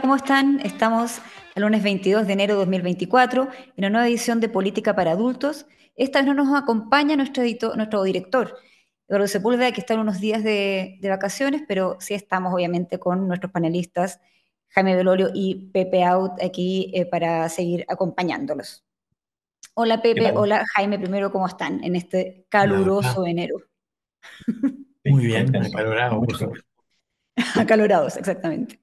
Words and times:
Hola, 0.00 0.08
¿cómo 0.08 0.16
están? 0.16 0.60
Estamos 0.60 1.20
el 1.54 1.62
lunes 1.62 1.82
22 1.82 2.26
de 2.26 2.32
enero 2.32 2.54
de 2.54 2.60
2024 2.60 3.42
en 3.42 3.74
una 3.76 3.90
nueva 3.90 4.08
edición 4.08 4.40
de 4.40 4.48
Política 4.48 4.96
para 4.96 5.10
Adultos. 5.10 5.66
Esta 5.94 6.20
vez 6.20 6.26
no 6.26 6.32
nos 6.32 6.58
acompaña 6.58 7.16
nuestro, 7.16 7.42
editor, 7.42 7.76
nuestro 7.76 8.02
director, 8.02 8.56
Eduardo 9.08 9.26
Sepúlveda, 9.26 9.72
que 9.72 9.82
está 9.82 9.92
en 9.92 10.00
unos 10.00 10.18
días 10.18 10.42
de, 10.42 10.96
de, 11.02 11.08
vacaciones, 11.10 11.64
pero 11.68 11.98
sí 12.00 12.14
estamos 12.14 12.54
obviamente 12.54 12.98
con 12.98 13.28
nuestros 13.28 13.52
panelistas 13.52 14.20
Jaime 14.70 14.96
Velorio 14.96 15.28
y 15.34 15.68
Pepe 15.70 16.02
Out 16.02 16.42
aquí 16.42 16.90
eh, 16.94 17.04
para 17.04 17.46
seguir 17.50 17.84
acompañándolos. 17.86 18.82
Hola 19.74 20.00
Pepe, 20.00 20.32
hola 20.34 20.64
Jaime, 20.76 20.98
primero, 20.98 21.30
¿cómo 21.30 21.46
están 21.46 21.84
en 21.84 21.94
este 21.94 22.46
caluroso 22.48 23.26
enero? 23.26 23.56
Muy 25.04 25.26
bien, 25.26 25.54
acalorado, 25.54 26.22
por 26.22 26.38
supuesto. 26.38 26.66
Acalorados, 27.54 28.16
exactamente. 28.16 28.79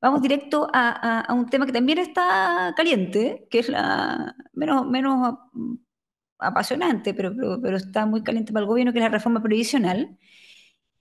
Vamos 0.00 0.22
directo 0.22 0.68
a, 0.72 0.90
a, 0.90 1.20
a, 1.20 1.34
un 1.34 1.46
tema 1.46 1.66
que 1.66 1.72
también 1.72 1.98
está 1.98 2.74
caliente, 2.76 3.46
que 3.50 3.60
es 3.60 3.68
la 3.68 4.36
menos, 4.52 4.86
menos 4.86 5.38
apasionante, 6.38 7.14
pero, 7.14 7.34
pero, 7.34 7.60
pero, 7.60 7.76
está 7.76 8.06
muy 8.06 8.22
caliente 8.22 8.52
para 8.52 8.62
el 8.62 8.68
gobierno, 8.68 8.92
que 8.92 8.98
es 8.98 9.04
la 9.04 9.08
reforma 9.08 9.42
previsional. 9.42 10.18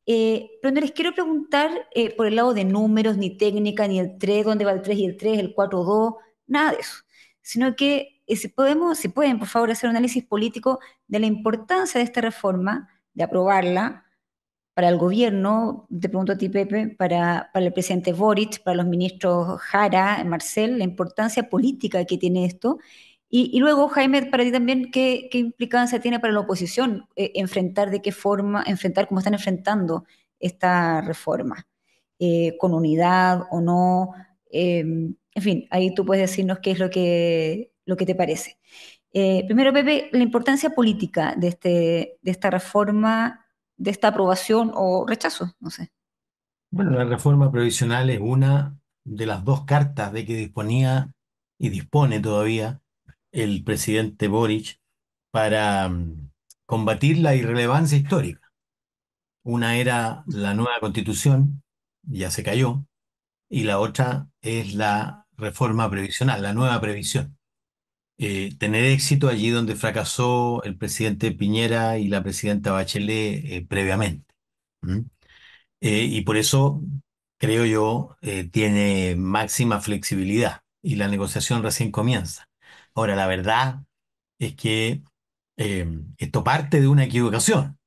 Eh, 0.07 0.51
pero 0.61 0.73
no 0.73 0.81
les 0.81 0.91
quiero 0.91 1.13
preguntar 1.13 1.71
eh, 1.95 2.15
por 2.15 2.27
el 2.27 2.35
lado 2.35 2.53
de 2.53 2.63
números, 2.65 3.17
ni 3.17 3.37
técnica, 3.37 3.87
ni 3.87 3.99
el 3.99 4.17
3, 4.17 4.45
dónde 4.45 4.65
va 4.65 4.71
el 4.71 4.81
3 4.81 4.97
y 4.99 5.05
el 5.05 5.17
3, 5.17 5.39
el 5.39 5.53
4, 5.53 5.83
2, 5.83 6.13
nada 6.47 6.71
de 6.71 6.77
eso. 6.79 6.97
Sino 7.41 7.75
que 7.75 8.21
eh, 8.27 8.35
si 8.35 8.47
podemos, 8.49 8.99
si 8.99 9.09
pueden, 9.09 9.39
por 9.39 9.47
favor, 9.47 9.71
hacer 9.71 9.89
un 9.89 9.95
análisis 9.95 10.23
político 10.23 10.79
de 11.07 11.19
la 11.19 11.25
importancia 11.27 11.99
de 11.99 12.05
esta 12.05 12.21
reforma, 12.21 12.89
de 13.13 13.23
aprobarla, 13.23 14.04
para 14.75 14.89
el 14.89 14.97
gobierno, 14.97 15.87
te 15.89 16.09
pregunto 16.09 16.33
a 16.33 16.37
ti, 16.37 16.49
Pepe, 16.49 16.89
para, 16.89 17.49
para 17.53 17.65
el 17.65 17.73
presidente 17.73 18.11
Boric, 18.11 18.61
para 18.61 18.75
los 18.75 18.85
ministros 18.85 19.59
Jara, 19.61 20.21
Marcel, 20.25 20.77
la 20.77 20.83
importancia 20.83 21.49
política 21.49 22.03
que 22.03 22.17
tiene 22.17 22.43
esto. 22.43 22.79
Y, 23.29 23.51
y 23.53 23.59
luego, 23.59 23.87
Jaime, 23.87 24.23
para 24.25 24.43
ti 24.43 24.51
también, 24.51 24.91
¿qué, 24.91 25.29
qué 25.31 25.37
implicancia 25.39 26.01
tiene 26.01 26.19
para 26.19 26.33
la 26.33 26.41
oposición 26.41 27.07
eh, 27.15 27.31
enfrentar 27.35 27.89
de 27.89 28.01
qué 28.01 28.11
forma, 28.11 28.63
enfrentar 28.67 29.07
cómo 29.07 29.19
están 29.19 29.33
enfrentando 29.33 30.03
esta 30.41 30.99
reforma? 30.99 31.65
Eh, 32.19 32.57
¿Con 32.59 32.73
unidad 32.73 33.43
o 33.51 33.61
no? 33.61 34.11
Eh, 34.51 34.79
en 34.79 35.41
fin, 35.41 35.67
ahí 35.71 35.93
tú 35.95 36.05
puedes 36.05 36.29
decirnos 36.29 36.59
qué 36.59 36.71
es 36.71 36.79
lo 36.79 36.89
que, 36.89 37.71
lo 37.85 37.95
que 37.95 38.05
te 38.05 38.15
parece. 38.15 38.57
Eh, 39.13 39.45
primero, 39.45 39.71
Pepe, 39.71 40.09
la 40.11 40.23
importancia 40.23 40.71
política 40.71 41.33
de, 41.37 41.47
este, 41.47 42.17
de 42.21 42.31
esta 42.31 42.49
reforma 42.49 43.44
de 43.77 43.91
esta 43.91 44.09
aprobación 44.09 44.71
o 44.73 45.05
rechazo, 45.07 45.53
no 45.59 45.69
sé. 45.69 45.91
Bueno, 46.71 46.91
la 46.91 47.05
reforma 47.05 47.51
previsional 47.51 48.09
es 48.09 48.19
una 48.19 48.77
de 49.05 49.25
las 49.25 49.43
dos 49.45 49.65
cartas 49.65 50.11
de 50.11 50.25
que 50.25 50.35
disponía 50.35 51.11
y 51.57 51.69
dispone 51.69 52.19
todavía 52.19 52.81
el 53.31 53.63
presidente 53.63 54.27
Boric 54.27 54.79
para 55.31 55.87
um, 55.87 56.31
combatir 56.65 57.19
la 57.19 57.35
irrelevancia 57.35 57.97
histórica. 57.97 58.51
Una 59.43 59.77
era 59.77 60.23
la 60.27 60.53
nueva 60.53 60.79
constitución, 60.79 61.61
ya 62.03 62.31
se 62.31 62.43
cayó, 62.43 62.85
y 63.49 63.63
la 63.63 63.79
otra 63.79 64.29
es 64.41 64.73
la 64.73 65.27
reforma 65.37 65.89
previsional, 65.89 66.41
la 66.41 66.53
nueva 66.53 66.79
previsión. 66.81 67.37
Eh, 68.17 68.55
tener 68.57 68.85
éxito 68.85 69.27
allí 69.27 69.49
donde 69.49 69.75
fracasó 69.75 70.63
el 70.63 70.77
presidente 70.77 71.31
Piñera 71.31 71.97
y 71.97 72.07
la 72.07 72.23
presidenta 72.23 72.71
Bachelet 72.71 73.43
eh, 73.45 73.65
previamente. 73.67 74.33
Eh, 75.81 76.03
y 76.05 76.21
por 76.21 76.37
eso, 76.37 76.81
creo 77.37 77.65
yo, 77.65 78.15
tiene 78.51 79.15
máxima 79.17 79.81
flexibilidad 79.81 80.61
y 80.81 80.95
la 80.95 81.07
negociación 81.07 81.63
recién 81.63 81.91
comienza. 81.91 82.47
Ahora, 82.93 83.15
la 83.15 83.27
verdad 83.27 83.83
es 84.39 84.55
que 84.55 85.03
esto 85.57 86.43
parte 86.43 86.81
de 86.81 86.87
una 86.87 87.05
equivocación, 87.05 87.77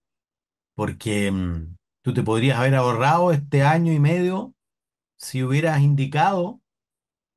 porque 0.75 1.31
mm, 1.31 1.77
tú 2.03 2.15
te 2.15 2.23
podrías 2.23 2.59
haber 2.59 2.75
ahorrado 2.75 3.33
este 3.33 3.63
año 3.63 3.93
y 3.93 3.99
medio 3.99 4.55
si 5.19 5.43
hubieras 5.43 5.81
indicado 5.81 6.61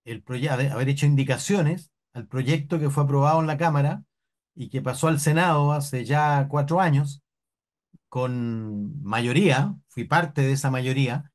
el 0.06 0.22
proyecto, 0.22 0.56
haber 0.74 0.90
hecho 0.90 1.06
indicaciones 1.06 1.91
al 2.14 2.28
proyecto 2.28 2.80
que 2.80 2.90
fue 2.90 3.04
aprobado 3.04 3.40
en 3.42 3.48
la 3.48 3.58
Cámara 3.58 4.04
y 4.56 4.70
que 4.70 4.82
pasó 4.82 5.08
al 5.08 5.20
Senado 5.20 5.72
hace 5.72 6.06
ya 6.06 6.48
cuatro 6.50 6.82
años 6.82 7.22
con 8.10 9.02
mayoría, 9.04 9.74
fui 9.88 10.04
parte 10.04 10.42
de 10.42 10.52
esa 10.52 10.70
mayoría, 10.70 11.32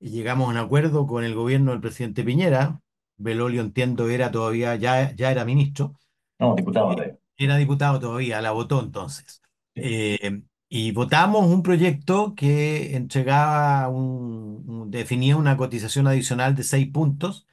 y 0.00 0.10
llegamos 0.10 0.48
a 0.48 0.50
un 0.50 0.56
acuerdo 0.56 1.06
con 1.06 1.24
el 1.24 1.34
gobierno 1.34 1.70
del 1.70 1.80
presidente 1.80 2.24
Piñera. 2.24 2.80
Belolio, 3.16 3.62
entiendo, 3.62 4.08
era 4.08 4.30
todavía, 4.30 4.74
ya, 4.76 5.14
ya 5.14 5.30
era 5.30 5.44
ministro. 5.44 5.94
No, 6.38 6.54
diputado. 6.54 6.96
Era 7.36 7.56
diputado 7.56 8.00
todavía, 8.00 8.42
la 8.42 8.50
votó 8.50 8.80
entonces. 8.80 9.40
Eh, 9.74 10.42
y 10.68 10.90
votamos 10.92 11.46
un 11.46 11.62
proyecto 11.62 12.34
que 12.34 12.96
entregaba, 12.96 13.88
un, 13.88 14.64
un, 14.66 14.90
definía 14.90 15.36
una 15.36 15.56
cotización 15.56 16.08
adicional 16.08 16.54
de 16.56 16.64
seis 16.64 16.90
puntos 16.90 17.46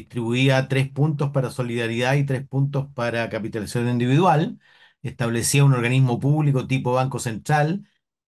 distribuía 0.00 0.68
tres 0.68 0.90
puntos 0.90 1.30
para 1.30 1.50
solidaridad 1.50 2.14
y 2.14 2.24
tres 2.24 2.46
puntos 2.46 2.88
para 2.94 3.28
capitalización 3.30 3.88
individual, 3.88 4.58
establecía 5.02 5.64
un 5.64 5.74
organismo 5.74 6.18
público 6.20 6.66
tipo 6.66 6.92
Banco 6.92 7.18
Central 7.18 7.86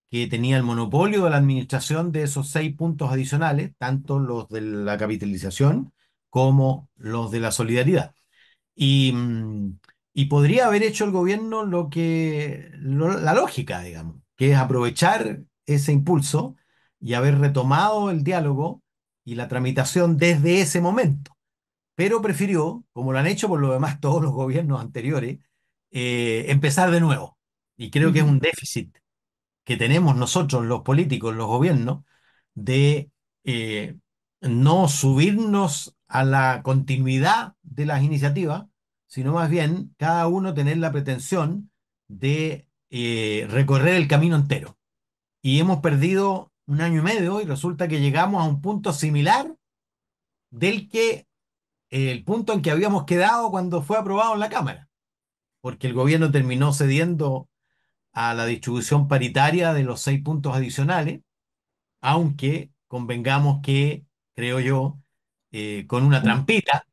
que 0.09 0.27
tenía 0.27 0.57
el 0.57 0.63
monopolio 0.63 1.23
de 1.25 1.29
la 1.31 1.37
administración 1.37 2.11
de 2.11 2.23
esos 2.23 2.49
seis 2.49 2.75
puntos 2.75 3.11
adicionales, 3.11 3.73
tanto 3.77 4.19
los 4.19 4.49
de 4.49 4.61
la 4.61 4.97
capitalización 4.97 5.93
como 6.29 6.89
los 6.97 7.31
de 7.31 7.39
la 7.41 7.51
solidaridad. 7.51 8.15
Y, 8.75 9.13
mm, 9.13 9.79
podría 10.29 10.67
haber 10.67 10.83
hecho 10.83 11.05
el 11.05 11.11
gobierno 11.11 11.65
lo 11.65 11.89
que, 11.89 12.71
la 12.81 13.33
lógica, 13.33 13.81
digamos, 13.81 14.17
que 14.35 14.51
es 14.51 14.57
aprovechar 14.57 15.41
ese 15.65 15.91
impulso 15.93 16.55
y 16.99 17.13
haber 17.13 17.39
retomado 17.39 18.11
el 18.11 18.23
diálogo 18.23 18.83
y 19.23 19.35
la 19.35 19.47
tramitación 19.47 20.17
desde 20.17 20.61
ese 20.61 20.81
momento 20.81 21.38
pero 21.99 22.21
prefirió, 22.21 22.85
como 22.93 23.11
lo 23.11 23.19
han 23.19 23.27
hecho 23.27 23.49
por 23.49 23.59
lo 23.59 23.73
demás 23.73 23.99
todos 23.99 24.23
los 24.23 24.31
gobiernos 24.31 24.79
anteriores, 24.79 25.39
eh, 25.91 26.45
empezar 26.47 26.91
de 26.91 27.01
nuevo. 27.01 27.37
Y 27.75 27.91
creo 27.91 28.13
que 28.13 28.19
es 28.19 28.25
un 28.25 28.39
déficit 28.39 28.97
que 29.65 29.75
tenemos 29.75 30.15
nosotros, 30.15 30.65
los 30.65 30.83
políticos, 30.83 31.35
los 31.35 31.47
gobiernos, 31.47 32.05
de 32.53 33.11
eh, 33.43 33.97
no 34.39 34.87
subirnos 34.87 35.97
a 36.07 36.23
la 36.23 36.61
continuidad 36.63 37.55
de 37.63 37.85
las 37.85 38.01
iniciativas, 38.01 38.67
sino 39.07 39.33
más 39.33 39.49
bien 39.49 39.93
cada 39.97 40.25
uno 40.27 40.53
tener 40.53 40.77
la 40.77 40.93
pretensión 40.93 41.69
de 42.07 42.65
eh, 42.91 43.45
recorrer 43.49 43.95
el 43.95 44.07
camino 44.07 44.37
entero. 44.37 44.77
Y 45.41 45.59
hemos 45.59 45.81
perdido 45.81 46.53
un 46.65 46.79
año 46.79 47.01
y 47.01 47.03
medio 47.03 47.41
y 47.41 47.43
resulta 47.43 47.89
que 47.89 47.99
llegamos 47.99 48.41
a 48.41 48.47
un 48.47 48.61
punto 48.61 48.93
similar 48.93 49.53
del 50.49 50.87
que 50.87 51.28
el 51.89 52.23
punto 52.23 52.53
en 52.53 52.61
que 52.61 52.71
habíamos 52.71 53.05
quedado 53.05 53.49
cuando 53.51 53.81
fue 53.81 53.97
aprobado 53.97 54.33
en 54.33 54.39
la 54.39 54.49
Cámara, 54.49 54.89
porque 55.61 55.87
el 55.87 55.93
gobierno 55.93 56.31
terminó 56.31 56.73
cediendo 56.73 57.49
a 58.11 58.33
la 58.33 58.45
distribución 58.45 59.07
paritaria 59.07 59.73
de 59.73 59.83
los 59.83 60.01
seis 60.01 60.21
puntos 60.23 60.55
adicionales, 60.55 61.21
aunque 62.01 62.71
convengamos 62.87 63.61
que, 63.61 64.05
creo 64.35 64.59
yo, 64.59 64.99
eh, 65.51 65.85
con 65.87 66.03
una 66.03 66.21
trampita, 66.21 66.85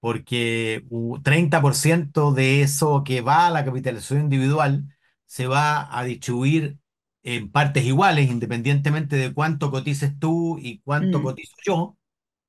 porque 0.00 0.84
30% 1.22 2.32
de 2.32 2.62
eso 2.62 3.04
que 3.04 3.20
va 3.20 3.46
a 3.46 3.50
la 3.50 3.64
capitalización 3.64 4.22
individual 4.22 4.86
se 5.26 5.46
va 5.46 5.96
a 5.96 6.04
distribuir 6.04 6.78
en 7.22 7.50
partes 7.50 7.84
iguales, 7.84 8.30
independientemente 8.30 9.16
de 9.16 9.32
cuánto 9.32 9.70
cotices 9.70 10.18
tú 10.18 10.58
y 10.58 10.80
cuánto 10.80 11.20
mm. 11.20 11.22
cotizo 11.22 11.54
yo 11.64 11.96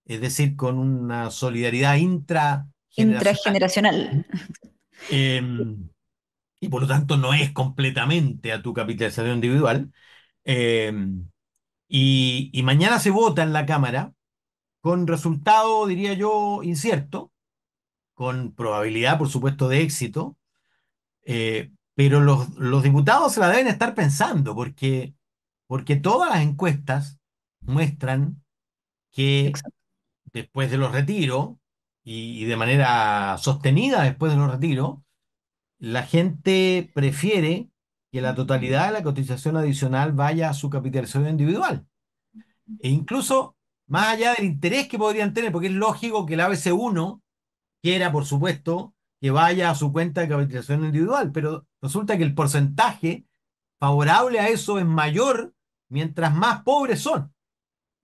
es 0.05 0.21
decir, 0.21 0.55
con 0.55 0.77
una 0.77 1.31
solidaridad 1.31 1.95
intrageneracional. 1.95 2.65
intrageneracional. 2.97 4.25
Eh, 5.09 5.41
y 6.59 6.69
por 6.69 6.81
lo 6.83 6.88
tanto 6.88 7.17
no 7.17 7.33
es 7.33 7.51
completamente 7.51 8.51
a 8.53 8.61
tu 8.61 8.73
capitalización 8.73 9.35
individual. 9.35 9.91
Eh, 10.45 10.94
y, 11.88 12.50
y, 12.53 12.63
mañana 12.63 13.00
se 13.00 13.09
vota 13.09 13.44
en 13.44 13.53
la 13.53 13.65
Cámara 13.65 14.13
con 14.81 15.07
resultado, 15.07 15.85
diría 15.88 16.13
yo, 16.13 16.61
incierto, 16.63 17.31
con 18.13 18.53
probabilidad, 18.53 19.17
por 19.17 19.29
supuesto, 19.29 19.67
de 19.69 19.81
éxito, 19.81 20.38
eh, 21.25 21.71
pero 21.95 22.19
los, 22.19 22.50
los, 22.55 22.83
diputados 22.83 23.33
se 23.33 23.39
la 23.39 23.50
deben 23.50 23.67
estar 23.67 23.95
pensando 23.95 24.55
porque, 24.55 25.13
porque 25.67 25.95
todas 25.95 26.29
las 26.29 26.44
encuestas 26.44 27.19
muestran 27.61 28.41
que 29.11 29.47
Exacto 29.47 29.82
después 30.33 30.71
de 30.71 30.77
los 30.77 30.91
retiros 30.91 31.56
y, 32.03 32.45
de 32.45 32.57
manera 32.57 33.38
sostenida 33.38 34.03
después 34.03 34.31
de 34.31 34.38
los 34.38 34.51
retiros, 34.51 34.97
la 35.80 36.03
gente 36.03 36.91
prefiere 36.94 37.69
que 38.12 38.21
la 38.21 38.35
totalidad 38.35 38.88
de 38.88 38.94
la 38.94 39.03
cotización 39.03 39.57
adicional 39.57 40.12
vaya 40.12 40.50
a 40.50 40.53
su 40.53 40.69
capitalización 40.69 41.27
individual. 41.27 41.88
E 42.80 42.89
incluso 42.89 43.56
más 43.88 44.07
allá 44.07 44.33
del 44.33 44.45
interés 44.45 44.88
que 44.88 44.97
podrían 44.97 45.33
tener, 45.33 45.51
porque 45.51 45.68
es 45.68 45.74
lógico 45.74 46.25
que 46.25 46.36
el 46.36 46.39
ABC1 46.39 47.21
quiera, 47.81 48.12
por 48.12 48.25
supuesto, 48.25 48.95
que 49.19 49.31
vaya 49.31 49.69
a 49.69 49.75
su 49.75 49.91
cuenta 49.91 50.21
de 50.21 50.29
capitalización 50.29 50.86
individual, 50.86 51.31
pero 51.31 51.68
resulta 51.81 52.18
que 52.18 52.24
el 52.24 52.36
porcentaje 52.36 53.25
favorable 53.79 54.39
a 54.39 54.50
eso 54.50 54.79
es 54.79 54.86
mayor 54.86 55.53
mientras 55.89 56.33
más 56.33 56.63
pobres 56.63 57.01
son. 57.01 57.33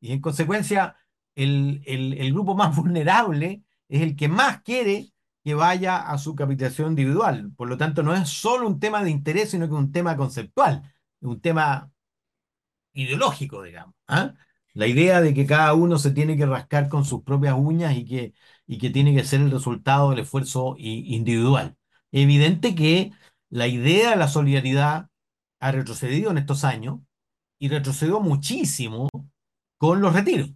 Y 0.02 0.12
en 0.12 0.22
consecuencia, 0.22 0.96
el, 1.44 1.84
el, 2.18 2.34
grupo 2.34 2.56
más 2.56 2.76
vulnerable 2.76 3.64
es 3.88 4.02
el 4.02 4.16
que 4.16 4.28
más 4.28 4.62
quiere 4.62 5.12
que 5.44 5.54
vaya 5.56 5.98
a 5.98 6.18
su 6.18 6.36
capitalización 6.36 6.90
individual. 6.90 7.52
Por 7.56 7.70
lo 7.70 7.78
tanto, 7.78 8.04
no 8.04 8.14
es 8.16 8.30
solo 8.30 8.68
un 8.68 8.80
tema 8.80 9.04
de 9.04 9.12
interés, 9.12 9.52
sino 9.52 9.68
que 9.68 9.74
un 9.74 9.92
tema 9.92 10.18
conceptual, 10.18 10.84
un 11.22 11.42
tema 11.42 11.92
ideológico, 12.94 13.64
digamos. 13.64 13.96
¿ah? 14.08 14.34
La 14.74 14.88
idea 14.88 15.22
de 15.22 15.34
que 15.34 15.46
cada 15.46 15.74
uno 15.74 15.98
se 15.98 16.12
tiene 16.12 16.38
que 16.38 16.46
rascar 16.46 16.90
con 16.90 17.06
sus 17.06 17.24
propias 17.24 17.56
uñas 17.58 17.96
y 17.98 18.06
que, 18.06 18.34
y 18.68 18.78
que 18.78 18.90
tiene 18.90 19.16
que 19.16 19.24
ser 19.24 19.42
el 19.42 19.52
resultado 19.52 20.10
del 20.12 20.20
esfuerzo 20.20 20.76
individual. 20.78 21.76
Evidente 22.12 22.76
que 22.76 23.12
la 23.50 23.68
idea 23.68 24.12
de 24.12 24.16
la 24.18 24.28
solidaridad 24.28 25.10
ha 25.60 25.72
retrocedido 25.72 26.32
en 26.32 26.38
estos 26.38 26.64
años 26.64 27.00
y 27.60 27.70
retrocedió 27.70 28.20
muchísimo 28.22 29.10
con 29.78 30.02
los 30.02 30.14
retiros, 30.14 30.52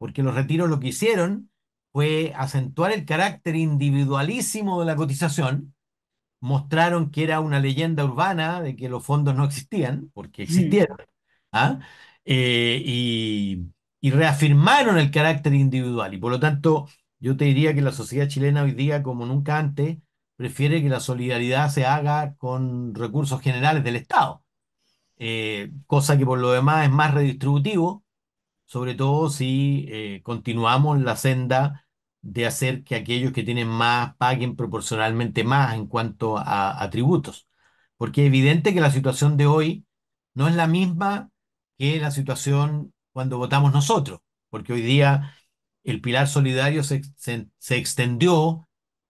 porque 0.00 0.24
los 0.24 0.34
retiros 0.34 0.70
lo 0.70 0.80
que 0.80 0.88
hicieron 0.88 1.52
fue 1.92 2.32
acentuar 2.36 2.92
el 2.92 3.06
carácter 3.06 3.56
individualísimo 3.56 4.80
de 4.80 4.86
la 4.86 4.96
cotización, 4.96 5.76
mostraron 6.40 7.10
que 7.10 7.24
era 7.24 7.40
una 7.40 7.60
leyenda 7.60 8.04
urbana 8.04 8.62
de 8.62 8.76
que 8.76 8.88
los 8.88 9.04
fondos 9.04 9.34
no 9.36 9.44
existían, 9.44 10.10
porque 10.14 10.42
existieron, 10.44 10.98
¿ah? 11.52 11.80
Eh, 12.24 12.82
y, 12.84 13.66
y 14.00 14.10
reafirmaron 14.10 14.98
el 14.98 15.10
carácter 15.10 15.54
individual. 15.54 16.14
Y 16.14 16.18
por 16.18 16.32
lo 16.32 16.40
tanto, 16.40 16.88
yo 17.18 17.36
te 17.36 17.44
diría 17.46 17.74
que 17.74 17.82
la 17.82 17.92
sociedad 17.92 18.28
chilena 18.28 18.62
hoy 18.62 18.72
día, 18.72 19.02
como 19.02 19.26
nunca 19.26 19.58
antes, 19.58 19.98
prefiere 20.36 20.82
que 20.82 20.88
la 20.88 21.00
solidaridad 21.00 21.70
se 21.70 21.84
haga 21.86 22.34
con 22.36 22.94
recursos 22.94 23.40
generales 23.42 23.84
del 23.84 23.96
Estado, 23.96 24.42
eh, 25.18 25.72
cosa 25.86 26.18
que 26.18 26.26
por 26.26 26.38
lo 26.38 26.52
demás 26.52 26.84
es 26.86 26.90
más 26.92 27.14
redistributivo, 27.14 28.04
sobre 28.70 28.94
todo 28.94 29.30
si 29.30 29.86
eh, 29.88 30.20
continuamos 30.22 31.00
la 31.00 31.16
senda 31.16 31.88
de 32.22 32.46
hacer 32.46 32.84
que 32.84 32.94
aquellos 32.94 33.32
que 33.32 33.42
tienen 33.42 33.66
más 33.66 34.14
paguen 34.16 34.54
proporcionalmente 34.54 35.42
más 35.42 35.74
en 35.74 35.88
cuanto 35.88 36.38
a, 36.38 36.80
a 36.80 36.88
tributos. 36.90 37.48
Porque 37.96 38.22
es 38.22 38.28
evidente 38.28 38.72
que 38.72 38.80
la 38.80 38.92
situación 38.92 39.36
de 39.36 39.46
hoy 39.46 39.86
no 40.34 40.46
es 40.46 40.54
la 40.54 40.68
misma 40.68 41.30
que 41.78 41.98
la 41.98 42.12
situación 42.12 42.94
cuando 43.12 43.38
votamos 43.38 43.72
nosotros, 43.72 44.20
porque 44.50 44.72
hoy 44.72 44.82
día 44.82 45.34
el 45.82 46.00
pilar 46.00 46.28
solidario 46.28 46.84
se, 46.84 47.02
se, 47.16 47.48
se 47.58 47.76
extendió 47.76 48.68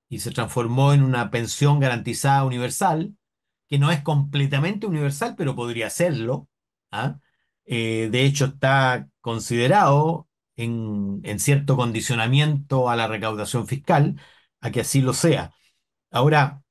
y 0.09 0.21
se 0.21 0.31
transformó 0.31 0.95
en 0.95 1.03
una 1.03 1.31
pensión 1.31 1.81
garantizada 1.81 2.45
universal, 2.45 3.15
que 3.69 3.79
no 3.79 3.91
es 3.91 4.01
completamente 4.03 4.87
universal, 4.87 5.35
pero 5.37 5.55
podría 5.55 5.91
serlo. 5.91 6.49
¿ah? 6.91 7.19
Eh, 7.73 8.09
de 8.11 8.25
hecho, 8.25 8.47
está 8.47 9.09
considerado 9.21 10.29
en, 10.57 11.23
cierto 11.39 11.77
condicionamiento 11.77 12.91
a 12.91 12.97
la 12.97 13.07
recaudación 13.07 13.69
fiscal, 13.69 14.21
a 14.61 14.73
que 14.73 14.81
así 14.81 15.01
lo 15.01 15.13
sea. 15.15 15.55
Ahora, 16.11 16.63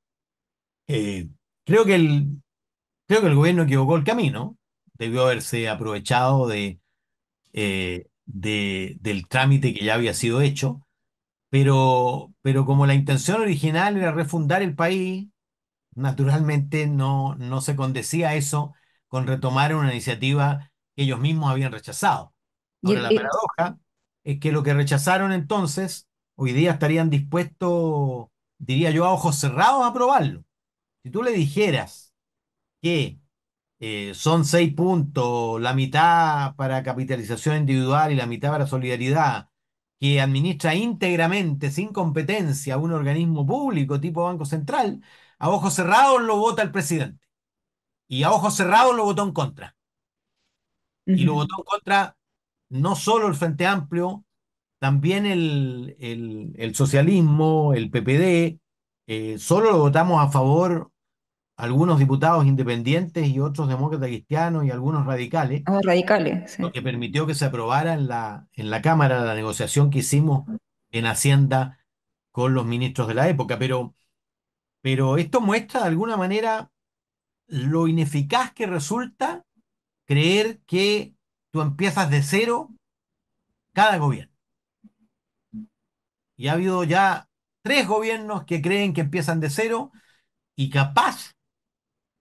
eh, 0.88 1.30
creo 1.66 1.86
que 1.86 1.96
el, 1.96 2.42
creo 3.08 3.22
que 3.22 3.28
el 3.28 3.36
gobierno 3.36 3.64
equivocó 3.64 3.98
el 3.98 4.04
camino, 4.06 4.58
debió 4.96 5.24
haberse 5.26 5.70
aprovechado 5.70 6.48
eh, 6.54 8.08
de, 8.26 8.98
del 9.02 9.28
trámite 9.28 9.74
que 9.74 9.86
ya 9.86 9.96
había 9.96 10.14
sido 10.14 10.42
hecho, 10.42 10.82
pero, 11.50 12.34
pero 12.42 12.66
como 12.66 12.88
la 12.88 12.96
intención 12.96 13.42
original 13.42 13.98
era 13.98 14.12
refundar 14.12 14.62
el 14.64 14.76
país, 14.76 15.30
naturalmente 15.96 16.88
no, 16.88 17.36
no 17.36 17.62
se 17.62 17.76
condecía 17.76 18.36
eso 18.36 18.74
con 19.08 19.28
retomar 19.28 19.76
una 19.76 19.92
iniciativa 19.92 20.69
que 21.00 21.04
ellos 21.06 21.22
mismos 21.22 21.50
habían 21.50 21.72
rechazado. 21.72 22.34
Ahora, 22.84 23.04
la 23.04 23.10
paradoja 23.10 23.80
es 24.26 24.38
que 24.42 24.52
lo 24.52 24.64
que 24.64 24.74
rechazaron 24.74 25.32
entonces, 25.32 26.10
hoy 26.36 26.52
día 26.52 26.72
estarían 26.72 27.10
dispuestos, 27.10 28.28
diría 28.58 28.92
yo, 28.92 29.06
a 29.06 29.14
ojos 29.14 29.38
cerrados 29.38 29.84
a 29.84 29.88
aprobarlo. 29.88 30.44
Si 31.02 31.10
tú 31.10 31.24
le 31.24 31.32
dijeras 31.32 32.14
que 32.82 33.22
eh, 33.80 34.14
son 34.14 34.44
seis 34.44 34.74
puntos, 34.74 35.62
la 35.62 35.74
mitad 35.74 36.54
para 36.58 36.84
capitalización 36.84 37.60
individual 37.60 38.12
y 38.12 38.16
la 38.16 38.26
mitad 38.26 38.52
para 38.52 38.68
solidaridad, 38.68 39.48
que 40.02 40.20
administra 40.20 40.76
íntegramente, 40.76 41.72
sin 41.72 41.94
competencia, 41.94 42.78
un 42.78 42.92
organismo 42.92 43.46
público 43.46 44.02
tipo 44.02 44.26
Banco 44.26 44.44
Central, 44.44 45.02
a 45.38 45.50
ojos 45.50 45.76
cerrados 45.76 46.22
lo 46.22 46.38
vota 46.38 46.62
el 46.62 46.72
presidente. 46.72 47.26
Y 48.10 48.24
a 48.24 48.32
ojos 48.32 48.56
cerrados 48.58 48.96
lo 48.96 49.06
votó 49.06 49.24
en 49.24 49.32
contra. 49.32 49.78
Uh 51.10 51.14
-huh. 51.14 51.20
Y 51.20 51.24
lo 51.24 51.34
votó 51.34 51.56
en 51.58 51.64
contra 51.64 52.16
no 52.70 52.96
solo 52.96 53.28
el 53.28 53.36
Frente 53.36 53.66
Amplio, 53.66 54.24
también 54.80 55.26
el, 55.26 55.96
el, 56.00 56.54
el 56.56 56.76
socialismo, 56.76 57.74
el 57.74 57.90
PPD, 57.90 58.60
eh, 59.08 59.38
solo 59.40 59.72
lo 59.72 59.80
votamos 59.80 60.22
a 60.24 60.30
favor 60.30 60.92
algunos 61.58 62.00
diputados 62.00 62.46
independientes 62.46 63.28
y 63.28 63.40
otros 63.40 63.68
demócratas 63.68 64.08
cristianos 64.08 64.64
y 64.64 64.72
algunos 64.72 65.06
radicales. 65.06 65.64
Oh, 65.68 65.82
radicales, 65.84 66.52
sí. 66.52 66.62
Lo 66.62 66.72
que 66.72 66.82
permitió 66.82 67.28
que 67.28 67.36
se 67.36 67.46
aprobara 67.46 67.94
en 67.94 68.08
la, 68.08 68.48
en 68.54 68.70
la 68.70 68.82
Cámara 68.82 69.26
la 69.26 69.36
negociación 69.36 69.90
que 69.90 70.00
hicimos 70.00 70.46
en 70.92 71.06
Hacienda 71.06 71.80
con 72.32 72.54
los 72.54 72.66
ministros 72.66 73.10
de 73.10 73.16
la 73.16 73.28
época. 73.28 73.60
Pero, 73.60 73.94
pero 74.82 75.18
esto 75.18 75.42
muestra 75.42 75.82
de 75.82 75.88
alguna 75.88 76.16
manera 76.16 76.72
lo 77.48 77.88
ineficaz 77.88 78.54
que 78.54 78.68
resulta 78.68 79.44
creer 80.10 80.60
que 80.66 81.14
tú 81.52 81.62
empiezas 81.62 82.10
de 82.10 82.24
cero 82.24 82.72
cada 83.74 84.00
gobierno. 84.00 84.34
Y 86.36 86.48
ha 86.48 86.54
habido 86.54 86.84
ya 86.84 87.30
tres 87.62 87.88
gobiernos 87.88 88.46
que 88.46 88.60
creen 88.60 88.94
que 88.94 89.02
empiezan 89.02 89.40
de 89.40 89.52
cero 89.52 89.92
y 90.56 90.72
capaz 90.72 91.36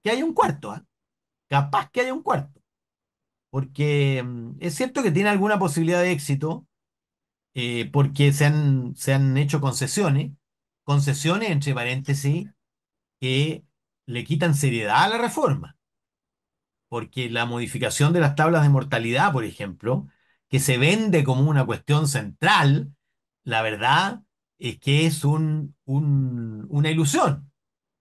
que 0.04 0.11
haya 0.11 0.23
un 0.23 0.35
cuarto, 0.35 0.76
¿eh? 0.76 0.83
capaz 1.49 1.90
que 1.90 2.02
haya 2.02 2.12
un 2.12 2.23
cuarto, 2.23 2.61
porque 3.50 4.23
mm, 4.23 4.57
es 4.61 4.75
cierto 4.75 5.02
que 5.02 5.11
tiene 5.11 5.30
alguna 5.30 5.59
posibilidad 5.59 6.02
de 6.02 6.12
éxito, 6.12 6.66
eh, 7.54 7.90
porque 7.90 8.33
se 8.35 8.45
han, 8.45 8.97
se 8.97 9.14
han 9.14 9.38
hecho 9.38 9.62
concesiones, 9.62 10.33
concesiones 10.85 11.50
entre 11.50 11.75
paréntesis, 11.75 12.50
que 13.18 13.64
le 14.07 14.25
quitan 14.25 14.54
seriedad 14.54 15.04
a 15.04 15.09
la 15.09 15.18
reforma, 15.18 15.77
porque 16.88 17.30
la 17.30 17.47
modificación 17.47 18.12
de 18.12 18.21
las 18.21 18.35
tablas 18.35 18.62
de 18.62 18.68
mortalidad, 18.71 19.33
por 19.33 19.45
ejemplo, 19.45 20.09
que 20.49 20.61
se 20.61 20.78
vende 20.78 21.25
como 21.25 21.49
una 21.50 21.66
cuestión 21.66 22.09
central, 22.09 22.92
la 23.45 23.62
verdad 23.62 24.23
es 24.59 24.78
que 24.80 25.07
es 25.07 25.25
un, 25.25 25.76
un, 25.85 26.66
una 26.71 26.90
ilusión, 26.90 27.50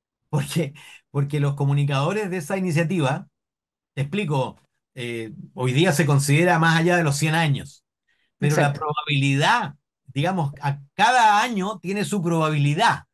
porque 0.29 0.73
porque 1.11 1.39
los 1.39 1.55
comunicadores 1.55 2.29
de 2.29 2.37
esa 2.37 2.57
iniciativa, 2.57 3.27
te 3.93 4.01
explico, 4.03 4.57
eh, 4.95 5.33
hoy 5.53 5.73
día 5.73 5.91
se 5.93 6.05
considera 6.05 6.59
más 6.59 6.79
allá 6.79 6.97
de 6.97 7.03
los 7.03 7.17
100 7.17 7.35
años, 7.35 7.83
pero 8.39 8.55
Exacto. 8.55 8.61
la 8.61 8.73
probabilidad, 8.73 9.75
digamos, 10.07 10.53
a 10.61 10.81
cada 10.95 11.41
año 11.41 11.79
tiene 11.79 12.05
su 12.05 12.21
probabilidad 12.21 13.05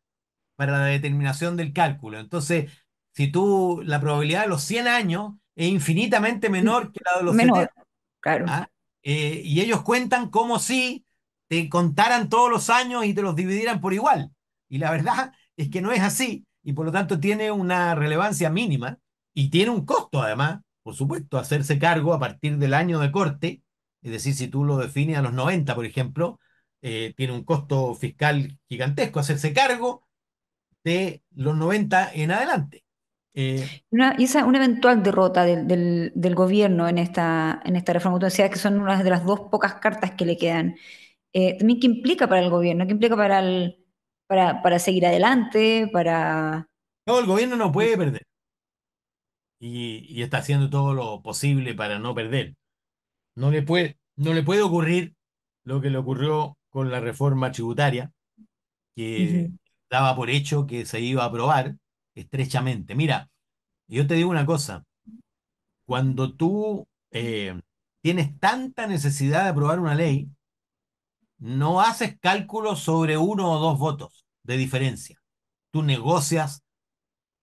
para 0.55 0.79
la 0.79 0.85
determinación 0.85 1.57
del 1.57 1.73
cálculo. 1.73 2.19
Entonces, 2.19 2.71
si 3.13 3.31
tú, 3.31 3.81
la 3.85 3.99
probabilidad 4.01 4.43
de 4.43 4.47
los 4.49 4.63
100 4.63 4.87
años 4.87 5.33
es 5.55 5.67
infinitamente 5.67 6.49
menor 6.49 6.91
que 6.91 7.01
la 7.03 7.19
de 7.19 7.25
los 7.25 7.35
menor, 7.35 7.57
70. 7.57 7.85
Claro. 8.19 8.45
¿ah? 8.47 8.69
Eh, 9.03 9.41
y 9.43 9.61
ellos 9.61 9.81
cuentan 9.83 10.29
como 10.29 10.59
si 10.59 11.05
te 11.47 11.69
contaran 11.69 12.29
todos 12.29 12.49
los 12.49 12.69
años 12.69 13.05
y 13.05 13.13
te 13.13 13.21
los 13.21 13.35
dividieran 13.35 13.81
por 13.81 13.93
igual. 13.93 14.31
Y 14.69 14.77
la 14.77 14.91
verdad 14.91 15.33
es 15.57 15.69
que 15.69 15.81
no 15.81 15.91
es 15.91 16.01
así 16.01 16.45
y 16.63 16.73
por 16.73 16.85
lo 16.85 16.91
tanto 16.91 17.19
tiene 17.19 17.51
una 17.51 17.93
relevancia 17.95 18.49
mínima 18.49 18.97
y 19.33 19.49
tiene 19.49 19.71
un 19.71 19.85
costo 19.85 20.21
además, 20.21 20.61
por 20.81 20.95
supuesto, 20.95 21.37
hacerse 21.37 21.77
cargo 21.77 22.13
a 22.13 22.19
partir 22.19 22.57
del 22.57 22.73
año 22.73 22.99
de 22.99 23.11
corte, 23.11 23.61
es 24.01 24.11
decir, 24.11 24.33
si 24.33 24.47
tú 24.47 24.63
lo 24.63 24.77
defines 24.77 25.17
a 25.17 25.21
los 25.21 25.33
90, 25.33 25.75
por 25.75 25.85
ejemplo, 25.85 26.39
eh, 26.81 27.13
tiene 27.15 27.33
un 27.33 27.43
costo 27.43 27.95
fiscal 27.95 28.57
gigantesco 28.67 29.19
hacerse 29.19 29.53
cargo 29.53 30.05
de 30.83 31.23
los 31.31 31.55
90 31.55 32.13
en 32.13 32.31
adelante. 32.31 32.82
Eh, 33.35 33.67
una, 33.91 34.15
y 34.17 34.25
esa, 34.25 34.45
una 34.45 34.57
eventual 34.59 35.03
derrota 35.03 35.43
del, 35.45 35.67
del, 35.67 36.11
del, 36.15 36.35
gobierno 36.35 36.87
en 36.87 36.97
esta, 36.97 37.61
en 37.65 37.75
esta 37.75 37.93
reforma, 37.93 38.19
tú 38.19 38.25
decías 38.25 38.49
que 38.49 38.57
son 38.59 38.79
una 38.79 39.01
de 39.03 39.09
las 39.09 39.25
dos 39.25 39.41
pocas 39.51 39.75
cartas 39.75 40.11
que 40.11 40.25
le 40.25 40.37
quedan. 40.37 40.75
Eh, 41.33 41.57
también, 41.57 41.79
¿qué 41.79 41.87
implica 41.87 42.27
para 42.27 42.41
el 42.41 42.49
gobierno? 42.51 42.85
¿Qué 42.85 42.93
implica 42.93 43.15
para 43.17 43.39
el, 43.39 43.77
para, 44.27 44.61
para 44.61 44.79
seguir 44.79 45.05
adelante, 45.07 45.89
para... 45.93 46.67
No, 47.05 47.17
el 47.19 47.25
gobierno 47.25 47.55
no 47.55 47.71
puede 47.71 47.97
perder. 47.97 48.23
Y, 49.59 50.05
y, 50.09 50.23
está 50.23 50.37
haciendo 50.39 50.69
todo 50.69 50.93
lo 50.93 51.21
posible 51.21 51.73
para 51.73 51.97
no 51.99 52.13
perder. 52.13 52.55
No 53.35 53.51
le 53.51 53.63
puede, 53.63 53.97
no 54.17 54.33
le 54.33 54.43
puede 54.43 54.61
ocurrir 54.63 55.15
lo 55.63 55.81
que 55.81 55.89
le 55.89 55.97
ocurrió 55.99 56.57
con 56.69 56.91
la 56.91 56.99
reforma 57.01 57.51
tributaria, 57.51 58.13
que 58.95 59.49
Ujú, 59.49 59.57
daba 59.89 60.15
por 60.15 60.29
hecho 60.29 60.67
que 60.67 60.85
se 60.85 61.01
iba 61.01 61.23
a 61.23 61.27
aprobar 61.27 61.77
estrechamente. 62.15 62.95
Mira, 62.95 63.29
yo 63.87 64.07
te 64.07 64.15
digo 64.15 64.29
una 64.29 64.45
cosa, 64.45 64.83
cuando 65.85 66.33
tú 66.35 66.87
eh, 67.11 67.59
tienes 68.01 68.39
tanta 68.39 68.87
necesidad 68.87 69.43
de 69.43 69.49
aprobar 69.49 69.79
una 69.79 69.95
ley, 69.95 70.29
no 71.37 71.81
haces 71.81 72.17
cálculos 72.19 72.79
sobre 72.79 73.17
uno 73.17 73.51
o 73.51 73.59
dos 73.59 73.77
votos 73.77 74.25
de 74.43 74.57
diferencia. 74.57 75.21
Tú 75.71 75.83
negocias 75.83 76.63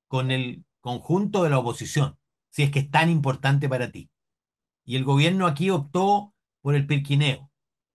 con 0.08 0.30
el 0.30 0.64
conjunto 0.80 1.42
de 1.44 1.50
la 1.50 1.58
oposición, 1.58 2.18
si 2.50 2.62
es 2.62 2.70
que 2.70 2.80
es 2.80 2.90
tan 2.90 3.10
importante 3.10 3.68
para 3.68 3.90
ti. 3.90 4.10
Y 4.84 4.96
el 4.96 5.04
gobierno 5.04 5.46
aquí 5.46 5.70
optó 5.70 6.34
por 6.62 6.74
el 6.74 6.86
pirquineo, 6.86 7.49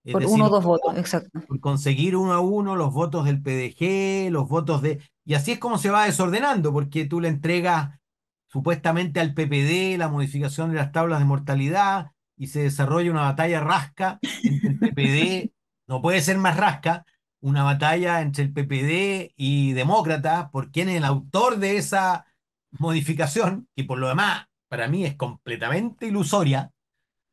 es 0.05 0.13
Por 0.13 0.25
uno 0.25 0.45
o 0.45 0.49
dos 0.49 0.63
votos, 0.63 0.95
exacto. 0.97 1.41
por 1.47 1.59
conseguir 1.59 2.15
uno 2.15 2.33
a 2.33 2.39
uno 2.39 2.75
los 2.75 2.93
votos 2.93 3.25
del 3.25 3.41
PDG, 3.41 4.31
los 4.31 4.47
votos 4.47 4.83
de... 4.83 5.01
Y 5.25 5.33
así 5.33 5.53
es 5.53 5.59
como 5.59 5.79
se 5.79 5.89
va 5.89 6.05
desordenando, 6.05 6.71
porque 6.71 7.05
tú 7.05 7.19
le 7.19 7.27
entregas 7.27 7.99
supuestamente 8.47 9.19
al 9.19 9.33
PPD 9.33 9.97
la 9.97 10.07
modificación 10.07 10.69
de 10.69 10.75
las 10.75 10.91
tablas 10.91 11.19
de 11.19 11.25
mortalidad 11.25 12.11
y 12.37 12.47
se 12.47 12.61
desarrolla 12.61 13.09
una 13.09 13.23
batalla 13.23 13.61
rasca 13.61 14.19
entre 14.43 14.69
el 14.69 14.79
PPD, 14.79 15.51
no 15.87 16.03
puede 16.03 16.21
ser 16.21 16.37
más 16.37 16.55
rasca, 16.55 17.03
una 17.39 17.63
batalla 17.63 18.21
entre 18.21 18.43
el 18.43 18.53
PPD 18.53 19.33
y 19.35 19.73
demócratas 19.73 20.51
por 20.51 20.69
quién 20.69 20.89
es 20.89 20.97
el 20.97 21.05
autor 21.05 21.57
de 21.57 21.77
esa 21.77 22.27
modificación, 22.69 23.67
que 23.75 23.83
por 23.85 23.97
lo 23.97 24.07
demás 24.07 24.45
para 24.67 24.87
mí 24.87 25.03
es 25.03 25.15
completamente 25.15 26.07
ilusoria 26.07 26.71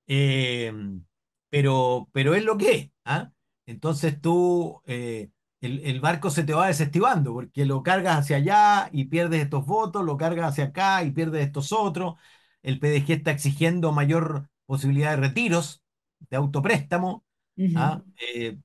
eh, 0.07 0.73
pero, 1.53 2.11
pero 2.15 2.35
es 2.35 2.45
lo 2.45 2.59
que 2.59 2.73
es, 2.73 2.93
¿ah? 3.07 3.33
Entonces 3.67 4.21
tú, 4.23 4.83
eh, 4.87 5.31
el, 5.63 5.81
el 5.87 6.01
barco 6.01 6.31
se 6.31 6.45
te 6.45 6.55
va 6.55 6.69
desestivando, 6.69 7.35
porque 7.35 7.67
lo 7.67 7.85
cargas 7.85 8.19
hacia 8.21 8.39
allá 8.39 8.91
y 8.93 9.07
pierdes 9.07 9.43
estos 9.45 9.67
votos, 9.67 10.05
lo 10.05 10.19
cargas 10.19 10.53
hacia 10.53 10.67
acá 10.67 11.05
y 11.05 11.13
pierdes 11.13 11.47
estos 11.47 11.73
otros. 11.73 12.17
El 12.63 12.81
PDG 12.81 13.15
está 13.15 13.33
exigiendo 13.33 13.93
mayor 13.93 14.51
posibilidad 14.67 15.13
de 15.13 15.19
retiros, 15.19 15.85
de 16.31 16.39
autopréstamo, 16.39 17.25
¿ah? 17.75 18.05
Eh, 18.35 18.59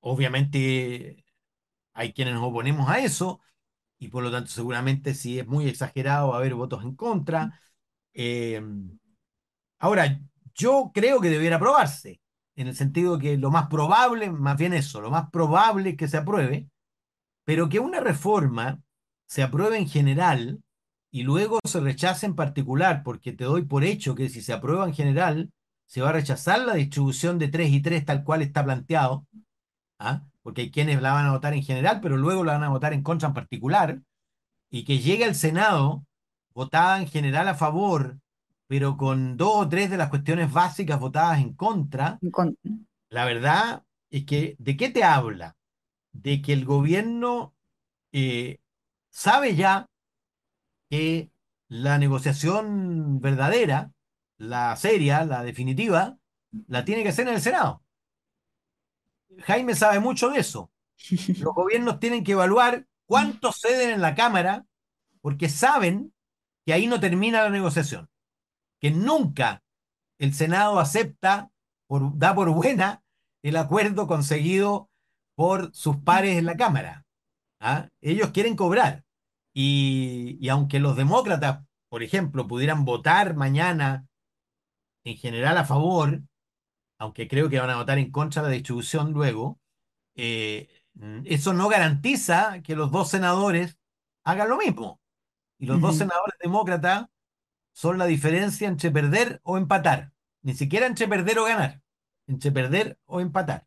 obviamente 0.00 1.24
hay 1.94 2.12
quienes 2.12 2.34
nos 2.34 2.44
oponemos 2.44 2.88
a 2.90 3.00
eso, 3.00 3.40
y 3.98 4.08
por 4.08 4.24
lo 4.24 4.30
tanto 4.32 4.50
seguramente 4.50 5.14
si 5.14 5.38
es 5.40 5.46
muy 5.48 5.68
exagerado 5.68 6.30
va 6.30 6.36
a 6.36 6.38
haber 6.40 6.54
votos 6.56 6.84
en 6.84 6.96
contra. 6.96 7.60
Eh, 8.14 8.62
Ahora, 9.78 10.20
yo 10.54 10.90
creo 10.94 11.20
que 11.20 11.30
debiera 11.30 11.56
aprobarse, 11.56 12.20
en 12.56 12.68
el 12.68 12.76
sentido 12.76 13.18
que 13.18 13.36
lo 13.36 13.50
más 13.50 13.66
probable, 13.66 14.30
más 14.30 14.56
bien 14.56 14.72
eso, 14.72 15.00
lo 15.00 15.10
más 15.10 15.30
probable 15.30 15.90
es 15.90 15.96
que 15.96 16.08
se 16.08 16.18
apruebe, 16.18 16.68
pero 17.44 17.68
que 17.68 17.80
una 17.80 18.00
reforma 18.00 18.80
se 19.26 19.42
apruebe 19.42 19.78
en 19.78 19.88
general 19.88 20.62
y 21.10 21.22
luego 21.22 21.58
se 21.64 21.80
rechace 21.80 22.26
en 22.26 22.34
particular, 22.34 23.02
porque 23.02 23.32
te 23.32 23.44
doy 23.44 23.62
por 23.62 23.84
hecho 23.84 24.14
que 24.14 24.28
si 24.28 24.40
se 24.40 24.52
aprueba 24.52 24.86
en 24.86 24.94
general, 24.94 25.50
se 25.86 26.00
va 26.00 26.10
a 26.10 26.12
rechazar 26.12 26.60
la 26.60 26.74
distribución 26.74 27.38
de 27.38 27.48
3 27.48 27.70
y 27.70 27.82
3 27.82 28.04
tal 28.04 28.24
cual 28.24 28.42
está 28.42 28.64
planteado, 28.64 29.26
¿ah? 29.98 30.22
Porque 30.42 30.62
hay 30.62 30.70
quienes 30.70 31.00
la 31.00 31.12
van 31.12 31.26
a 31.26 31.32
votar 31.32 31.54
en 31.54 31.62
general, 31.62 32.00
pero 32.00 32.16
luego 32.16 32.44
la 32.44 32.54
van 32.54 32.64
a 32.64 32.68
votar 32.68 32.92
en 32.92 33.02
contra 33.02 33.28
en 33.28 33.34
particular, 33.34 34.00
y 34.70 34.84
que 34.84 34.98
llegue 34.98 35.24
al 35.24 35.34
Senado 35.34 36.04
votada 36.52 37.00
en 37.00 37.08
general 37.08 37.48
a 37.48 37.54
favor, 37.54 38.18
pero 38.66 38.96
con 38.96 39.36
dos 39.36 39.52
o 39.54 39.68
tres 39.68 39.90
de 39.90 39.96
las 39.96 40.10
cuestiones 40.10 40.52
básicas 40.52 40.98
votadas 40.98 41.40
en 41.40 41.54
contra, 41.54 42.18
en 42.20 42.30
la 43.10 43.24
verdad 43.24 43.84
es 44.10 44.24
que, 44.24 44.56
¿de 44.58 44.76
qué 44.76 44.90
te 44.90 45.04
habla? 45.04 45.56
De 46.12 46.42
que 46.42 46.52
el 46.52 46.64
gobierno 46.64 47.54
eh, 48.12 48.58
sabe 49.10 49.56
ya 49.56 49.88
que 50.90 51.30
la 51.68 51.98
negociación 51.98 53.20
verdadera, 53.20 53.92
la 54.36 54.74
seria, 54.76 55.24
la 55.24 55.42
definitiva, 55.42 56.18
la 56.68 56.84
tiene 56.84 57.02
que 57.02 57.08
hacer 57.08 57.26
en 57.28 57.34
el 57.34 57.40
Senado. 57.40 57.82
Jaime 59.40 59.74
sabe 59.74 60.00
mucho 60.00 60.30
de 60.30 60.40
eso. 60.40 60.70
Los 61.40 61.54
gobiernos 61.54 61.98
tienen 61.98 62.24
que 62.24 62.32
evaluar 62.32 62.86
cuántos 63.06 63.60
ceden 63.60 63.90
en 63.90 64.00
la 64.00 64.14
Cámara 64.14 64.64
porque 65.20 65.48
saben 65.48 66.12
que 66.64 66.72
ahí 66.72 66.86
no 66.86 67.00
termina 67.00 67.42
la 67.42 67.50
negociación, 67.50 68.08
que 68.80 68.90
nunca 68.90 69.62
el 70.18 70.34
Senado 70.34 70.78
acepta, 70.78 71.50
por, 71.86 72.16
da 72.18 72.34
por 72.34 72.50
buena 72.50 73.02
el 73.42 73.56
acuerdo 73.56 74.06
conseguido 74.06 74.90
por 75.34 75.74
sus 75.74 75.96
pares 75.98 76.38
en 76.38 76.46
la 76.46 76.56
Cámara. 76.56 77.04
¿ah? 77.60 77.88
Ellos 78.00 78.30
quieren 78.30 78.56
cobrar. 78.56 79.04
Y, 79.52 80.38
y 80.40 80.48
aunque 80.48 80.80
los 80.80 80.96
demócratas, 80.96 81.64
por 81.88 82.02
ejemplo, 82.02 82.48
pudieran 82.48 82.84
votar 82.84 83.36
mañana 83.36 84.06
en 85.04 85.16
general 85.16 85.58
a 85.58 85.64
favor, 85.64 86.22
aunque 86.98 87.28
creo 87.28 87.48
que 87.50 87.60
van 87.60 87.70
a 87.70 87.76
votar 87.76 87.98
en 87.98 88.10
contra 88.10 88.42
de 88.42 88.48
la 88.48 88.54
distribución 88.54 89.12
luego, 89.12 89.60
eh, 90.16 90.68
eso 91.24 91.52
no 91.52 91.68
garantiza 91.68 92.62
que 92.62 92.76
los 92.76 92.90
dos 92.90 93.10
senadores 93.10 93.78
hagan 94.24 94.48
lo 94.48 94.56
mismo. 94.56 95.00
Y 95.58 95.66
los 95.66 95.80
dos 95.80 95.96
senadores 95.96 96.34
demócratas 96.40 97.06
son 97.74 97.98
la 97.98 98.06
diferencia 98.06 98.66
entre 98.68 98.90
perder 98.90 99.40
o 99.44 99.58
empatar. 99.58 100.12
Ni 100.42 100.54
siquiera 100.54 100.86
entre 100.86 101.06
perder 101.06 101.38
o 101.40 101.44
ganar. 101.44 101.82
Entre 102.26 102.50
perder 102.50 102.98
o 103.04 103.20
empatar. 103.20 103.66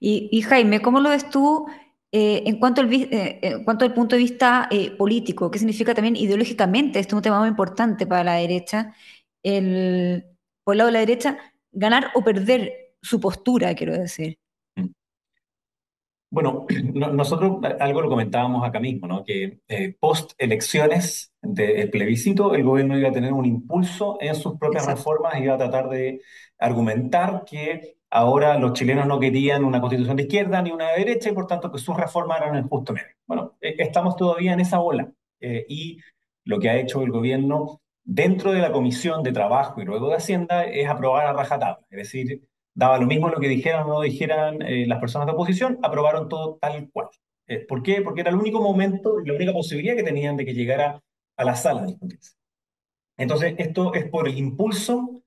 Y, 0.00 0.28
y 0.32 0.42
Jaime, 0.42 0.80
¿cómo 0.80 1.00
lo 1.00 1.10
ves 1.10 1.28
tú 1.30 1.66
eh, 2.12 2.44
en 2.46 2.58
cuanto 2.58 2.80
al, 2.80 2.86
vi- 2.86 3.08
eh, 3.10 3.40
en 3.42 3.64
cuanto 3.64 3.84
al 3.84 3.94
punto 3.94 4.16
de 4.16 4.22
vista 4.22 4.68
eh, 4.70 4.92
político? 4.96 5.50
¿Qué 5.50 5.58
significa 5.58 5.94
también 5.94 6.16
ideológicamente? 6.16 7.00
Este 7.00 7.10
es 7.10 7.16
un 7.16 7.22
tema 7.22 7.40
muy 7.40 7.48
importante 7.48 8.06
para 8.06 8.24
la 8.24 8.34
derecha. 8.34 8.94
El, 9.42 10.24
por 10.64 10.74
el 10.74 10.78
lado 10.78 10.88
de 10.88 10.92
la 10.92 11.00
derecha, 11.00 11.38
ganar 11.72 12.10
o 12.14 12.22
perder 12.24 12.72
su 13.02 13.20
postura, 13.20 13.74
quiero 13.74 13.94
decir. 13.94 14.38
Bueno, 16.30 16.66
no- 16.94 17.12
nosotros 17.12 17.58
algo 17.80 18.02
lo 18.02 18.08
comentábamos 18.08 18.66
acá 18.66 18.80
mismo, 18.80 19.06
¿no? 19.08 19.24
Que 19.24 19.60
eh, 19.68 19.96
post 19.98 20.32
elecciones 20.38 21.32
del 21.42 21.90
plebiscito, 21.90 22.54
el 22.54 22.64
gobierno 22.64 22.98
iba 22.98 23.08
a 23.08 23.12
tener 23.12 23.32
un 23.32 23.46
impulso 23.46 24.18
en 24.20 24.34
sus 24.34 24.58
propias 24.58 24.84
Exacto. 24.84 24.98
reformas, 24.98 25.40
iba 25.40 25.54
a 25.54 25.58
tratar 25.58 25.88
de 25.88 26.20
argumentar 26.58 27.44
que 27.46 27.96
ahora 28.10 28.58
los 28.58 28.72
chilenos 28.72 29.06
no 29.06 29.20
querían 29.20 29.64
una 29.64 29.80
constitución 29.80 30.16
de 30.16 30.22
izquierda 30.24 30.60
ni 30.62 30.70
una 30.70 30.88
de 30.92 30.98
derecha 31.04 31.30
y 31.30 31.32
por 31.34 31.46
tanto 31.46 31.70
que 31.70 31.78
sus 31.78 31.96
reformas 31.96 32.40
eran 32.40 32.56
el 32.56 32.64
justo 32.64 32.92
medio. 32.92 33.08
Bueno, 33.26 33.56
eh, 33.60 33.76
estamos 33.78 34.16
todavía 34.16 34.52
en 34.52 34.60
esa 34.60 34.80
ola 34.80 35.10
eh, 35.40 35.64
y 35.68 35.98
lo 36.44 36.58
que 36.58 36.68
ha 36.70 36.76
hecho 36.78 37.02
el 37.02 37.10
gobierno 37.10 37.80
dentro 38.04 38.52
de 38.52 38.60
la 38.60 38.72
Comisión 38.72 39.22
de 39.22 39.32
Trabajo 39.32 39.80
y 39.80 39.84
luego 39.84 40.08
de 40.08 40.16
Hacienda 40.16 40.64
es 40.64 40.88
aprobar 40.88 41.26
a 41.26 41.32
rajatabla, 41.34 41.86
es 41.90 41.98
decir, 41.98 42.47
daba 42.78 42.98
lo 42.98 43.06
mismo 43.06 43.28
lo 43.28 43.40
que 43.40 43.48
dijeran 43.48 43.84
o 43.84 43.94
no 43.94 44.00
dijeran 44.00 44.62
eh, 44.62 44.86
las 44.86 45.00
personas 45.00 45.26
de 45.26 45.32
oposición, 45.32 45.78
aprobaron 45.82 46.28
todo 46.28 46.58
tal 46.60 46.88
cual. 46.92 47.08
Eh, 47.46 47.64
¿Por 47.66 47.82
qué? 47.82 48.02
Porque 48.02 48.20
era 48.22 48.30
el 48.30 48.36
único 48.36 48.60
momento, 48.60 49.18
la 49.24 49.34
única 49.34 49.52
posibilidad 49.52 49.96
que 49.96 50.02
tenían 50.04 50.36
de 50.36 50.44
que 50.44 50.54
llegara 50.54 51.02
a 51.36 51.44
la 51.44 51.56
sala 51.56 51.82
de 51.82 51.88
discutirse. 51.88 52.32
Entonces, 53.16 53.54
esto 53.58 53.94
es 53.94 54.08
por 54.08 54.28
el 54.28 54.38
impulso 54.38 55.22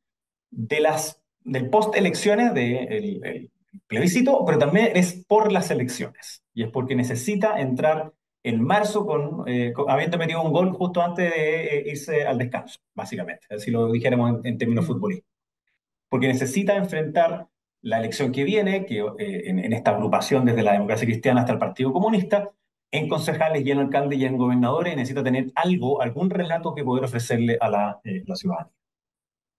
de 0.51 0.79
las, 0.79 1.22
del 1.43 1.70
post-elecciones, 1.70 2.53
del 2.53 3.20
de 3.22 3.50
plebiscito, 3.88 4.43
pero 4.46 4.60
también 4.60 4.91
es 4.96 5.25
por 5.27 5.51
las 5.51 5.72
elecciones. 5.72 6.43
Y 6.53 6.63
es 6.63 6.70
porque 6.72 6.96
necesita 6.96 7.60
entrar 7.60 8.13
en 8.43 8.62
marzo 8.63 9.05
con, 9.05 9.48
eh, 9.48 9.72
con- 9.74 9.89
habiendo 9.89 10.17
metido 10.17 10.41
un 10.43 10.51
gol 10.53 10.72
justo 10.74 11.01
antes 11.01 11.31
de 11.34 11.79
eh, 11.79 11.84
irse 11.91 12.25
al 12.25 12.38
descanso, 12.38 12.79
básicamente, 12.96 13.48
si 13.60 13.72
lo 13.72 13.91
dijéramos 13.91 14.39
en, 14.39 14.48
en 14.53 14.58
términos 14.58 14.86
futbolísticos 14.88 15.31
porque 16.12 16.27
necesita 16.27 16.75
enfrentar 16.75 17.48
la 17.82 18.00
elección 18.00 18.34
que 18.34 18.44
viene, 18.44 18.86
que 18.86 19.00
eh, 19.00 19.50
en, 19.50 19.60
en, 19.60 19.72
esta 19.72 19.91
agrupación 19.91 20.44
desde 20.44 20.62
la 20.62 20.74
democracia 20.74 21.08
cristiana 21.08 21.39
hasta 21.39 21.53
el 21.53 21.60
Partido 21.60 21.94
Comunista, 21.94 22.51
en 22.91 23.08
concejales 23.08 23.65
y 23.65 23.72
en 23.72 23.80
alcaldes 23.80 24.20
y 24.20 24.25
en 24.25 24.38
gobernadores, 24.38 24.96
necesita 24.98 25.24
tener 25.24 25.51
algo, 25.56 26.01
algún 26.01 26.30
relato 26.30 26.75
que 26.75 26.84
poder 26.84 27.06
ofrecerle 27.06 27.58
a 27.62 27.70
la, 27.70 28.01
eh, 28.03 28.24
la 28.27 28.36
ciudadanía. 28.36 28.74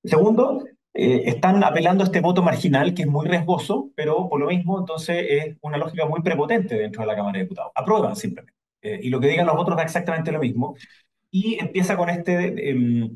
Segundo, 0.04 0.64
eh, 0.94 1.22
están 1.24 1.64
apelando 1.64 2.04
a 2.04 2.06
este 2.06 2.20
voto 2.20 2.42
marginal 2.42 2.92
que 2.92 3.02
es 3.02 3.08
muy 3.08 3.26
riesgoso, 3.26 3.90
pero 3.94 4.28
por 4.28 4.38
lo 4.40 4.48
mismo 4.48 4.78
entonces 4.78 5.24
es 5.26 5.56
una 5.62 5.78
lógica 5.78 6.04
muy 6.06 6.20
prepotente 6.20 6.76
dentro 6.76 7.00
de 7.02 7.06
la 7.06 7.16
Cámara 7.16 7.38
de 7.38 7.44
Diputados. 7.44 7.72
Aprueban 7.74 8.14
simplemente. 8.14 8.52
Eh, 8.82 9.00
y 9.04 9.08
lo 9.08 9.18
que 9.20 9.28
digan 9.28 9.46
los 9.46 9.56
otros 9.56 9.76
da 9.76 9.84
exactamente 9.84 10.32
lo 10.32 10.40
mismo. 10.40 10.76
Y 11.30 11.58
empieza 11.60 11.96
con 11.96 12.10
este, 12.10 12.70
eh, 12.70 13.10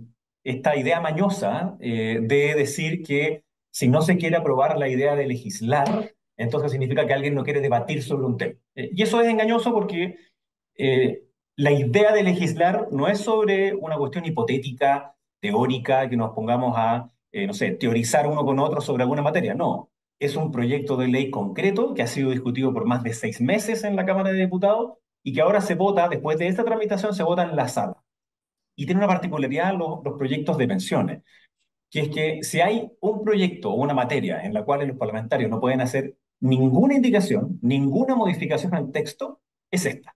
esta 0.46 0.76
idea 0.76 1.00
mañosa 1.00 1.76
eh, 1.80 2.20
de 2.22 2.54
decir 2.54 3.02
que 3.02 3.42
si 3.72 3.88
no 3.88 4.00
se 4.00 4.16
quiere 4.16 4.36
aprobar 4.36 4.78
la 4.78 4.88
idea 4.88 5.16
de 5.16 5.26
legislar, 5.26 6.12
entonces 6.36 6.70
significa 6.70 7.04
que 7.04 7.14
alguien 7.14 7.34
no 7.34 7.42
quiere 7.42 7.60
debatir 7.60 8.00
sobre 8.04 8.26
un 8.26 8.36
tema. 8.36 8.54
Eh, 8.76 8.90
y 8.94 9.02
eso 9.02 9.20
es 9.20 9.28
engañoso 9.28 9.72
porque 9.72 10.16
eh, 10.76 11.24
la 11.56 11.72
idea 11.72 12.12
de 12.12 12.22
legislar 12.22 12.86
no 12.92 13.08
es 13.08 13.18
sobre 13.18 13.74
una 13.74 13.96
cuestión 13.96 14.24
hipotética, 14.24 15.16
teórica, 15.40 16.08
que 16.08 16.16
nos 16.16 16.32
pongamos 16.32 16.74
a, 16.76 17.10
no 17.32 17.52
sé, 17.52 17.72
teorizar 17.72 18.28
uno 18.28 18.44
con 18.44 18.60
otro 18.60 18.80
sobre 18.80 19.02
alguna 19.02 19.22
materia. 19.22 19.54
No. 19.54 19.90
es 20.20 20.36
un 20.36 20.52
proyecto 20.52 20.96
de 20.96 21.08
ley 21.08 21.30
concreto 21.30 21.92
que 21.94 22.02
ha 22.02 22.06
sido 22.06 22.30
discutido 22.30 22.72
por 22.72 22.86
más 22.86 23.02
de 23.02 23.12
seis 23.14 23.40
meses 23.40 23.84
en 23.84 23.96
la 23.96 24.06
Cámara 24.06 24.30
de 24.32 24.40
Diputados 24.40 24.92
y 25.24 25.32
que 25.32 25.40
ahora 25.40 25.60
se 25.60 25.74
vota, 25.74 26.08
después 26.08 26.38
de 26.38 26.46
esta 26.46 26.64
tramitación, 26.64 27.14
se 27.14 27.24
vota 27.24 27.42
en 27.42 27.56
la 27.56 27.68
sala. 27.68 28.05
Y 28.76 28.86
tiene 28.86 29.00
una 29.00 29.08
particularidad 29.08 29.74
los, 29.76 30.00
proyectos 30.16 30.56
de 30.58 30.68
pensiones, 30.68 31.22
que 31.90 32.00
es 32.02 32.08
que 32.10 32.42
si 32.42 32.60
hay 32.60 32.90
un 33.00 33.24
proyecto 33.24 33.70
o 33.70 33.74
una 33.74 33.94
materia 33.94 34.42
en 34.42 34.54
la 34.54 34.64
cual 34.64 34.86
los 34.86 34.96
parlamentarios 34.96 35.50
no 35.50 35.60
pueden 35.60 35.80
hacer 35.80 36.16
ninguna 36.40 36.94
indicación, 36.94 37.58
ninguna 37.62 38.14
modificación 38.14 38.74
al 38.74 38.92
texto, 38.92 39.40
es 39.70 39.86
esta. 39.86 40.14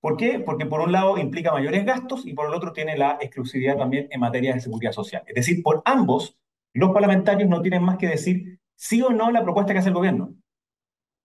¿Por 0.00 0.16
qué? 0.16 0.40
Porque 0.40 0.66
por 0.66 0.80
un 0.80 0.92
lado 0.92 1.18
implica 1.18 1.52
mayores 1.52 1.84
gastos 1.84 2.26
y 2.26 2.32
por 2.32 2.46
el 2.46 2.54
otro 2.54 2.72
tiene 2.72 2.96
la 2.96 3.18
exclusividad 3.20 3.76
también 3.76 4.08
en 4.10 4.20
materia 4.20 4.54
de 4.54 4.60
seguridad 4.60 4.92
social. 4.92 5.22
Es 5.26 5.34
decir, 5.34 5.62
por 5.62 5.82
ambos, 5.84 6.38
los 6.72 6.90
parlamentarios 6.90 7.48
no 7.48 7.60
tienen 7.60 7.82
más 7.82 7.98
que 7.98 8.06
decir 8.06 8.60
sí 8.76 9.02
o 9.02 9.10
no 9.10 9.30
la 9.30 9.42
propuesta 9.42 9.72
que 9.72 9.80
hace 9.80 9.88
el 9.88 9.94
gobierno. 9.94 10.34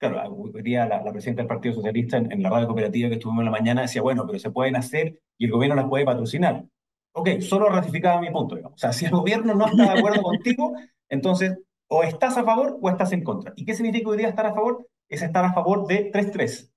Claro, 0.10 0.36
hoy 0.53 0.62
día 0.62 0.86
la, 0.86 1.01
presidenta 1.13 1.43
del 1.43 1.48
Partido 1.48 1.75
Socialista 1.75 2.17
en, 2.17 2.43
la 2.43 2.50
radio 2.50 2.67
cooperativa 2.67 3.07
que 3.07 3.15
estuvimos 3.15 3.41
en 3.41 3.45
la 3.45 3.51
mañana 3.51 3.83
decía, 3.83 4.01
bueno, 4.01 4.25
pero 4.27 4.38
se 4.38 4.51
pueden 4.51 4.75
hacer 4.75 5.17
y 5.38 5.45
el 5.45 5.51
gobierno 5.51 5.77
las 5.77 5.88
puede 5.88 6.03
patrocinar. 6.03 6.65
Ok, 7.13 7.39
solo 7.39 7.69
ratificaba 7.69 8.19
mi 8.19 8.29
punto. 8.29 8.57
O 8.62 8.77
sea, 8.77 8.91
si 8.93 9.05
el 9.05 9.12
gobierno 9.12 9.55
no 9.55 9.65
está 9.65 9.93
de 9.93 10.00
acuerdo 10.00 10.22
contigo, 10.22 10.74
entonces 11.07 11.57
o 11.88 12.03
estás 12.03 12.38
a 12.38 12.43
favor 12.43 12.77
o 12.81 12.89
estás 12.89 13.13
en 13.13 13.24
contra. 13.24 13.53
¿Y 13.55 13.63
qué 13.63 13.74
significa 13.75 14.10
hoy 14.10 14.17
día 14.17 14.27
estar 14.27 14.45
a 14.45 14.53
favor? 14.53 14.86
Es 15.07 15.22
estar 15.22 15.45
a 15.45 15.53
favor 15.53 15.88
de 15.88 16.12
3-3. 16.12 16.69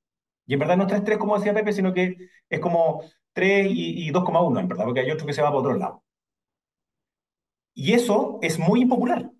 Y 0.46 0.54
en 0.54 0.60
verdad 0.60 0.76
no 0.76 0.86
es 0.86 0.92
3-3 0.92 1.18
como 1.18 1.36
decía 1.36 1.52
Pepe, 1.52 1.72
sino 1.72 1.92
que 1.92 2.16
es 2.48 2.60
como 2.60 3.02
3 3.32 3.66
y, 3.68 4.08
y 4.08 4.12
2,1, 4.12 4.60
en 4.60 4.68
verdad, 4.68 4.84
porque 4.84 5.00
hay 5.00 5.10
otro 5.10 5.26
que 5.26 5.32
se 5.32 5.42
va 5.42 5.48
para 5.48 5.58
otro 5.58 5.74
lado. 5.74 6.04
Y 7.74 7.92
eso 7.92 8.38
es 8.40 8.56
muy 8.58 8.82
impopular. 8.82 9.32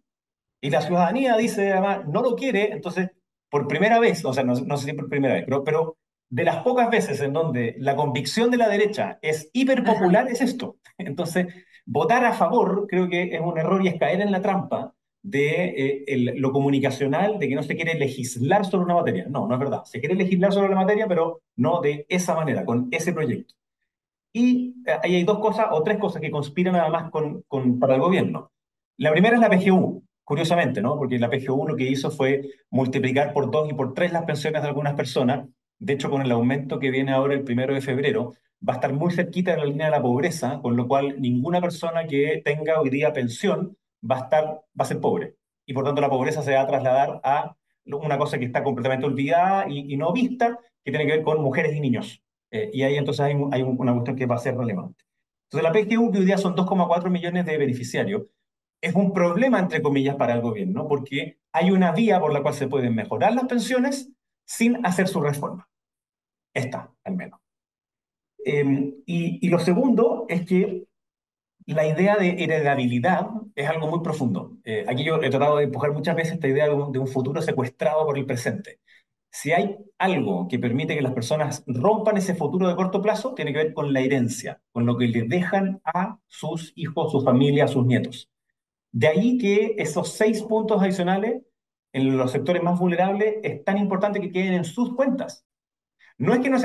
Y 0.61 0.71
la 0.71 0.81
ciudadanía 0.81 1.37
dice, 1.37 1.73
además, 1.73 2.07
no 2.09 2.23
lo 2.23 2.35
quiere, 2.35 2.73
entonces, 2.73 3.11
por 3.57 3.69
primera 3.69 3.99
vez, 3.99 4.23
o 4.23 4.35
sea, 4.35 4.45
no, 4.45 4.53
no 4.53 4.77
sé 4.77 4.91
si 4.91 4.93
por 4.93 5.09
primera 5.09 5.33
vez, 5.33 5.45
pero, 5.47 5.65
pero 5.65 5.97
de 6.29 6.45
las 6.45 6.59
pocas 6.59 6.91
veces 6.91 7.23
en 7.23 7.33
donde 7.33 7.75
la 7.79 7.97
convicción 7.97 8.51
de 8.51 8.59
la 8.59 8.69
derecha 8.69 9.19
es 9.23 9.49
hiperpopular, 9.55 10.29
es 10.29 10.43
esto. 10.43 10.77
Entonces, 10.99 11.47
votar 11.87 12.23
a 12.27 12.35
favor 12.35 12.87
creo 12.87 13.09
que 13.09 13.35
es 13.35 13.41
un 13.41 13.57
error 13.57 13.83
y 13.83 13.89
es 13.89 13.99
caer 13.99 14.21
en 14.21 14.31
la 14.31 14.43
trampa 14.43 14.93
de 15.23 16.05
eh, 16.07 16.35
lo 16.37 16.53
comunicacional, 16.53 17.39
de 17.39 17.49
que 17.49 17.55
no 17.55 17.63
se 17.63 17.77
quiere 17.77 17.95
legislar 17.95 18.67
sobre 18.67 18.85
una 18.85 18.97
materia. 18.97 19.27
No, 19.31 19.49
no 19.49 19.55
es 19.55 19.61
verdad. 19.61 19.85
Se 19.85 20.01
quiere 20.01 20.15
legislar 20.15 20.53
sobre 20.53 20.69
la 20.69 20.77
materia, 20.77 21.09
pero 21.09 21.41
no 21.57 21.81
de 21.81 22.05
esa 22.11 22.35
manera, 22.35 22.63
con 22.67 22.89
ese 22.91 23.15
proyecto. 23.15 23.55
Y 24.35 24.83
eh, 24.87 24.99
ahí 25.03 25.15
hay 25.15 25.25
dos 25.25 25.39
cosas 25.39 25.69
o 25.71 25.83
tres 25.83 25.97
cosas 25.97 26.21
que 26.21 26.31
conspiran 26.31 26.77
además 26.77 27.11
con, 27.11 27.41
con, 27.49 27.79
para 27.79 27.95
el 27.95 28.03
gobierno. 28.03 28.53
La 28.99 29.13
primera 29.13 29.37
es 29.37 29.41
la 29.41 29.49
PGU, 29.49 30.06
curiosamente, 30.26 30.83
¿no? 30.83 30.97
Porque 30.97 31.21
la 31.21 31.30
PGU 31.30 31.68
lo 31.68 31.76
que 31.76 31.85
hizo 31.88 32.11
fue 32.11 32.50
multiplicar 32.71 33.33
por 33.33 33.49
dos 33.49 33.71
y 33.71 33.75
por 33.75 33.95
tres 33.95 34.12
las 34.12 34.25
pensiones 34.25 34.61
de 34.61 34.68
algunas 34.68 34.95
personas. 34.95 35.47
De 35.78 35.92
hecho, 35.92 36.11
con 36.11 36.21
el 36.21 36.33
aumento 36.33 36.80
que 36.80 36.90
viene 36.90 37.12
ahora 37.12 37.35
el 37.35 37.45
primero 37.45 37.73
de 37.73 37.80
febrero, 37.80 38.35
va 38.68 38.73
a 38.73 38.76
estar 38.76 38.92
muy 38.92 39.12
cerquita 39.12 39.52
de 39.52 39.59
la 39.59 39.66
línea 39.66 39.87
de 39.87 39.92
la 39.92 40.02
pobreza, 40.02 40.59
con 40.61 40.76
lo 40.76 40.88
cual 40.88 41.21
ninguna 41.21 41.61
persona 41.61 42.09
que 42.09 42.42
tenga 42.45 42.80
hoy 42.80 42.90
día 42.90 43.12
pensión 43.12 43.76
va 44.02 44.16
a, 44.16 44.21
estar, 44.25 44.45
va 44.45 44.85
a 44.85 44.85
ser 44.85 44.99
pobre. 44.99 45.37
Y 45.64 45.73
por 45.75 45.85
tanto 45.85 46.00
la 46.00 46.11
pobreza 46.11 46.42
se 46.42 46.54
va 46.54 46.62
a 46.62 46.66
trasladar 46.66 47.21
a 47.23 47.56
una 47.85 48.18
cosa 48.18 48.37
que 48.37 48.47
está 48.47 48.64
completamente 48.64 49.06
olvidada 49.06 49.66
y, 49.68 49.97
no 49.97 50.12
vista, 50.12 50.59
que 50.85 50.90
tiene 50.90 51.06
que 51.06 51.12
ver 51.12 51.23
con 51.23 51.40
mujeres 51.40 51.76
y 51.76 51.80
niños. 51.80 52.21
Eh, 52.50 52.71
y 52.73 52.83
ahí 52.83 52.97
entonces 52.97 53.21
hay, 53.21 53.37
hay, 53.52 53.62
una 53.62 53.92
cuestión 53.92 54.16
que 54.16 54.26
va 54.26 54.35
a 54.35 54.38
ser 54.38 54.57
relevante. 54.57 55.05
Entonces 55.44 55.62
la 55.62 55.72
PGU, 55.72 56.11
que 56.11 56.18
hoy 56.18 56.24
día 56.24 56.38
son 56.38 56.57
2,4 56.57 57.11
millones 57.11 57.46
de 57.46 57.59
beneficiarios, 57.59 58.22
es 58.87 58.94
un 58.94 59.12
problema, 59.12 59.59
entre 59.59 59.83
comillas, 59.83 60.16
para 60.16 60.35
el 60.35 60.40
gobierno, 60.40 60.87
porque 60.87 61.38
hay 61.53 61.70
una 61.70 61.92
vía 61.92 62.20
por 62.20 62.33
la 62.33 62.42
cual 62.42 62.55
se 62.55 62.68
pueden 62.68 62.94
mejorar 62.94 63.35
las 63.35 63.44
pensiones 63.44 64.11
sin 64.46 64.85
hacer 64.87 65.09
su 65.09 65.20
reforma. 65.20 65.68
Esta, 66.55 66.92
al 67.05 67.16
menos. 67.16 67.40
Em, 68.44 68.94
y, 69.07 69.44
y, 69.44 69.49
lo 69.51 69.59
segundo 69.59 70.25
es 70.29 70.46
que 70.46 70.87
la 71.66 71.87
idea 71.87 72.16
de 72.16 72.44
heredabilidad 72.44 73.29
es 73.57 73.68
algo 73.68 73.88
muy 73.88 74.01
profundo. 74.01 74.57
Eh, 74.64 74.85
aquí 74.88 75.05
yo 75.05 75.20
he 75.20 75.31
tratado 75.31 75.57
de 75.57 75.64
empujar 75.64 75.92
muchas 75.92 76.14
veces 76.14 76.35
esta 76.35 76.49
idea 76.49 76.66
de 76.66 76.75
un, 76.75 77.09
futuro 77.09 77.42
secuestrado 77.42 78.07
por 78.07 78.16
el 78.16 78.25
presente. 78.25 78.81
Si 79.31 79.53
hay 79.53 79.77
algo 79.99 80.46
que 80.49 80.61
permite 80.61 80.94
que 80.94 81.03
las 81.03 81.12
personas 81.12 81.64
rompan 81.66 82.16
ese 82.16 82.35
futuro 82.35 82.68
de 82.68 82.77
corto 82.77 83.03
plazo, 83.03 83.35
tiene 83.35 83.53
que 83.53 83.59
ver 83.59 83.75
con 83.75 83.92
la 83.92 84.01
herencia, 84.01 84.62
con 84.70 84.87
lo 84.87 84.96
que 84.96 85.09
le 85.09 85.22
dejan 85.25 85.81
a 85.85 86.18
sus 86.29 86.72
hijos, 86.77 87.12
su 87.12 87.20
familia, 87.22 87.64
a 87.64 87.68
sus 87.68 87.85
nietos. 87.85 88.31
De 88.96 89.09
ahí 89.09 89.37
que 89.37 89.74
esos 89.76 90.14
seis 90.14 90.42
puntos 90.42 90.80
adicionales 90.80 91.42
en 91.92 92.16
los 92.16 92.32
sectores 92.32 92.62
más 92.62 92.78
vulnerables 92.78 93.35
es 93.42 93.62
tan 93.62 93.76
importante 93.76 94.22
que 94.22 94.32
queden 94.32 94.54
en 94.54 94.64
sus 94.64 94.96
cuentas. 94.96 95.44
No 96.16 96.32
es 96.32 96.40
que 96.40 96.48
no, 96.48 96.56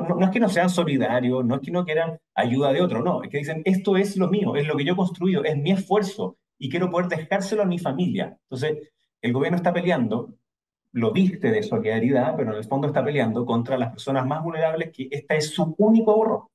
no, 0.00 0.16
no, 0.16 0.24
es 0.24 0.32
que 0.32 0.40
no 0.40 0.48
sean 0.48 0.68
solidarios, 0.68 1.44
no 1.44 1.54
es 1.54 1.60
que 1.60 1.70
no 1.70 1.84
quieran 1.84 2.18
ayuda 2.34 2.72
de 2.72 2.80
otro, 2.82 3.04
no, 3.04 3.22
es 3.22 3.30
que 3.30 3.38
dicen, 3.38 3.62
esto 3.64 3.96
es 3.96 4.16
lo 4.16 4.26
mío, 4.28 4.56
es 4.56 4.66
lo 4.66 4.76
que 4.76 4.84
yo 4.84 4.94
he 4.94 4.96
construido, 4.96 5.44
es 5.44 5.56
mi 5.58 5.70
esfuerzo 5.70 6.36
y 6.58 6.68
quiero 6.70 6.90
poder 6.90 7.06
dejárselo 7.06 7.62
a 7.62 7.66
mi 7.66 7.78
familia. 7.78 8.36
Entonces, 8.50 8.90
el 9.22 9.32
gobierno 9.32 9.56
está 9.56 9.72
peleando, 9.72 10.34
lo 10.90 11.12
viste 11.12 11.52
de 11.52 11.62
solidaridad, 11.62 12.34
pero 12.36 12.50
en 12.50 12.58
el 12.58 12.64
fondo 12.64 12.88
está 12.88 13.04
peleando 13.04 13.46
contra 13.46 13.78
las 13.78 13.90
personas 13.92 14.26
más 14.26 14.42
vulnerables, 14.42 14.90
que 14.92 15.06
esta 15.12 15.36
es 15.36 15.50
su 15.50 15.72
único 15.78 16.10
ahorro. 16.10 16.50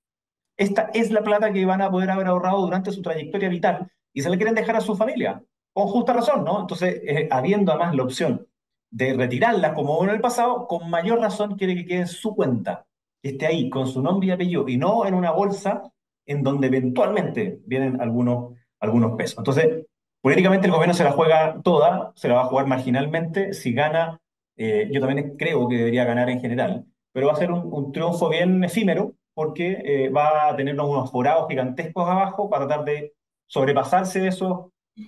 Esta 0.58 0.92
es 0.94 1.10
la 1.10 1.24
plata 1.24 1.54
que 1.54 1.66
van 1.66 1.82
a 1.82 1.90
poder 1.90 2.10
haber 2.10 2.28
ahorrado 2.28 2.60
durante 2.60 2.92
su 2.92 3.02
trayectoria 3.02 3.48
vital 3.48 3.90
y 4.14 4.22
se 4.22 4.30
la 4.30 4.38
quieren 4.38 4.56
dejar 4.56 4.76
a 4.76 4.82
su 4.82 4.96
familia, 4.96 5.42
con 5.74 5.88
justa 5.88 6.14
razón, 6.14 6.44
¿no? 6.44 6.62
Entonces, 6.62 7.02
eh, 7.06 7.28
habiendo 7.32 7.72
además 7.72 7.96
la 7.96 8.04
opción 8.04 8.48
de 8.90 9.14
retirarla 9.14 9.74
como 9.74 10.04
en 10.04 10.10
el 10.10 10.20
pasado, 10.20 10.68
con 10.68 10.90
mayor 10.90 11.20
razón 11.20 11.56
quiere 11.58 11.76
que 11.76 11.86
quede 11.86 12.00
en 12.02 12.08
su 12.08 12.36
cuenta, 12.36 12.86
que 13.22 13.30
esté 13.30 13.48
ahí 13.48 13.70
con 13.70 13.88
su 13.88 14.02
nombre 14.02 14.28
y 14.28 14.32
apellido, 14.32 14.68
y 14.68 14.78
no 14.78 15.06
en 15.06 15.14
una 15.14 15.32
bolsa 15.32 15.84
en 16.26 16.44
donde 16.44 16.68
eventualmente 16.68 17.62
vienen 17.66 18.02
algunos, 18.02 18.54
algunos 18.80 19.16
pesos. 19.16 19.38
Entonces, 19.40 19.86
políticamente 20.22 20.68
el 20.68 20.74
gobierno 20.74 20.94
se 20.94 21.04
la 21.04 21.12
juega 21.12 21.62
toda, 21.64 22.12
se 22.16 22.28
la 22.28 22.36
va 22.36 22.42
a 22.42 22.46
jugar 22.46 22.68
marginalmente, 22.68 23.54
si 23.54 23.74
gana, 23.74 24.20
eh, 24.58 24.90
yo 24.92 25.00
también 25.00 25.36
creo 25.38 25.68
que 25.68 25.78
debería 25.78 26.06
ganar 26.06 26.30
en 26.30 26.42
general, 26.42 26.86
pero 27.14 27.28
va 27.28 27.34
a 27.34 27.38
ser 27.38 27.52
un, 27.52 27.92
triunfo 27.92 28.30
bien 28.30 28.64
efímero, 28.64 29.14
porque 29.34 29.82
eh, 29.86 30.10
va 30.10 30.50
a 30.50 30.56
tener 30.56 30.80
unos 30.80 31.10
forados 31.10 31.48
gigantescos 31.48 32.08
abajo 32.08 32.50
para 32.50 32.68
tratar 32.68 32.86
de 32.86 33.14
sobrepasarse 33.52 34.22
de 34.22 34.30
esos 34.30 34.68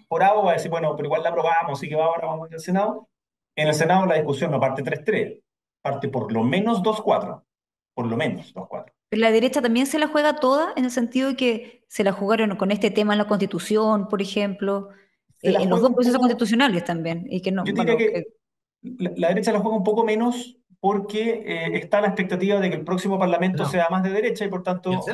forados, 0.10 0.46
va 0.46 0.52
a 0.52 0.54
decir, 0.56 0.70
bueno, 0.70 0.94
pero 0.98 1.08
igual 1.08 1.24
la 1.24 1.30
aprobamos, 1.30 1.80
así 1.80 1.88
que 1.88 1.96
va 1.96 2.06
ahora 2.06 2.28
vamos 2.28 2.52
al 2.52 2.60
Senado, 2.60 3.08
en 3.56 3.70
el 3.70 3.74
Senado 3.74 4.06
la 4.06 4.16
discusión 4.16 4.52
no 4.52 4.60
parte 4.60 4.84
3-3, 4.84 5.42
parte 5.82 6.10
por 6.10 6.30
lo 6.32 6.44
menos 6.44 6.84
2-4, 6.84 7.42
por 7.94 8.06
lo 8.06 8.18
menos 8.18 8.54
2-4. 8.54 8.92
Pero 9.10 9.22
la 9.22 9.32
derecha 9.32 9.62
también 9.62 9.86
se 9.86 9.98
la 9.98 10.08
juega 10.08 10.36
toda 10.36 10.74
en 10.76 10.84
el 10.84 10.92
sentido 10.92 11.30
de 11.30 11.36
que 11.38 11.86
se 11.88 12.04
la 12.04 12.12
jugaron 12.12 12.58
con 12.58 12.72
este 12.72 12.92
tema 12.92 13.14
en 13.14 13.20
la 13.20 13.28
Constitución, 13.28 14.10
por 14.10 14.22
ejemplo, 14.22 14.90
eh, 15.42 15.56
en 15.58 15.70
los 15.70 15.80
dos 15.80 15.94
procesos 15.94 16.20
constitucionales 16.20 16.84
también. 16.84 17.26
Y 17.30 17.42
que 17.42 17.52
no, 17.52 17.64
Yo 17.64 17.74
diría 17.74 17.96
que, 17.96 18.26
La, 18.82 19.30
derecha 19.30 19.54
la 19.54 19.60
juega 19.60 19.78
un 19.78 19.84
poco 19.84 20.04
menos 20.04 20.58
porque 20.82 21.44
eh, 21.46 21.78
está 21.78 22.02
la 22.02 22.08
expectativa 22.08 22.60
de 22.60 22.70
que 22.70 22.76
el 22.76 22.84
próximo 22.84 23.18
Parlamento 23.18 23.64
sea 23.64 23.88
más 23.90 24.04
de 24.04 24.10
derecha 24.10 24.44
y 24.44 24.50
por 24.50 24.64
tanto 24.64 24.92
los 24.92 25.06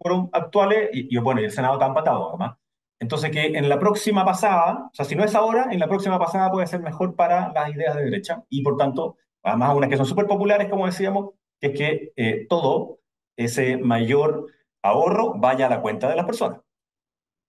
foros 0.00 0.28
actuales, 0.32 0.88
y, 0.94 1.14
y, 1.14 1.18
bueno, 1.20 1.42
y 1.42 1.44
el 1.44 1.50
Senado 1.50 1.74
está 1.74 1.86
empatado 1.86 2.30
además, 2.30 2.56
entonces, 3.00 3.30
que 3.30 3.46
en 3.46 3.68
la 3.68 3.78
próxima 3.78 4.24
pasada, 4.24 4.88
o 4.90 4.94
sea, 4.94 5.04
si 5.04 5.14
no 5.14 5.24
es 5.24 5.34
ahora, 5.34 5.68
en 5.70 5.78
la 5.78 5.88
próxima 5.88 6.18
pasada 6.18 6.50
puede 6.50 6.66
ser 6.66 6.80
mejor 6.80 7.14
para 7.14 7.52
las 7.52 7.70
ideas 7.70 7.94
de 7.94 8.04
derecha 8.04 8.44
y 8.48 8.62
por 8.62 8.76
tanto, 8.76 9.16
además 9.42 9.76
unas 9.76 9.88
que 9.88 9.96
son 9.96 10.06
súper 10.06 10.26
populares, 10.26 10.68
como 10.68 10.86
decíamos, 10.86 11.30
que 11.60 11.66
es 11.68 11.78
que 11.78 12.12
eh, 12.16 12.46
todo 12.48 12.98
ese 13.36 13.76
mayor 13.76 14.52
ahorro 14.82 15.34
vaya 15.38 15.66
a 15.66 15.70
la 15.70 15.80
cuenta 15.80 16.08
de 16.08 16.16
las 16.16 16.26
personas. 16.26 16.60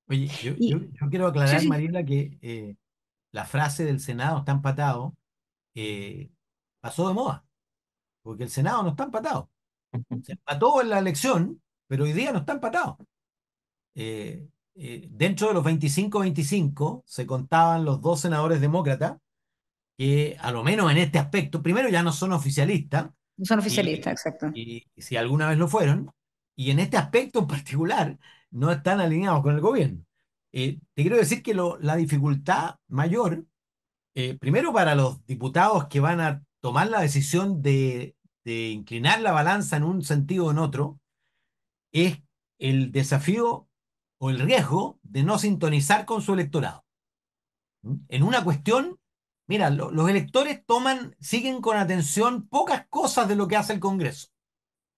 Oye, 0.08 0.28
yo, 0.28 0.56
quiero 1.10 1.28
aclarar, 1.28 1.64
Mariela, 1.66 2.04
que 2.04 2.38
eh, 2.42 2.76
la 3.32 3.46
frase 3.46 3.86
del 3.86 4.00
Senado 4.00 4.40
está 4.40 4.52
empatado 4.52 5.14
eh, 5.76 6.30
pasó 6.82 7.08
de 7.08 7.14
moda, 7.14 7.46
porque 8.22 8.44
el 8.44 8.50
Senado 8.50 8.84
no 8.84 8.90
está 8.90 9.04
empatado. 9.04 9.50
Se 10.24 10.34
empató 10.34 10.82
en 10.82 10.90
la 10.90 11.00
elección, 11.00 11.62
pero 11.88 12.04
hoy 12.04 12.14
día 12.14 12.32
no 12.32 12.40
está 12.40 12.54
empatado. 12.54 12.98
Eh, 13.96 14.48
eh, 14.82 15.10
dentro 15.12 15.50
de 15.50 15.54
los 15.56 15.65
25-25 15.65 17.04
se 17.06 17.26
contaban 17.26 17.84
los 17.84 18.00
dos 18.00 18.22
senadores 18.22 18.62
demócratas 18.62 19.18
que, 19.98 20.38
a 20.39 20.54
lo 20.54 20.63
menos 20.63 20.89
en 20.89 20.98
este 20.98 21.20
aspecto, 21.20 21.62
primero 21.62 21.89
ya 21.89 22.02
no 22.02 22.13
son 22.13 22.32
oficialistas. 22.32 23.10
No 23.36 23.46
son 23.46 23.60
oficialistas, 23.60 24.13
exacto. 24.13 24.52
Y, 24.56 24.88
si 24.96 25.18
alguna 25.18 25.50
vez 25.50 25.58
lo 25.58 25.68
fueron, 25.68 26.10
y 26.56 26.72
en 26.72 26.80
este 26.80 26.96
aspecto 26.96 27.39
en 27.39 27.48
particular 27.48 28.18
no 28.52 28.72
están 28.72 29.02
alineados 29.02 29.44
con 29.44 29.54
el 29.54 29.60
gobierno. 29.60 30.06
Eh, 30.54 30.80
te 30.94 31.02
quiero 31.02 31.18
decir 31.18 31.44
que 31.44 31.54
la 31.54 31.98
dificultad 31.98 32.76
mayor, 32.88 33.46
eh, 34.15 34.38
primero 34.39 34.72
para 34.72 34.96
los 34.96 35.26
diputados 35.26 35.88
que 35.88 36.00
van 36.00 36.22
a 36.22 36.42
tomar 36.62 36.88
la 36.88 37.02
decisión 37.02 37.62
de, 37.62 38.15
de 38.46 38.70
inclinar 38.70 39.20
la 39.20 39.34
balanza 39.34 39.76
en 39.76 39.84
un 39.84 40.04
sentido 40.04 40.46
o 40.46 40.52
en 40.52 40.60
otro, 40.60 41.02
es 41.92 42.22
el 42.60 42.94
desafío 42.94 43.68
o 44.19 44.29
el 44.29 44.39
riesgo 44.39 44.99
de 45.03 45.23
no 45.23 45.39
sintonizar 45.39 46.05
con 46.05 46.21
su 46.21 46.34
electorado. 46.34 46.86
En 48.10 48.23
una 48.23 48.43
cuestión 48.43 48.97
Mira, 49.47 49.71
lo- 49.71 49.89
los 49.89 50.08
electores 50.08 50.63
toman, 50.63 51.15
siguen 51.19 51.60
con 51.60 51.75
atención 51.75 52.47
pocas 52.47 52.86
cosas 52.88 53.27
de 53.27 53.36
lo 53.36 53.47
que 53.47 53.55
hace 53.55 53.73
el 53.73 53.79
Congreso. 53.79 54.27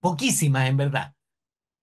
Poquísimas, 0.01 0.67
en 0.67 0.75
verdad. 0.75 1.13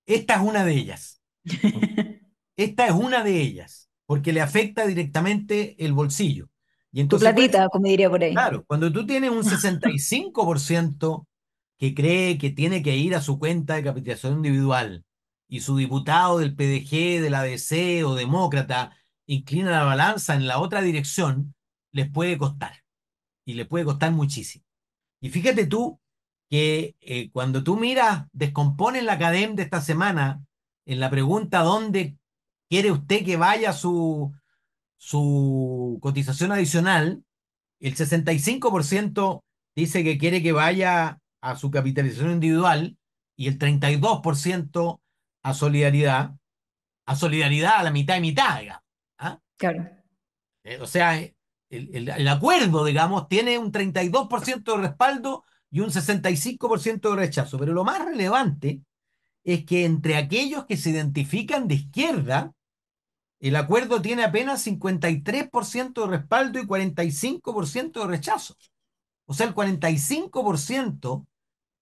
Esta 0.07 0.35
es 0.35 0.40
una 0.42 0.66
de 0.66 0.74
ellas. 0.74 1.22
Esta 2.57 2.87
es 2.87 2.92
una 2.92 3.24
de 3.24 3.40
ellas, 3.40 3.88
porque 4.05 4.35
le 4.35 4.42
afecta 4.42 4.87
directamente 4.87 5.83
el 5.83 5.94
bolsillo. 5.94 6.51
Y 6.92 7.01
en 7.01 7.09
Tu 7.09 7.18
platita, 7.18 7.70
como 7.70 7.87
diría 7.87 8.11
por 8.11 8.22
ahí. 8.22 8.35
Claro, 8.35 8.64
cuando 8.66 8.92
tú 8.92 9.07
tienes 9.07 9.31
un 9.31 9.44
65% 9.44 11.27
que 11.79 11.94
cree 11.94 12.37
que 12.37 12.51
tiene 12.51 12.83
que 12.83 12.98
ir 12.98 13.14
a 13.14 13.22
su 13.22 13.38
cuenta 13.38 13.77
de 13.77 13.85
capitalización 13.85 14.35
individual 14.35 15.05
y 15.49 15.61
su 15.61 15.77
diputado 15.77 16.39
del 16.39 16.55
PDG, 16.55 17.23
del 17.23 17.35
ADC 17.35 18.07
o 18.07 18.15
demócrata 18.15 18.95
inclina 19.27 19.71
la 19.71 19.85
balanza 19.85 20.35
en 20.35 20.47
la 20.47 20.59
otra 20.59 20.83
dirección, 20.83 21.55
les 21.93 22.11
puede 22.11 22.39
costar. 22.39 22.85
Y 23.45 23.55
les 23.55 23.67
puede 23.67 23.87
costar 23.87 24.13
muchísimo. 24.13 24.65
Y 25.21 25.31
fíjate 25.31 25.67
tú 25.67 26.01
que 26.51 26.97
eh, 27.01 27.31
cuando 27.31 27.65
tú 27.65 27.77
miras, 27.77 28.27
descompones 28.33 29.05
la 29.05 29.19
CADEM 29.19 29.55
de 29.55 29.63
esta 29.63 29.81
semana 29.81 30.43
en 30.87 31.01
la 31.01 31.11
pregunta 31.11 31.61
¿dónde 31.61 32.17
quiere 32.69 32.91
usted 32.93 33.25
que 33.25 33.37
vaya 33.37 33.73
su, 33.73 34.33
su 34.97 35.99
cotización 36.01 36.53
adicional? 36.53 37.25
El 37.81 37.95
65% 37.95 39.43
dice 39.75 40.05
que 40.05 40.19
quiere 40.19 40.43
que 40.43 40.53
vaya 40.53 41.21
a 41.41 41.57
su 41.57 41.71
capitalización 41.71 42.33
individual 42.33 42.97
y 43.37 43.49
el 43.49 43.59
32% 43.59 45.01
a 45.51 45.55
solidaridad, 45.55 46.35
a 47.07 47.17
solidaridad 47.17 47.77
a 47.79 47.83
la 47.85 47.91
mitad 47.91 48.17
y 48.17 48.21
mitad, 48.21 48.61
digamos. 48.61 48.83
¿ah? 49.19 49.41
Claro. 49.57 49.89
Eh, 50.65 50.79
o 50.81 50.87
sea, 50.87 51.19
el, 51.19 51.35
el- 51.71 52.09
el 52.09 52.29
acuerdo, 52.29 52.85
digamos, 52.85 53.29
tiene 53.29 53.59
un 53.59 53.73
32% 53.73 54.77
de 54.77 54.83
respaldo 54.89 55.45
y 55.71 55.81
un 55.81 55.91
65% 55.91 57.11
de 57.11 57.17
rechazo. 57.17 57.59
Pero 57.59 57.73
lo 57.73 57.85
más 57.85 58.05
relevante 58.05 58.83
es 59.45 59.65
que 59.65 59.85
entre 59.85 60.17
aquellos 60.17 60.67
que 60.67 60.77
se 60.77 60.91
identifican 60.91 61.69
de 61.69 61.77
izquierda, 61.77 62.53
el 63.41 63.57
acuerdo 63.57 64.03
tiene 64.03 64.25
apenas 64.25 64.63
53% 64.63 66.03
de 66.03 66.17
respaldo 66.19 66.59
y 66.61 66.67
45% 66.67 68.01
de 68.01 68.07
rechazo. 68.07 68.57
O 69.27 69.35
sea, 69.35 69.47
el 69.47 69.55
45% 69.55 71.27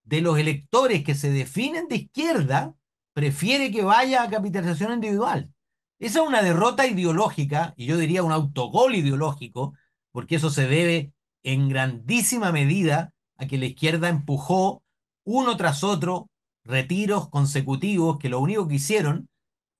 de 0.04 0.20
los 0.20 0.38
electores 0.38 1.04
que 1.04 1.14
se 1.14 1.30
definen 1.30 1.88
de 1.88 1.96
izquierda 1.96 2.74
prefiere 3.16 3.70
que 3.70 3.82
vaya 3.82 4.22
a 4.22 4.28
capitalización 4.28 4.92
individual. 4.92 5.50
Esa 5.98 6.20
es 6.20 6.28
una 6.28 6.42
derrota 6.42 6.86
ideológica, 6.86 7.72
y 7.74 7.86
yo 7.86 7.96
diría 7.96 8.22
un 8.22 8.30
autogol 8.30 8.94
ideológico, 8.94 9.72
porque 10.12 10.34
eso 10.34 10.50
se 10.50 10.68
debe 10.68 11.14
en 11.42 11.70
grandísima 11.70 12.52
medida 12.52 13.14
a 13.38 13.46
que 13.46 13.56
la 13.56 13.64
izquierda 13.64 14.10
empujó 14.10 14.82
uno 15.24 15.56
tras 15.56 15.82
otro 15.82 16.28
retiros 16.62 17.30
consecutivos 17.30 18.18
que 18.18 18.28
lo 18.28 18.38
único 18.38 18.68
que 18.68 18.74
hicieron 18.74 19.30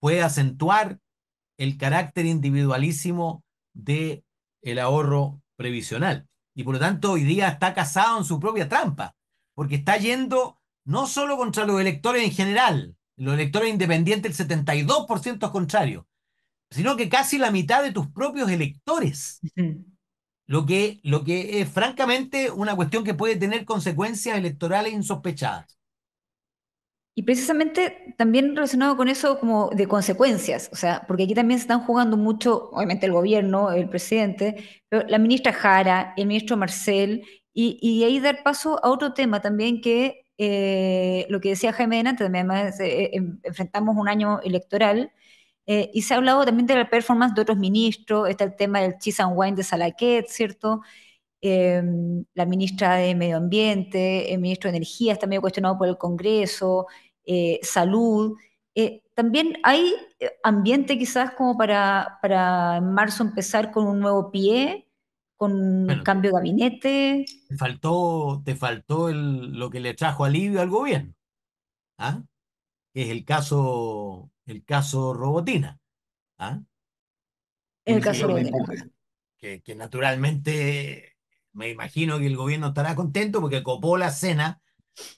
fue 0.01 0.23
acentuar 0.23 0.99
el 1.59 1.77
carácter 1.77 2.25
individualísimo 2.25 3.45
de 3.75 4.25
el 4.63 4.79
ahorro 4.79 5.43
previsional. 5.57 6.27
Y 6.55 6.65
por 6.65 6.77
lo 6.77 6.81
tanto 6.81 7.13
hoy 7.13 7.25
día 7.25 7.49
está 7.49 7.75
casado 7.75 8.17
en 8.17 8.25
su 8.25 8.41
propia 8.41 8.67
trampa, 8.67 9.15
porque 9.53 9.75
está 9.75 9.99
yendo 9.99 10.59
no 10.87 11.07
solo 11.07 11.37
contra 11.37 11.67
los 11.67 11.79
electores 11.79 12.25
en 12.25 12.33
general, 12.33 12.96
los 13.17 13.35
electores 13.35 13.71
independientes 13.71 14.39
el 14.39 14.49
72% 14.49 15.47
es 15.47 15.51
contrario, 15.51 16.07
sino 16.71 16.97
que 16.97 17.09
casi 17.09 17.39
la 17.39 17.51
mitad 17.51 17.83
de 17.83 17.93
tus 17.93 18.09
propios 18.09 18.51
electores, 18.51 19.41
lo 20.47 20.67
que, 20.67 21.01
lo 21.03 21.25
que 21.25 21.61
es 21.61 21.69
francamente 21.69 22.51
una 22.51 22.77
cuestión 22.77 23.05
que 23.05 23.15
puede 23.15 23.37
tener 23.37 23.65
consecuencias 23.65 24.37
electorales 24.37 24.93
insospechadas. 24.93 25.77
Y 27.19 27.23
precisamente 27.23 28.15
también 28.19 28.55
relacionado 28.55 28.95
con 28.95 29.09
eso 29.09 29.41
como 29.41 29.71
de 29.71 29.89
consecuencias, 29.89 30.69
o 30.71 30.77
sea, 30.77 31.03
porque 31.09 31.23
aquí 31.23 31.35
también 31.35 31.59
se 31.59 31.63
están 31.63 31.81
jugando 31.81 32.19
mucho, 32.19 32.69
obviamente 32.73 33.07
el 33.07 33.13
gobierno, 33.13 33.73
el 33.73 33.89
presidente, 33.89 34.83
pero 34.91 35.09
la 35.09 35.17
ministra 35.19 35.55
Jara, 35.55 36.13
el 36.19 36.27
ministro 36.27 36.59
Marcel, 36.59 37.25
y, 37.55 37.79
y 37.81 38.05
ahí 38.05 38.21
dar 38.21 38.43
paso 38.43 38.85
a 38.85 38.91
otro 38.91 39.15
tema 39.15 39.41
también 39.41 39.81
que 39.81 40.26
eh, 40.39 41.27
lo 41.31 41.41
que 41.41 41.51
decía 41.51 41.73
Jaime 41.73 42.03
también 42.05 42.51
además 42.51 42.81
eh, 42.81 43.11
en- 43.15 43.41
enfrentamos 43.43 43.97
un 43.97 44.09
año 44.09 44.41
electoral, 44.43 45.13
eh, 45.67 45.91
y 45.95 46.03
se 46.03 46.15
ha 46.15 46.19
hablado 46.19 46.45
también 46.45 46.67
de 46.67 46.77
la 46.77 46.89
performance 46.91 47.35
de 47.35 47.43
otros 47.43 47.59
ministros, 47.59 48.29
está 48.29 48.45
el 48.45 48.57
tema 48.57 48.81
del 48.81 48.99
cheese 48.99 49.21
and 49.21 49.33
wine 49.37 49.57
de 49.57 49.65
Salaquet, 49.65 50.27
¿cierto? 50.29 50.81
eh, 51.41 51.83
la 52.35 52.47
ministra 52.47 52.97
de 52.97 53.15
Medio 53.15 53.37
Ambiente, 53.37 54.33
el 54.33 54.41
ministro 54.41 54.71
de 54.71 54.77
Energía 54.79 55.13
está 55.13 55.27
medio 55.27 55.41
cuestionado 55.43 55.79
por 55.79 55.89
el 55.89 55.99
Congreso, 55.99 56.87
eh, 57.25 57.61
Salud. 57.63 58.37
Eh, 58.75 59.03
también 59.15 59.55
hay 59.63 59.95
eh, 60.21 60.31
ambiente 60.43 60.99
quizás 60.99 61.33
como 61.33 61.57
para, 61.57 62.19
para 62.23 62.77
en 62.79 62.93
marzo 62.93 63.23
empezar 63.23 63.71
con 63.73 63.87
un 63.87 64.01
nuevo 64.01 64.31
pie, 64.31 64.86
con 65.37 65.49
Bueno, 65.87 66.05
cambio 66.05 66.31
de 66.31 66.35
gabinete. 66.37 67.27
te 67.49 67.57
faltó, 67.57 68.43
te 68.45 68.57
faltó 68.57 69.09
el- 69.09 69.53
lo 69.59 69.71
que 69.71 69.81
le 69.81 69.95
trajo 69.95 70.25
alivio 70.25 70.61
al 70.61 70.71
gobierno, 70.71 71.15
¿ah? 71.99 72.23
Que 72.95 73.05
es 73.05 73.11
el 73.11 73.25
caso, 73.27 74.33
el 74.47 74.65
caso 74.65 75.15
Robotina, 75.15 75.81
¿ah? 76.39 76.63
El 77.87 78.01
caso 78.03 78.29
empuje. 78.37 78.77
que, 79.39 79.63
que 79.63 79.75
naturalmente 79.75 81.17
me 81.53 81.71
imagino 81.71 82.19
que 82.19 82.27
el 82.27 82.37
gobierno 82.37 82.69
estará 82.69 82.95
contento 82.95 83.41
porque 83.41 83.63
copó 83.63 83.97
la 83.99 84.11
cena 84.11 84.63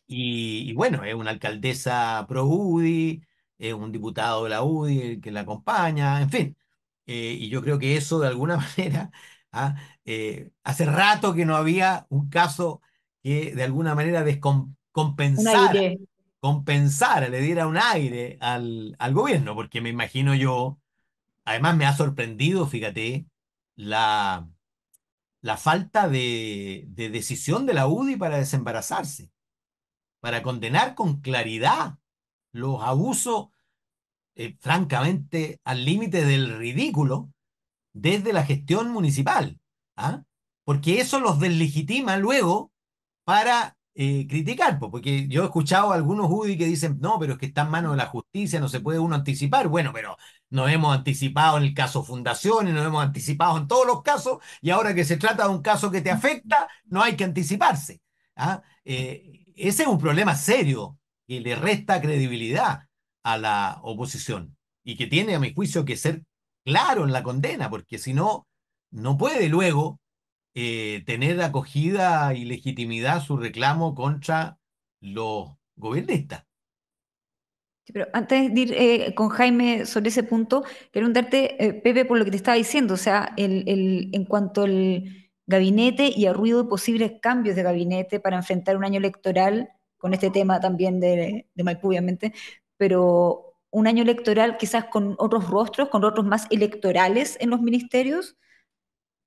y, 0.06 0.70
y 0.70 0.74
bueno, 0.74 1.04
es 1.04 1.14
una 1.14 1.30
alcaldesa 1.32 2.26
pro 2.28 2.46
UDI, 2.46 3.22
es 3.58 3.74
un 3.74 3.92
diputado 3.92 4.44
de 4.44 4.50
la 4.50 4.62
UDI 4.64 5.02
el 5.02 5.20
que 5.20 5.30
la 5.32 5.40
acompaña, 5.42 6.22
en 6.22 6.30
fin. 6.30 6.58
Eh, 7.06 7.36
y 7.40 7.48
yo 7.50 7.62
creo 7.62 7.78
que 7.78 7.96
eso 7.96 8.20
de 8.20 8.28
alguna 8.28 8.56
manera, 8.78 9.10
ah, 9.52 9.76
eh, 10.04 10.50
hace 10.64 10.86
rato 10.86 11.34
que 11.34 11.44
no 11.44 11.56
había 11.56 12.06
un 12.08 12.28
caso 12.28 12.80
que 13.22 13.54
de 13.54 13.62
alguna 13.64 13.94
manera 13.94 14.22
descompensara, 14.22 15.94
compensara, 16.40 17.28
le 17.28 17.40
diera 17.40 17.66
un 17.66 17.76
aire 17.76 18.38
al, 18.40 18.96
al 18.98 19.14
gobierno, 19.14 19.54
porque 19.54 19.80
me 19.80 19.88
imagino 19.88 20.34
yo, 20.34 20.78
además 21.44 21.76
me 21.76 21.86
ha 21.86 21.96
sorprendido, 21.96 22.66
fíjate, 22.66 23.26
la 23.76 24.48
la 25.40 25.56
falta 25.56 26.08
de, 26.08 26.84
de 26.88 27.10
decisión 27.10 27.66
de 27.66 27.74
la 27.74 27.86
UDI 27.86 28.16
para 28.16 28.38
desembarazarse, 28.38 29.30
para 30.20 30.42
condenar 30.42 30.94
con 30.94 31.20
claridad 31.20 31.98
los 32.52 32.82
abusos, 32.82 33.48
eh, 34.34 34.56
francamente, 34.60 35.60
al 35.64 35.84
límite 35.84 36.24
del 36.24 36.58
ridículo 36.58 37.30
desde 38.00 38.32
la 38.32 38.44
gestión 38.44 38.90
municipal, 38.90 39.58
¿ah? 39.96 40.22
Porque 40.64 41.00
eso 41.00 41.20
los 41.20 41.40
deslegitima 41.40 42.16
luego 42.16 42.72
para 43.24 43.76
eh, 43.94 44.26
criticar, 44.28 44.78
po, 44.78 44.90
porque 44.90 45.26
yo 45.28 45.42
he 45.42 45.46
escuchado 45.46 45.90
a 45.90 45.96
algunos 45.96 46.30
UDI 46.30 46.56
que 46.56 46.66
dicen, 46.66 46.98
no, 47.00 47.18
pero 47.18 47.32
es 47.32 47.38
que 47.38 47.46
está 47.46 47.62
en 47.62 47.70
manos 47.70 47.92
de 47.92 47.96
la 47.96 48.06
justicia, 48.06 48.60
no 48.60 48.68
se 48.68 48.80
puede 48.80 49.00
uno 49.00 49.16
anticipar. 49.16 49.66
Bueno, 49.68 49.92
pero 49.92 50.16
nos 50.50 50.70
hemos 50.70 50.96
anticipado 50.96 51.58
en 51.58 51.64
el 51.64 51.74
caso 51.74 52.04
Fundaciones, 52.04 52.72
nos 52.74 52.86
hemos 52.86 53.02
anticipado 53.02 53.58
en 53.58 53.66
todos 53.66 53.86
los 53.86 54.02
casos, 54.02 54.38
y 54.60 54.70
ahora 54.70 54.94
que 54.94 55.04
se 55.04 55.16
trata 55.16 55.44
de 55.44 55.50
un 55.50 55.62
caso 55.62 55.90
que 55.90 56.00
te 56.00 56.10
afecta, 56.10 56.68
no 56.84 57.02
hay 57.02 57.16
que 57.16 57.24
anticiparse. 57.24 58.00
¿ah? 58.36 58.62
Eh, 58.84 59.46
ese 59.56 59.82
es 59.82 59.88
un 59.88 59.98
problema 59.98 60.36
serio 60.36 60.98
que 61.26 61.40
le 61.40 61.56
resta 61.56 62.00
credibilidad 62.00 62.84
a 63.24 63.36
la 63.38 63.80
oposición 63.82 64.56
y 64.84 64.96
que 64.96 65.06
tiene, 65.08 65.34
a 65.34 65.40
mi 65.40 65.52
juicio, 65.52 65.84
que 65.84 65.96
ser 65.96 66.22
claro 66.68 67.04
en 67.04 67.12
la 67.12 67.22
condena, 67.22 67.70
porque 67.70 67.98
si 67.98 68.14
no, 68.14 68.46
no 68.90 69.16
puede 69.18 69.48
luego 69.48 70.00
eh, 70.54 71.02
tener 71.06 71.40
acogida 71.42 72.34
y 72.34 72.44
legitimidad 72.46 73.22
su 73.24 73.36
reclamo 73.38 73.94
contra 73.96 74.58
los 75.00 75.50
gobiernistas. 75.76 76.44
Pero 77.92 78.06
antes 78.12 78.52
de 78.54 78.60
ir 78.60 78.74
eh, 78.74 79.14
con 79.14 79.30
Jaime 79.30 79.86
sobre 79.86 80.10
ese 80.10 80.22
punto, 80.22 80.62
quiero 80.62 81.06
preguntarte, 81.08 81.64
eh, 81.64 81.72
Pepe, 81.74 82.04
por 82.04 82.18
lo 82.18 82.24
que 82.24 82.30
te 82.30 82.36
estaba 82.36 82.56
diciendo, 82.56 82.94
o 82.94 82.96
sea, 82.98 83.32
el, 83.38 83.64
el- 83.68 84.10
en 84.12 84.24
cuanto 84.26 84.62
al 84.62 85.04
gabinete 85.46 86.12
y 86.14 86.26
a 86.26 86.34
ruido 86.34 86.62
de 86.62 86.68
posibles 86.68 87.12
cambios 87.22 87.56
de 87.56 87.62
gabinete 87.62 88.20
para 88.20 88.36
enfrentar 88.36 88.76
un 88.76 88.84
año 88.84 88.98
electoral, 88.98 89.70
con 89.96 90.12
este 90.14 90.30
tema 90.30 90.60
también 90.60 91.00
de, 91.00 91.48
de 91.54 91.64
Maipú, 91.64 91.88
obviamente, 91.88 92.34
pero 92.76 93.47
un 93.70 93.86
año 93.86 94.02
electoral 94.02 94.56
quizás 94.56 94.86
con 94.86 95.14
otros 95.18 95.48
rostros, 95.48 95.88
con 95.88 96.02
rostros 96.02 96.26
más 96.26 96.46
electorales 96.50 97.36
en 97.40 97.50
los 97.50 97.60
ministerios, 97.60 98.36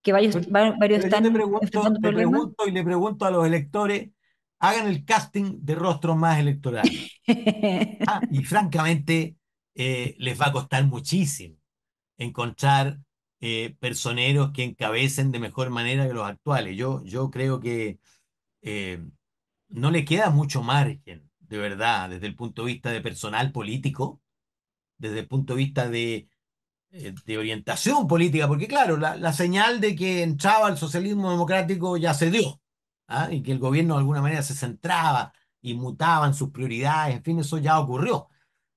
que 0.01 0.11
varios, 0.11 0.49
varios 0.49 0.75
pero 0.79 0.97
yo 0.97 1.03
están 1.03 1.23
te 1.23 1.31
pregunto, 1.31 1.59
enfrentando 1.63 1.99
te 1.99 2.13
pregunto 2.13 2.67
y 2.67 2.71
le 2.71 2.83
pregunto 2.83 3.25
a 3.25 3.31
los 3.31 3.45
electores, 3.45 4.09
hagan 4.59 4.87
el 4.87 5.05
casting 5.05 5.59
de 5.61 5.75
rostros 5.75 6.17
más 6.17 6.39
electorales. 6.39 7.11
Ah, 8.07 8.19
y 8.29 8.43
francamente, 8.43 9.37
eh, 9.75 10.15
les 10.17 10.39
va 10.39 10.47
a 10.47 10.51
costar 10.51 10.85
muchísimo 10.85 11.55
encontrar 12.17 12.99
eh, 13.39 13.75
personeros 13.79 14.51
que 14.51 14.63
encabecen 14.63 15.31
de 15.31 15.39
mejor 15.39 15.69
manera 15.69 16.07
que 16.07 16.13
los 16.13 16.27
actuales. 16.27 16.77
Yo, 16.77 17.03
yo 17.03 17.31
creo 17.31 17.59
que 17.59 17.99
eh, 18.61 19.03
no 19.69 19.91
le 19.91 20.05
queda 20.05 20.29
mucho 20.29 20.61
margen, 20.61 21.29
de 21.39 21.57
verdad, 21.57 22.09
desde 22.09 22.27
el 22.27 22.35
punto 22.35 22.63
de 22.63 22.73
vista 22.73 22.91
de 22.91 23.01
personal 23.01 23.51
político, 23.51 24.21
desde 25.01 25.19
el 25.19 25.27
punto 25.27 25.53
de 25.53 25.57
vista 25.57 25.89
de, 25.89 26.29
eh, 26.91 27.15
de 27.25 27.37
orientación 27.37 28.07
política, 28.07 28.47
porque 28.47 28.67
claro, 28.67 28.97
la, 28.97 29.15
la, 29.17 29.33
señal 29.33 29.81
de 29.81 29.95
que 29.95 30.23
entraba 30.23 30.69
el 30.69 30.77
socialismo 30.77 31.31
democrático 31.31 31.97
ya 31.97 32.13
se 32.13 32.31
dio, 32.31 32.61
¿ah? 33.07 33.29
y 33.31 33.43
que 33.43 33.51
el 33.51 33.59
gobierno 33.59 33.95
de 33.95 33.99
alguna 33.99 34.21
manera 34.21 34.43
se 34.43 34.55
centraba 34.55 35.33
y 35.61 35.73
mutaba 35.75 36.27
en 36.27 36.33
sus 36.33 36.51
prioridades, 36.51 37.15
en 37.17 37.23
fin, 37.23 37.39
eso 37.39 37.57
ya 37.57 37.79
ocurrió. 37.79 38.29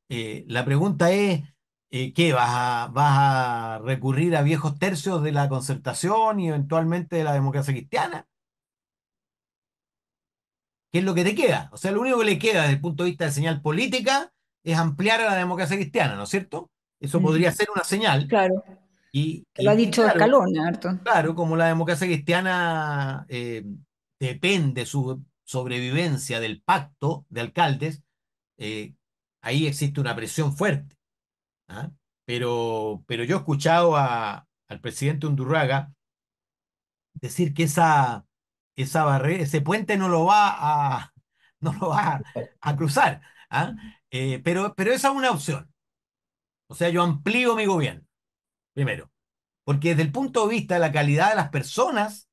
Eh, 0.08 0.44
la 0.48 0.64
pregunta 0.64 1.10
es, 1.12 1.42
eh, 1.90 2.12
¿qué? 2.12 2.32
¿Vas 2.32 2.50
a, 2.50 2.88
¿Vas 2.92 3.18
a 3.18 3.78
recurrir 3.84 4.36
a 4.36 4.42
viejos 4.42 4.78
tercios 4.78 5.22
de 5.22 5.32
la 5.32 5.48
concertación 5.48 6.40
y 6.40 6.48
eventualmente 6.48 7.16
de 7.16 7.24
la 7.24 7.32
democracia 7.34 7.74
cristiana? 7.74 8.28
¿Qué 10.92 10.98
es 11.00 11.04
lo 11.04 11.14
que 11.14 11.24
te 11.24 11.34
queda? 11.34 11.70
O 11.72 11.76
sea, 11.76 11.92
lo 11.92 12.00
único 12.00 12.18
que 12.20 12.24
le 12.24 12.38
queda 12.38 12.62
desde 12.62 12.74
el 12.74 12.80
punto 12.80 13.04
de 13.04 13.10
vista 13.10 13.24
de 13.26 13.32
señal 13.32 13.60
política 13.62 14.33
es 14.64 14.78
ampliar 14.78 15.20
a 15.20 15.26
la 15.26 15.36
democracia 15.36 15.76
cristiana, 15.76 16.16
¿no 16.16 16.24
es 16.24 16.30
cierto? 16.30 16.70
Eso 16.98 17.20
podría 17.20 17.52
ser 17.52 17.68
una 17.72 17.84
señal. 17.84 18.26
Claro. 18.26 18.64
Y, 19.12 19.46
lo 19.58 19.70
ha 19.70 19.76
dicho 19.76 20.02
claro, 20.02 20.16
Escalón, 20.16 20.58
Harto. 20.58 20.98
Claro, 21.04 21.34
como 21.34 21.54
la 21.56 21.66
democracia 21.66 22.06
cristiana 22.06 23.26
eh, 23.28 23.62
depende 24.18 24.86
su 24.86 25.22
sobrevivencia 25.44 26.40
del 26.40 26.62
pacto 26.62 27.26
de 27.28 27.42
alcaldes, 27.42 28.02
eh, 28.56 28.94
ahí 29.42 29.66
existe 29.66 30.00
una 30.00 30.16
presión 30.16 30.56
fuerte. 30.56 30.96
¿ah? 31.68 31.90
Pero, 32.24 33.04
pero 33.06 33.22
yo 33.24 33.36
he 33.36 33.38
escuchado 33.38 33.96
a, 33.96 34.48
al 34.68 34.80
presidente 34.80 35.26
Undurraga 35.26 35.92
decir 37.12 37.54
que 37.54 37.64
esa, 37.64 38.26
esa 38.76 39.04
barrera, 39.04 39.44
ese 39.44 39.60
puente 39.60 39.96
no 39.96 40.08
lo 40.08 40.24
va 40.24 40.56
a, 40.98 41.12
no 41.60 41.72
lo 41.74 41.90
va 41.90 42.14
a, 42.14 42.22
a 42.60 42.76
cruzar. 42.76 43.20
¿ah? 43.50 43.74
Eh, 44.16 44.40
pero, 44.44 44.72
pero 44.76 44.92
esa 44.92 45.08
es 45.08 45.14
una 45.14 45.32
opción. 45.32 45.68
O 46.68 46.74
sea, 46.76 46.88
yo 46.88 47.02
amplío 47.02 47.56
mi 47.56 47.66
gobierno, 47.66 48.06
primero. 48.72 49.10
Porque 49.64 49.88
desde 49.88 50.02
el 50.02 50.12
punto 50.12 50.46
de 50.46 50.54
vista 50.54 50.74
de 50.74 50.80
la 50.80 50.92
calidad 50.92 51.30
de 51.30 51.34
las 51.34 51.48
personas, 51.48 52.28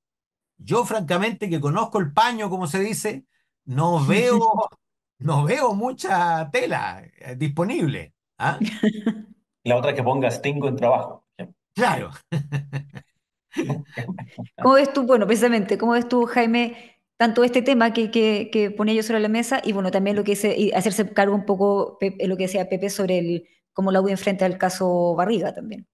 yo 0.60 0.86
francamente 0.86 1.50
que 1.50 1.60
conozco 1.60 1.98
el 1.98 2.14
paño, 2.14 2.52
como 2.52 2.68
se 2.68 2.82
dice, 2.82 3.26
no 3.66 4.06
veo, 4.06 4.70
no 5.18 5.44
veo 5.44 5.74
mucha 5.74 6.52
tela 6.52 7.04
eh, 7.18 7.36
disponible. 7.36 8.14
¿ah? 8.38 8.60
La 9.64 9.76
otra 9.76 9.90
es 9.90 9.96
que 9.96 10.04
pongas 10.04 10.40
tengo 10.40 10.68
en 10.68 10.76
trabajo. 10.76 11.26
Claro. 11.74 12.12
¿Cómo 14.62 14.76
ves 14.76 14.94
tú, 14.94 15.04
bueno, 15.08 15.26
precisamente, 15.26 15.78
cómo 15.78 15.94
ves 15.94 16.08
tú, 16.08 16.26
Jaime, 16.26 16.91
tanto 17.22 17.44
este 17.44 17.62
tema 17.62 17.94
que, 17.94 18.10
que, 18.10 18.50
que 18.52 18.72
ponía 18.72 18.96
yo 18.96 19.04
sobre 19.04 19.20
la 19.20 19.30
mesa 19.30 19.62
y 19.64 19.74
bueno, 19.74 19.92
también 19.92 20.16
lo 20.16 20.24
que 20.24 20.32
es 20.32 20.44
hacerse 20.74 21.08
cargo 21.14 21.36
un 21.36 21.46
poco, 21.46 22.00
lo 22.02 22.36
que 22.36 22.44
decía 22.46 22.68
Pepe 22.68 22.90
sobre 22.90 23.20
el, 23.20 23.48
cómo 23.74 23.92
la 23.92 24.02
U 24.02 24.08
enfrenta 24.08 24.48
el 24.48 24.58
caso 24.58 25.14
Barriga 25.14 25.54
también? 25.54 25.86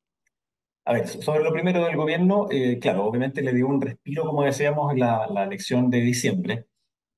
A 0.86 0.94
ver, 0.94 1.06
sobre 1.06 1.44
lo 1.44 1.52
primero 1.52 1.84
del 1.84 1.98
gobierno, 1.98 2.48
eh, 2.50 2.80
claro, 2.80 3.04
obviamente 3.04 3.42
le 3.42 3.52
dio 3.52 3.68
un 3.68 3.82
respiro, 3.82 4.24
como 4.24 4.44
decíamos, 4.44 4.96
la, 4.96 5.28
la 5.28 5.44
elección 5.44 5.90
de 5.90 6.00
diciembre, 6.00 6.68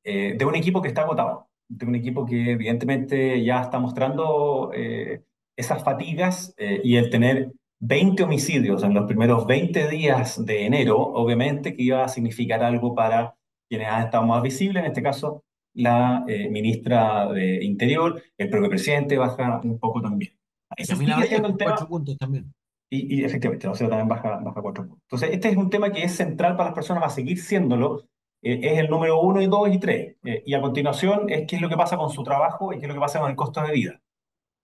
eh, 0.03 0.33
de 0.35 0.43
un 0.43 0.55
equipo 0.55 0.81
que 0.81 0.87
está 0.87 1.03
agotado, 1.03 1.47
de 1.67 1.85
un 1.85 1.93
equipo 1.93 2.25
que 2.25 2.53
evidentemente 2.53 3.43
ya 3.45 3.61
está 3.61 3.77
mostrando 3.77 4.71
eh, 4.73 5.21
esas 5.55 5.83
fatigas 5.83 6.55
y 6.57 6.95
el 6.95 7.11
tener 7.11 7.51
20 7.77 8.23
homicidios 8.23 8.81
en 8.81 8.95
los 8.95 9.05
primeros 9.05 9.45
20 9.45 9.87
días 9.87 10.43
de 10.43 10.65
enero, 10.65 10.97
obviamente 10.97 11.75
que 11.75 11.83
iba 11.83 12.03
a 12.03 12.07
significar 12.07 12.63
algo 12.63 12.95
para 12.95 13.35
quienes 13.69 13.87
han 13.87 14.05
estado 14.05 14.25
más 14.25 14.41
visibles, 14.41 14.83
en 14.83 14.87
este 14.87 15.03
caso 15.03 15.43
la 15.75 16.25
ministra 16.49 17.31
de 17.31 17.63
Interior, 17.63 18.21
el 18.37 18.49
propio 18.49 18.69
presidente 18.69 19.17
baja 19.17 19.61
un 19.63 19.79
poco 19.79 20.01
también. 20.01 20.39
Eso 20.75 20.95
sigue 20.95 21.13
siendo 21.27 21.47
el 21.47 21.57
tema. 21.57 21.75
puntos 21.75 22.17
también. 22.17 22.53
Y, 22.91 23.19
y, 23.19 23.23
efectivamente, 23.23 23.67
la 23.67 23.73
OCDE 23.73 23.87
también 23.87 24.07
baja, 24.07 24.39
baja 24.39 24.61
cuatro 24.61 24.87
puntos. 24.87 25.03
Entonces, 25.03 25.29
este 25.31 25.49
es 25.49 25.57
un 25.57 25.69
tema 25.69 25.91
que 25.91 26.03
es 26.03 26.15
central 26.15 26.55
para 26.55 26.69
las 26.69 26.75
personas, 26.75 27.03
va 27.03 27.07
a 27.07 27.11
seguir 27.11 27.39
siéndolo. 27.39 28.05
Eh, 28.41 28.59
es 28.63 28.79
el 28.79 28.89
número 28.89 29.21
uno 29.21 29.41
y 29.41 29.47
dos 29.47 29.69
y 29.69 29.79
tres. 29.79 30.15
Eh, 30.23 30.43
y 30.45 30.53
a 30.53 30.61
continuación 30.61 31.29
es 31.29 31.45
qué 31.47 31.57
es 31.57 31.61
lo 31.61 31.69
que 31.69 31.77
pasa 31.77 31.97
con 31.97 32.09
su 32.09 32.23
trabajo 32.23 32.73
y 32.73 32.77
qué 32.79 32.85
es 32.85 32.87
lo 32.87 32.95
que 32.95 32.99
pasa 32.99 33.19
con 33.19 33.29
el 33.29 33.35
costo 33.35 33.61
de 33.61 33.73
vida. 33.73 34.01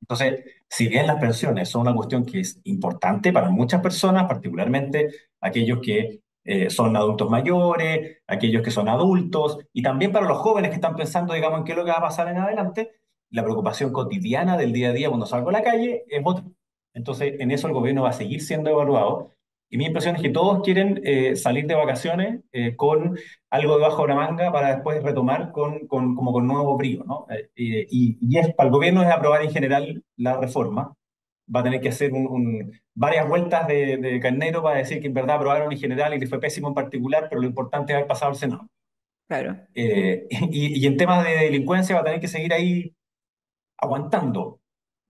Entonces, 0.02 0.44
si 0.70 0.88
bien 0.88 1.08
las 1.08 1.20
pensiones 1.20 1.70
son 1.70 1.82
una 1.82 1.96
cuestión 1.96 2.26
que 2.26 2.40
es 2.40 2.60
importante 2.64 3.32
para 3.32 3.50
muchas 3.50 3.82
personas, 3.82 4.26
particularmente 4.26 5.10
aquellos 5.42 5.80
que 5.82 6.22
eh, 6.46 6.70
son 6.70 6.96
adultos 6.96 7.30
mayores, 7.30 8.20
aquellos 8.28 8.62
que 8.64 8.72
son 8.72 8.88
adultos, 8.88 9.60
y 9.74 9.82
también 9.82 10.12
para 10.12 10.28
los 10.28 10.38
jóvenes 10.38 10.70
que 10.70 10.76
están 10.76 10.96
pensando, 10.96 11.34
digamos, 11.34 11.60
en 11.60 11.66
qué 11.66 11.72
es 11.74 11.78
lo 11.78 11.86
que 11.86 11.92
va 11.92 11.98
a 11.98 12.02
pasar 12.02 12.28
en 12.30 12.38
adelante, 12.38 12.92
la 13.32 13.44
preocupación 13.44 13.92
cotidiana 13.92 14.58
del 14.58 14.72
día 14.74 14.90
a 14.90 14.94
día 14.94 15.10
cuando 15.10 15.26
salgo 15.26 15.50
a 15.50 15.54
la 15.54 15.64
calle 15.64 16.06
es 16.08 16.22
otra. 16.24 16.46
Entonces, 16.94 17.34
en 17.40 17.52
eso 17.52 17.68
el 17.68 17.74
gobierno 17.74 18.04
va 18.04 18.10
a 18.10 18.14
seguir 18.14 18.42
siendo 18.42 18.70
evaluado. 18.70 19.32
Y 19.70 19.78
mi 19.78 19.86
impresión 19.86 20.16
es 20.16 20.22
que 20.22 20.30
todos 20.30 20.62
quieren 20.64 21.02
eh, 21.04 21.36
salir 21.36 21.66
de 21.68 21.76
vacaciones 21.76 22.42
eh, 22.52 22.76
con 22.76 23.18
algo 23.50 23.78
debajo 23.78 24.04
de 24.04 24.08
la 24.10 24.16
manga 24.16 24.52
para 24.52 24.76
después 24.76 25.04
retomar 25.04 25.52
con, 25.52 25.88
con 25.88 26.16
como 26.16 26.32
con 26.32 26.48
nuevo 26.48 26.78
brío. 26.78 27.04
¿no? 27.04 27.26
Eh, 27.30 27.50
y, 27.90 28.18
y 28.22 28.38
es, 28.38 28.54
para 28.54 28.68
el 28.68 28.74
gobierno 28.74 29.04
es 29.04 29.10
aprobar 29.10 29.42
en 29.42 29.52
general 29.52 30.04
la 30.16 30.38
reforma. 30.40 30.96
Va 31.54 31.60
a 31.60 31.64
tener 31.64 31.80
que 31.82 31.90
hacer 31.90 32.12
un, 32.14 32.72
varias 32.94 33.28
vueltas 33.28 33.68
de, 33.68 33.98
de, 33.98 34.20
carnero 34.20 34.64
para 34.64 34.80
decir 34.80 35.00
que 35.00 35.08
en 35.08 35.14
verdad 35.14 35.38
aprobaron 35.38 35.72
en 35.72 35.78
general 35.78 36.14
y 36.14 36.20
que 36.20 36.28
fue 36.28 36.40
pésimo 36.40 36.70
en 36.70 36.74
particular, 36.74 37.28
pero 37.30 37.42
lo 37.42 37.48
importante 37.48 37.94
es 37.94 37.98
haber 37.98 38.08
pasado 38.08 38.32
al 38.32 38.38
Senado. 38.38 38.68
Claro. 39.28 39.58
y, 39.74 40.80
y 40.80 40.86
en 40.86 40.98
temas 40.98 41.24
de 41.24 41.32
delincuencia 41.32 41.96
va 41.96 42.02
a 42.02 42.04
tener 42.06 42.20
que 42.20 42.28
seguir 42.28 42.54
ahí 42.54 42.96
aguantando. 43.78 44.60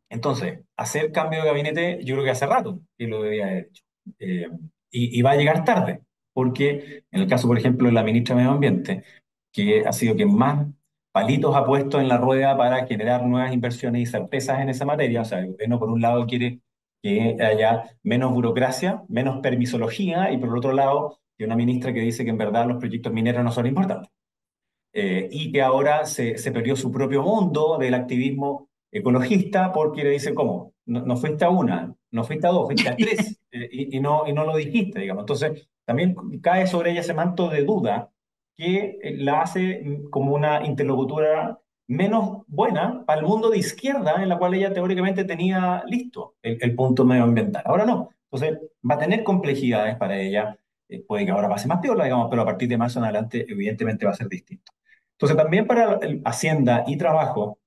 Entonces, 0.09 0.59
hacer 0.77 1.11
cambio 1.11 1.41
de 1.41 1.47
gabinete, 1.47 1.99
yo 2.03 2.15
creo 2.15 2.25
que 2.25 2.31
hace 2.31 2.45
rato 2.45 2.79
que 2.97 3.07
lo 3.07 3.23
debía 3.23 3.47
haber 3.47 3.67
hecho. 3.67 3.83
Eh, 4.19 4.47
y, 4.91 5.19
y, 5.19 5.21
va 5.21 5.31
a 5.31 5.35
llegar 5.35 5.65
tarde, 5.65 6.01
porque 6.33 7.03
en 7.11 7.21
el 7.21 7.27
caso, 7.27 7.47
por 7.47 7.57
ejemplo, 7.57 7.87
de 7.87 7.93
la 7.93 8.03
ministra 8.03 8.35
de 8.35 8.41
Medio 8.41 8.53
Ambiente, 8.53 9.03
que 9.51 9.83
ha 9.85 9.91
sido 9.91 10.15
quien 10.15 10.33
más 10.35 10.67
palitos 11.15 11.55
ha 11.55 11.65
puesto 11.65 12.01
en 12.01 12.09
la 12.09 12.17
rueda 12.17 12.57
para 12.57 12.85
generar 12.85 13.25
nuevas 13.25 13.53
inversiones 13.53 14.01
y 14.01 14.05
certezas 14.05 14.59
en 14.59 14.67
esa 14.67 14.83
materia, 14.83 15.21
o 15.21 15.25
sea, 15.25 15.39
el 15.39 15.53
gobierno 15.53 15.79
por 15.79 15.89
un 15.89 16.01
lado 16.01 16.25
quiere 16.25 16.59
que 17.01 17.37
haya 17.39 17.97
menos 18.03 18.33
burocracia, 18.33 19.01
menos 19.07 19.39
permisología, 19.39 20.29
y 20.33 20.37
por 20.37 20.49
el 20.49 20.57
otro 20.57 20.73
lado, 20.73 21.21
que 21.37 21.45
una 21.45 21.55
ministra 21.55 21.93
que 21.93 22.01
dice 22.01 22.25
que 22.25 22.31
en 22.31 22.37
verdad 22.37 22.67
los 22.67 22.79
proyectos 22.79 23.13
mineros 23.13 23.45
no 23.45 23.51
son 23.53 23.65
importantes. 23.65 24.11
Eh, 24.91 25.29
y 25.31 25.53
que 25.53 25.61
ahora 25.61 26.05
se, 26.05 26.37
se 26.37 26.51
perdió 26.51 26.75
su 26.75 26.91
propio 26.91 27.23
mundo 27.23 27.77
del 27.77 27.93
activismo 27.93 28.67
ecologista 28.91 29.71
porque 29.71 30.03
le 30.03 30.09
dice, 30.09 30.33
¿cómo? 30.33 30.73
No, 30.85 30.99
no, 31.05 31.15
fuiste 31.15 31.45
a 31.45 31.49
una, 31.49 31.95
no 32.11 32.23
fuiste 32.25 32.45
a 32.45 32.49
dos, 32.49 32.65
fuiste 32.65 32.89
a 32.89 32.95
tres 32.97 33.39
eh, 33.51 33.69
y, 33.71 33.95
y, 33.95 33.99
no, 34.01 34.27
y 34.27 34.33
no 34.33 34.43
lo 34.43 34.57
dijiste, 34.57 34.99
digamos. 34.99 35.21
Entonces, 35.21 35.69
también 35.85 36.13
cae 36.41 36.67
sobre 36.67 36.91
ella 36.91 36.99
ese 36.99 37.13
manto 37.13 37.47
de 37.47 37.63
duda 37.63 38.11
que 38.57 38.99
la 39.19 39.41
hace 39.41 40.01
como 40.09 40.33
una 40.33 40.65
interlocutora 40.65 41.59
menos 41.87 42.43
buena 42.47 43.03
para 43.05 43.19
el 43.19 43.27
mundo 43.27 43.49
de 43.49 43.59
izquierda, 43.59 44.21
en 44.21 44.29
la 44.29 44.37
cual 44.37 44.53
ella 44.55 44.73
teóricamente 44.73 45.23
tenía 45.23 45.83
listo 45.87 46.35
el, 46.41 46.57
el 46.61 46.75
punto 46.75 47.05
medioambiental. 47.05 47.63
Ahora 47.65 47.85
no. 47.85 48.09
Entonces, 48.31 48.59
va 48.89 48.95
a 48.95 48.99
tener 48.99 49.23
complejidades 49.23 49.95
para 49.97 50.19
ella. 50.19 50.57
Eh, 50.89 51.03
puede 51.07 51.25
que 51.25 51.31
ahora 51.31 51.49
pase 51.49 51.67
más 51.67 51.79
piola, 51.79 52.03
digamos, 52.05 52.27
pero 52.29 52.41
a 52.41 52.45
partir 52.45 52.67
de 52.69 52.77
marzo 52.77 52.99
en 52.99 53.05
adelante, 53.05 53.45
evidentemente 53.47 54.05
va 54.05 54.11
a 54.11 54.15
ser 54.15 54.27
distinto. 54.27 54.71
Entonces, 55.13 55.37
también 55.37 55.67
para 55.67 55.99
Hacienda 56.25 56.83
y 56.87 56.97
Trabajo, 56.97 57.59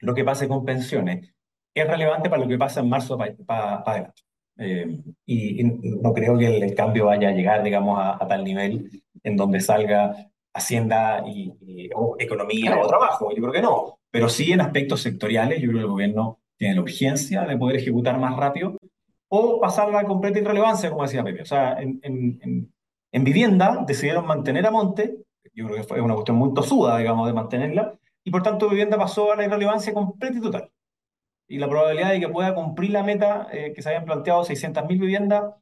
lo 0.00 0.14
que 0.14 0.24
pase 0.24 0.48
con 0.48 0.64
pensiones 0.64 1.32
es 1.74 1.86
relevante 1.86 2.28
para 2.30 2.42
lo 2.42 2.48
que 2.48 2.58
pasa 2.58 2.80
en 2.80 2.88
marzo 2.88 3.16
para 3.18 3.34
pa, 3.46 3.82
adelante. 3.86 4.22
Eh, 4.60 5.00
y, 5.26 5.60
y, 5.60 5.64
no 5.64 6.12
creo 6.12 6.36
que 6.38 6.46
el, 6.46 6.62
el, 6.62 6.74
cambio 6.74 7.06
vaya 7.06 7.30
a 7.30 7.32
llegar, 7.32 7.62
digamos, 7.62 7.98
a, 7.98 8.22
a, 8.22 8.28
tal 8.28 8.44
nivel 8.44 9.02
en 9.22 9.36
donde 9.36 9.60
salga 9.60 10.30
Hacienda 10.52 11.22
y, 11.26 11.52
y 11.60 11.90
o 11.94 12.16
economía 12.18 12.78
o 12.78 12.86
trabajo. 12.86 13.30
Yo 13.30 13.40
creo 13.40 13.52
que 13.52 13.62
no. 13.62 13.98
Pero 14.10 14.28
sí 14.28 14.52
en 14.52 14.60
aspectos 14.60 15.00
sectoriales, 15.00 15.60
yo 15.60 15.68
creo 15.68 15.78
que 15.78 15.84
el 15.84 15.90
gobierno 15.90 16.40
tiene 16.56 16.74
la 16.74 16.82
urgencia 16.82 17.42
de 17.42 17.56
poder 17.56 17.76
ejecutar 17.76 18.18
más 18.18 18.36
rápido 18.36 18.76
o 19.28 19.60
pasar 19.60 19.90
la 19.90 20.04
completa 20.04 20.40
irrelevancia, 20.40 20.90
como 20.90 21.04
decía 21.04 21.24
Pepe. 21.24 21.42
O 21.42 21.46
sea, 21.46 21.80
en, 21.80 22.00
en, 22.02 22.72
en 23.12 23.24
vivienda 23.24 23.84
decidieron 23.86 24.26
mantener 24.26 24.66
a 24.66 24.70
Monte, 24.70 25.16
yo 25.54 25.66
creo 25.66 25.76
que 25.76 25.84
fue 25.84 26.00
una 26.00 26.14
cuestión 26.14 26.36
muy 26.36 26.52
tosuda, 26.54 26.98
digamos, 26.98 27.26
de 27.26 27.32
mantenerla, 27.32 27.94
y 28.24 28.30
por 28.30 28.42
tanto 28.42 28.68
vivienda 28.68 28.98
pasó 28.98 29.32
a 29.32 29.36
la 29.36 29.44
irrelevancia 29.44 29.94
completa 29.94 30.36
y 30.36 30.40
total. 30.40 30.70
Y 31.50 31.58
la 31.58 31.68
probabilidad 31.68 32.12
de 32.12 32.20
que 32.20 32.28
pueda 32.28 32.54
cumplir 32.54 32.92
la 32.92 33.02
meta 33.02 33.48
eh, 33.52 33.72
que 33.74 33.82
se 33.82 33.88
habían 33.88 34.04
planteado, 34.04 34.44
600.000 34.44 34.86
viviendas, 34.86 35.52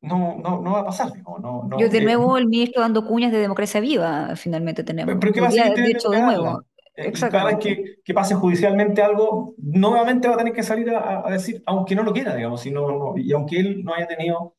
no, 0.00 0.38
no, 0.42 0.62
no 0.62 0.72
va 0.72 0.80
a 0.80 0.84
pasar. 0.86 1.12
No, 1.22 1.68
no, 1.68 1.78
Yo 1.78 1.90
de 1.90 2.00
nuevo 2.00 2.38
el 2.38 2.46
ministro 2.46 2.80
dando 2.80 3.04
cuñas 3.04 3.30
de 3.30 3.38
democracia 3.38 3.78
viva, 3.80 4.34
finalmente 4.36 4.82
tenemos. 4.82 5.14
¿Pero 5.20 5.32
qué 5.34 5.40
va 5.42 5.48
a 5.48 5.50
seguir 5.50 5.74
de 5.74 5.90
hecho, 5.90 6.08
de 6.08 6.22
nuevo. 6.22 6.62
Eh, 6.96 7.12
cada 7.12 7.44
vez 7.44 7.58
que, 7.58 7.96
que, 8.02 8.14
pase 8.14 8.34
judicialmente 8.34 9.02
algo, 9.02 9.54
nuevamente 9.58 10.28
va 10.28 10.34
a 10.34 10.38
tener 10.38 10.54
que 10.54 10.62
salir 10.62 10.90
a, 10.90 11.26
a 11.26 11.30
decir, 11.30 11.62
aunque 11.66 11.94
no 11.94 12.02
lo 12.02 12.14
quiera, 12.14 12.34
digamos, 12.34 12.62
sino, 12.62 13.14
y 13.18 13.32
aunque 13.32 13.60
él 13.60 13.84
no 13.84 13.92
haya 13.92 14.06
tenido 14.06 14.56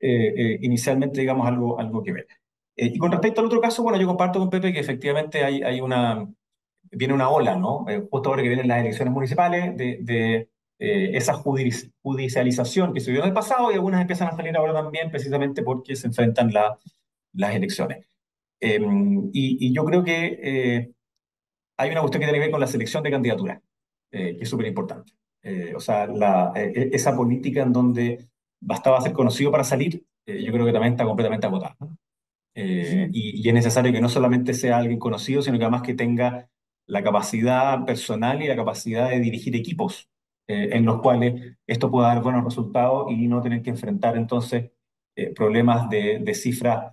eh, 0.00 0.34
eh, 0.36 0.58
inicialmente, 0.60 1.20
digamos, 1.20 1.46
algo, 1.46 1.78
algo 1.78 2.02
que 2.02 2.12
ver. 2.12 2.26
y 2.76 2.98
con 2.98 3.10
respecto 3.10 3.40
al 3.40 3.46
otro 3.46 3.60
caso, 3.60 3.82
bueno, 3.82 3.98
yo 3.98 4.06
comparto 4.06 4.38
con 4.38 4.50
Pepe 4.50 4.72
que 4.72 4.80
efectivamente 4.80 5.42
hay, 5.44 5.62
hay 5.62 5.80
una, 5.80 6.28
viene 6.92 7.14
una 7.14 7.28
ola, 7.28 7.56
¿no? 7.56 7.86
justo 8.10 8.30
ahora 8.30 8.42
que 8.42 8.48
vienen 8.48 8.68
las 8.68 8.80
elecciones 8.80 9.12
municipales, 9.12 9.76
de, 9.76 9.98
de 10.00 10.48
esa 10.78 11.34
judicialización 11.34 12.92
que 12.92 13.00
se 13.00 13.12
dio 13.12 13.20
en 13.20 13.28
el 13.28 13.32
pasado 13.32 13.70
y 13.70 13.74
algunas 13.74 14.00
empiezan 14.00 14.28
a 14.28 14.36
salir 14.36 14.56
ahora 14.56 14.72
también 14.72 15.10
precisamente 15.10 15.62
porque 15.62 15.94
se 15.94 16.08
enfrentan 16.08 16.52
la, 16.52 16.76
las 17.34 17.54
elecciones. 17.54 18.06
Em, 18.60 19.30
y, 19.32 19.68
y, 19.68 19.72
yo 19.72 19.84
creo 19.84 20.02
que 20.04 20.92
hay 21.76 21.90
una 21.90 22.00
cuestión 22.00 22.20
que 22.20 22.26
tiene 22.26 22.38
que 22.38 22.44
ver 22.44 22.50
con 22.50 22.60
la 22.60 22.66
selección 22.66 23.02
de 23.02 23.10
candidaturas, 23.10 23.60
eh, 24.10 24.36
que 24.36 24.44
es 24.44 24.48
súper 24.48 24.66
importante. 24.66 25.12
Eh, 25.42 25.74
o 25.74 25.80
sea, 25.80 26.06
la, 26.06 26.52
eh, 26.54 26.72
e, 26.74 26.90
esa 26.92 27.16
política 27.16 27.62
en 27.62 27.72
donde 27.72 28.28
bastaba 28.60 29.00
ser 29.00 29.12
conocido 29.12 29.50
para 29.50 29.64
salir, 29.64 30.04
yo 30.24 30.52
creo 30.52 30.64
que 30.64 30.72
también 30.72 30.92
está 30.92 31.04
completamente 31.04 31.46
agotada. 31.46 31.76
Y, 32.54 33.42
y, 33.42 33.48
es 33.48 33.54
necesario 33.54 33.92
que 33.92 34.00
no 34.00 34.08
solamente 34.08 34.54
sea 34.54 34.78
alguien 34.78 34.98
conocido, 35.00 35.42
sino 35.42 35.58
que 35.58 35.64
además 35.64 35.82
que 35.82 35.94
tenga 35.94 36.48
la 36.92 37.02
capacidad 37.02 37.84
personal 37.84 38.42
y 38.42 38.48
la 38.48 38.56
capacidad 38.56 39.08
de 39.10 39.20
dirigir 39.20 39.56
equipos 39.56 40.08
en 40.46 40.84
los 40.84 41.00
cuales 41.00 41.56
esto 41.66 41.90
pueda 41.90 42.08
dar 42.08 42.22
buenos 42.22 42.44
resultados 42.44 43.10
y 43.10 43.26
no 43.26 43.40
tener 43.40 43.62
que 43.62 43.70
enfrentar 43.70 44.16
entonces 44.16 44.70
problemas 45.34 45.88
de, 45.88 46.18
de 46.18 46.34
cifras 46.34 46.92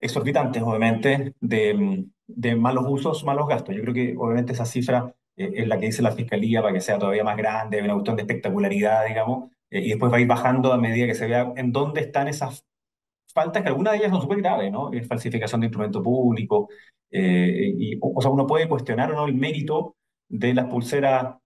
exorbitantes, 0.00 0.62
obviamente, 0.62 1.34
de, 1.40 2.06
de 2.26 2.56
malos 2.56 2.84
usos, 2.88 3.24
malos 3.24 3.48
gastos. 3.48 3.74
Yo 3.74 3.82
creo 3.82 3.94
que 3.94 4.14
obviamente 4.18 4.52
esa 4.52 4.64
cifra 4.64 5.14
eh, 5.36 5.52
es 5.54 5.68
la 5.68 5.78
que 5.78 5.86
dice 5.86 6.02
la 6.02 6.12
Fiscalía 6.12 6.60
para 6.60 6.74
que 6.74 6.80
sea 6.80 6.98
todavía 6.98 7.24
más 7.24 7.36
grande, 7.36 7.82
una 7.82 7.94
cuestión 7.94 8.16
de 8.16 8.22
espectacularidad, 8.22 9.06
digamos, 9.06 9.50
eh, 9.70 9.80
y 9.80 9.88
después 9.90 10.12
va 10.12 10.16
a 10.16 10.20
ir 10.20 10.26
bajando 10.26 10.72
a 10.72 10.78
medida 10.78 11.06
que 11.06 11.14
se 11.14 11.26
vea 11.26 11.52
en 11.56 11.72
dónde 11.72 12.00
están 12.00 12.28
esas 12.28 12.66
faltas, 13.32 13.62
que 13.62 13.68
algunas 13.68 13.92
de 13.92 13.98
ellas 13.98 14.10
son 14.10 14.22
súper 14.22 14.38
graves, 14.38 14.70
¿no? 14.70 14.90
falsificación 15.06 15.60
de 15.60 15.66
instrumento 15.66 16.02
público, 16.02 16.68
eh, 17.10 17.74
y, 17.76 17.98
o, 18.00 18.20
sea, 18.20 18.30
uno 18.30 18.46
puede 18.46 18.68
cuestionar 18.68 19.12
o 19.12 19.14
no 19.14 19.26
el 19.26 19.34
mérito 19.34 19.96
de 20.28 20.54
las 20.54 20.66
pulseras 20.66 21.36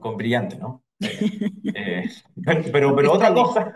con 0.00 0.16
brillante, 0.16 0.56
¿no? 0.56 0.84
pero, 2.72 2.94
pero 2.94 3.12
otra 3.12 3.34
cosa, 3.34 3.72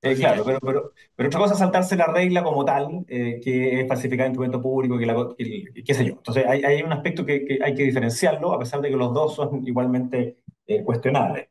eh, 0.00 0.14
claro, 0.14 0.44
pero, 0.44 0.60
pero, 0.60 0.92
pero, 1.16 1.28
otra 1.28 1.40
cosa 1.40 1.54
es 1.54 1.58
saltarse 1.58 1.96
la 1.96 2.06
regla 2.06 2.44
como 2.44 2.64
tal, 2.64 3.04
eh, 3.08 3.40
que 3.42 3.80
es 3.80 3.88
falsificar 3.88 4.26
instrumento 4.26 4.62
público, 4.62 4.96
que, 4.96 5.06
la, 5.06 5.34
qué 5.36 5.94
sé 5.94 6.04
yo. 6.04 6.12
Entonces 6.12 6.46
hay, 6.46 6.62
hay 6.62 6.82
un 6.82 6.92
aspecto 6.92 7.24
que, 7.24 7.44
que, 7.44 7.58
hay 7.62 7.74
que 7.74 7.82
diferenciarlo, 7.82 8.52
a 8.52 8.58
pesar 8.58 8.80
de 8.80 8.90
que 8.90 8.96
los 8.96 9.12
dos 9.12 9.34
son 9.34 9.66
igualmente 9.66 10.36
eh, 10.66 10.84
cuestionables. 10.84 11.48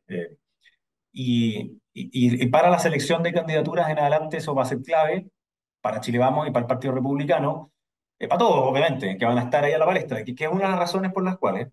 Y, 1.11 1.77
y, 2.11 2.43
y, 2.43 2.47
para 2.47 2.69
la 2.69 2.79
selección 2.79 3.23
de 3.23 3.33
candidaturas 3.33 3.89
en 3.89 3.99
adelante 3.99 4.37
eso 4.37 4.53
va 4.55 4.63
a 4.63 4.65
ser 4.65 4.81
clave 4.81 5.29
para 5.81 6.01
Chile 6.01 6.19
Vamos 6.19 6.47
y 6.47 6.51
para 6.51 6.63
el 6.63 6.67
Partido 6.67 6.93
Republicano, 6.93 7.71
para 8.19 8.37
todos, 8.37 8.67
obviamente, 8.69 9.17
que 9.17 9.25
van 9.25 9.37
a 9.37 9.43
estar 9.43 9.63
ahí 9.63 9.73
a 9.73 9.77
la 9.77 9.85
palestra, 9.85 10.23
que, 10.23 10.35
que 10.35 10.45
es 10.45 10.51
una 10.51 10.65
de 10.65 10.69
las 10.71 10.79
razones 10.79 11.11
por 11.13 11.23
las 11.23 11.37
cuales 11.37 11.69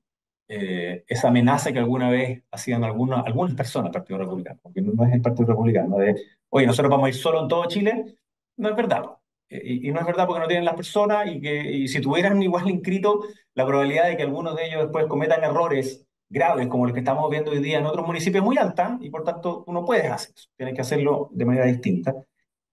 eh, 0.46 1.04
esa 1.08 1.28
amenaza 1.28 1.72
que 1.72 1.78
alguna 1.78 2.10
vez 2.10 2.42
hacían 2.50 2.84
algunas, 2.84 3.24
algunas 3.24 3.54
personas 3.54 3.90
del 3.90 4.00
Partido 4.00 4.18
Republicano, 4.18 4.60
porque 4.62 4.82
no 4.82 5.04
es 5.06 5.12
el 5.12 5.22
Partido 5.22 5.48
Republicano, 5.48 5.96
de, 5.96 6.16
oye, 6.50 6.66
nosotros 6.66 6.90
vamos 6.90 7.06
a 7.06 7.08
ir 7.08 7.14
solo 7.14 7.42
en 7.42 7.48
todo 7.48 7.66
Chile, 7.66 8.16
no 8.58 8.68
es 8.68 8.76
verdad. 8.76 9.04
Eh, 9.48 9.62
y, 9.64 9.88
y, 9.88 9.92
no 9.92 10.00
es 10.00 10.06
verdad 10.06 10.26
porque 10.26 10.40
no 10.40 10.46
tienen 10.46 10.64
las 10.66 10.74
personas 10.74 11.28
y 11.28 11.40
que 11.40 11.62
y 11.72 11.88
si 11.88 12.00
tuvieran 12.00 12.42
igual 12.42 12.68
inscrito, 12.68 13.22
la 13.54 13.66
probabilidad 13.66 14.08
de 14.08 14.16
que 14.16 14.22
algunos 14.22 14.54
de 14.56 14.66
ellos 14.66 14.82
después 14.82 15.06
cometan 15.06 15.44
errores 15.44 16.06
graves 16.28 16.66
como 16.68 16.86
los 16.86 16.94
que 16.94 17.00
estamos 17.00 17.30
viendo 17.30 17.50
hoy 17.50 17.60
día 17.60 17.78
en 17.78 17.86
otros 17.86 18.06
municipios 18.06 18.44
muy 18.44 18.58
alta 18.58 18.98
y 19.00 19.10
por 19.10 19.24
tanto 19.24 19.64
uno 19.66 19.84
puede 19.84 20.08
hacer 20.08 20.34
eso, 20.36 20.48
tienes 20.56 20.74
que 20.74 20.80
hacerlo 20.80 21.30
de 21.32 21.44
manera 21.44 21.66
distinta. 21.66 22.14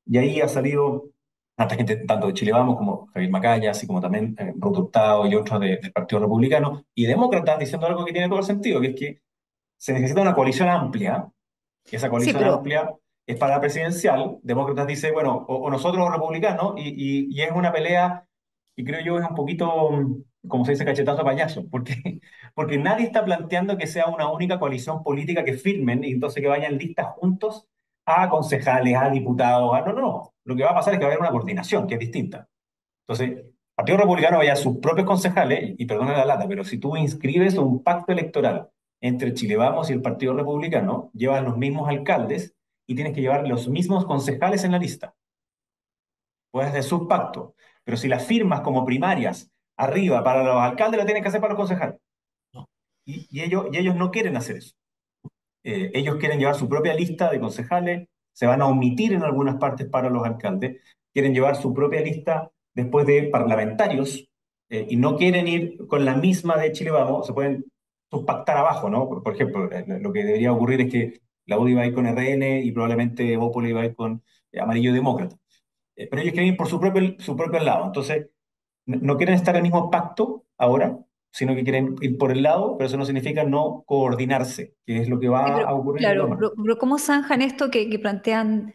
Y 0.05 0.17
ahí 0.17 0.41
ha 0.41 0.47
salido 0.47 1.11
tanta 1.55 1.75
gente, 1.75 1.97
tanto 1.97 2.27
de 2.27 2.33
Chile 2.33 2.51
Vamos 2.51 2.77
como 2.77 3.07
Javier 3.07 3.31
Macaya, 3.31 3.71
así 3.71 3.85
como 3.85 4.01
también 4.01 4.35
eh, 4.39 4.53
y 4.55 5.35
otros 5.35 5.59
del 5.59 5.91
Partido 5.93 6.21
Republicano, 6.21 6.85
y 6.95 7.05
demócratas 7.05 7.59
diciendo 7.59 7.87
algo 7.87 8.05
que 8.05 8.13
tiene 8.13 8.27
todo 8.27 8.39
el 8.39 8.45
sentido, 8.45 8.81
que 8.81 8.87
es 8.87 8.95
que 8.95 9.21
se 9.77 9.93
necesita 9.93 10.21
una 10.21 10.35
coalición 10.35 10.69
amplia, 10.69 11.27
y 11.91 11.95
esa 11.95 12.09
coalición 12.09 12.43
amplia 12.43 12.93
es 13.25 13.37
para 13.37 13.55
la 13.55 13.61
presidencial, 13.61 14.39
demócratas 14.43 14.87
dice, 14.87 15.11
bueno, 15.11 15.45
o, 15.47 15.69
nosotros 15.69 16.05
o 16.05 16.11
republicanos, 16.11 16.73
y, 16.77 17.27
y, 17.29 17.41
es 17.41 17.51
una 17.51 17.71
pelea, 17.71 18.27
y 18.75 18.83
creo 18.83 19.01
yo 19.01 19.19
es 19.19 19.27
un 19.27 19.35
poquito, 19.35 19.89
como 20.47 20.65
se 20.65 20.71
dice, 20.71 20.85
cachetazo 20.85 21.23
payaso, 21.23 21.67
porque, 21.69 22.21
porque 22.55 22.77
nadie 22.77 23.05
está 23.05 23.23
planteando 23.23 23.77
que 23.77 23.87
sea 23.87 24.07
una 24.07 24.31
única 24.31 24.59
coalición 24.59 25.03
política 25.03 25.43
que 25.43 25.53
firmen 25.53 26.03
y 26.03 26.11
entonces 26.11 26.41
que 26.41 26.49
vayan 26.49 26.77
listas 26.77 27.07
juntos 27.15 27.67
a 28.05 28.29
concejales, 28.29 28.97
a 28.97 29.09
diputados, 29.09 29.73
a... 29.73 29.81
no, 29.81 29.93
no. 29.93 30.33
Lo 30.43 30.55
que 30.55 30.63
va 30.63 30.71
a 30.71 30.75
pasar 30.75 30.93
es 30.93 30.99
que 30.99 31.05
va 31.05 31.11
a 31.11 31.13
haber 31.13 31.21
una 31.21 31.31
coordinación 31.31 31.87
que 31.87 31.95
es 31.95 31.99
distinta. 31.99 32.47
Entonces, 33.07 33.37
el 33.37 33.53
Partido 33.75 33.97
Republicano 33.99 34.37
vaya 34.37 34.53
a 34.53 34.55
sus 34.55 34.77
propios 34.77 35.07
concejales, 35.07 35.75
y 35.77 35.85
perdona 35.85 36.17
la 36.17 36.25
lata, 36.25 36.47
pero 36.47 36.63
si 36.63 36.77
tú 36.79 36.97
inscribes 36.97 37.57
un 37.57 37.83
pacto 37.83 38.11
electoral 38.11 38.69
entre 39.01 39.33
Chile 39.33 39.55
Vamos 39.57 39.89
y 39.89 39.93
el 39.93 40.01
Partido 40.01 40.33
Republicano, 40.33 41.11
llevas 41.13 41.43
los 41.43 41.57
mismos 41.57 41.89
alcaldes 41.89 42.55
y 42.87 42.95
tienes 42.95 43.13
que 43.13 43.21
llevar 43.21 43.47
los 43.47 43.67
mismos 43.67 44.05
concejales 44.05 44.63
en 44.63 44.71
la 44.71 44.79
lista. 44.79 45.15
Puedes 46.51 46.69
hacer 46.69 46.83
subpacto, 46.83 47.55
pero 47.83 47.97
si 47.97 48.07
las 48.07 48.25
firmas 48.25 48.61
como 48.61 48.85
primarias 48.85 49.50
arriba 49.81 50.23
para 50.23 50.43
los 50.43 50.55
alcaldes, 50.57 50.99
lo 50.99 51.05
tienes 51.05 51.23
que 51.23 51.29
hacer 51.29 51.41
para 51.41 51.53
los 51.53 51.59
concejales. 51.59 51.97
Y, 53.05 53.27
y, 53.31 53.41
ellos, 53.41 53.65
y 53.71 53.77
ellos 53.77 53.95
no 53.95 54.11
quieren 54.11 54.37
hacer 54.37 54.57
eso. 54.57 54.73
Eh, 55.63 55.91
ellos 55.93 56.15
quieren 56.17 56.39
llevar 56.39 56.55
su 56.55 56.67
propia 56.67 56.93
lista 56.93 57.29
de 57.29 57.39
concejales, 57.39 58.07
se 58.33 58.47
van 58.47 58.61
a 58.61 58.67
omitir 58.67 59.13
en 59.13 59.23
algunas 59.23 59.57
partes 59.57 59.87
para 59.87 60.09
los 60.09 60.25
alcaldes, 60.25 60.81
quieren 61.13 61.33
llevar 61.33 61.55
su 61.55 61.73
propia 61.73 62.01
lista 62.01 62.51
después 62.73 63.05
de 63.05 63.23
parlamentarios 63.23 64.27
eh, 64.69 64.87
y 64.89 64.95
no 64.95 65.17
quieren 65.17 65.47
ir 65.47 65.85
con 65.87 66.05
la 66.05 66.15
misma 66.15 66.57
de 66.57 66.71
Chile 66.71 66.91
Vamos, 66.91 67.27
se 67.27 67.33
pueden 67.33 67.65
subpactar 68.09 68.57
abajo, 68.57 68.89
¿no? 68.89 69.07
Por, 69.07 69.33
ejemplo, 69.33 69.71
eh, 69.71 69.85
lo 70.01 70.11
que 70.11 70.23
debería 70.23 70.51
ocurrir 70.53 70.81
es 70.81 70.91
que 70.91 71.21
la 71.45 71.59
UDI 71.59 71.73
va 71.75 71.81
a 71.81 71.87
ir 71.87 71.93
con 71.93 72.07
RN 72.07 72.63
y 72.63 72.71
probablemente 72.71 73.37
Opoli 73.37 73.73
va 73.73 73.81
a 73.81 73.85
ir 73.85 73.95
con 73.95 74.23
Amarillo 74.59 74.93
Demócrata. 74.93 75.35
pero 75.95 76.21
ellos 76.21 76.33
quieren 76.33 76.53
ir 76.53 76.57
por 76.57 76.67
su 76.67 76.79
propio, 76.79 77.15
su 77.19 77.35
propio 77.35 77.59
lado. 77.59 77.85
Entonces, 77.85 78.27
no 78.99 79.17
quieren 79.17 79.35
estar 79.35 79.55
en 79.55 79.57
el 79.57 79.63
mismo 79.63 79.89
pacto 79.89 80.45
ahora, 80.57 80.97
sino 81.31 81.55
que 81.55 81.63
quieren 81.63 81.95
ir 82.01 82.17
por 82.17 82.31
el 82.31 82.43
lado, 82.43 82.77
pero 82.77 82.87
eso 82.87 82.97
no 82.97 83.05
significa 83.05 83.43
no 83.43 83.83
coordinarse, 83.85 84.75
que 84.85 84.97
es 84.99 85.09
lo 85.09 85.19
que 85.19 85.29
va 85.29 85.61
a 85.61 85.73
ocurrir. 85.73 86.01
Claro, 86.01 86.37
pero, 86.55 86.77
¿cómo 86.77 86.99
zanjan 86.99 87.41
esto 87.41 87.71
que, 87.71 87.89
que 87.89 87.99
plantean 87.99 88.73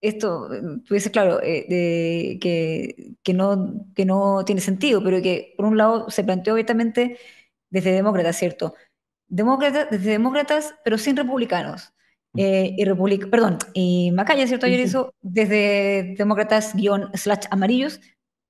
esto? 0.00 0.48
Tú 0.84 0.94
dices, 0.94 1.12
claro, 1.12 1.40
eh, 1.42 1.64
de, 1.68 2.38
que, 2.40 3.14
que, 3.22 3.34
no, 3.34 3.86
que 3.94 4.04
no 4.04 4.44
tiene 4.44 4.60
sentido, 4.60 5.02
pero 5.02 5.22
que 5.22 5.54
por 5.56 5.66
un 5.66 5.76
lado 5.76 6.10
se 6.10 6.24
planteó 6.24 6.54
abiertamente 6.54 7.18
desde 7.70 7.92
demócratas, 7.92 8.36
¿cierto? 8.36 8.74
Demócratas, 9.28 9.88
desde 9.90 10.10
demócratas, 10.10 10.74
pero 10.84 10.98
sin 10.98 11.16
republicanos. 11.16 11.92
Mm. 12.32 12.40
Eh, 12.40 12.74
y 12.78 12.84
republic 12.84 13.30
perdón, 13.30 13.58
y 13.74 14.10
Macaya, 14.10 14.46
¿cierto? 14.46 14.66
Ayer 14.66 14.80
hizo 14.80 15.14
desde 15.22 16.14
demócratas 16.18 16.74
guion 16.74 17.10
slash 17.14 17.46
amarillos 17.50 18.00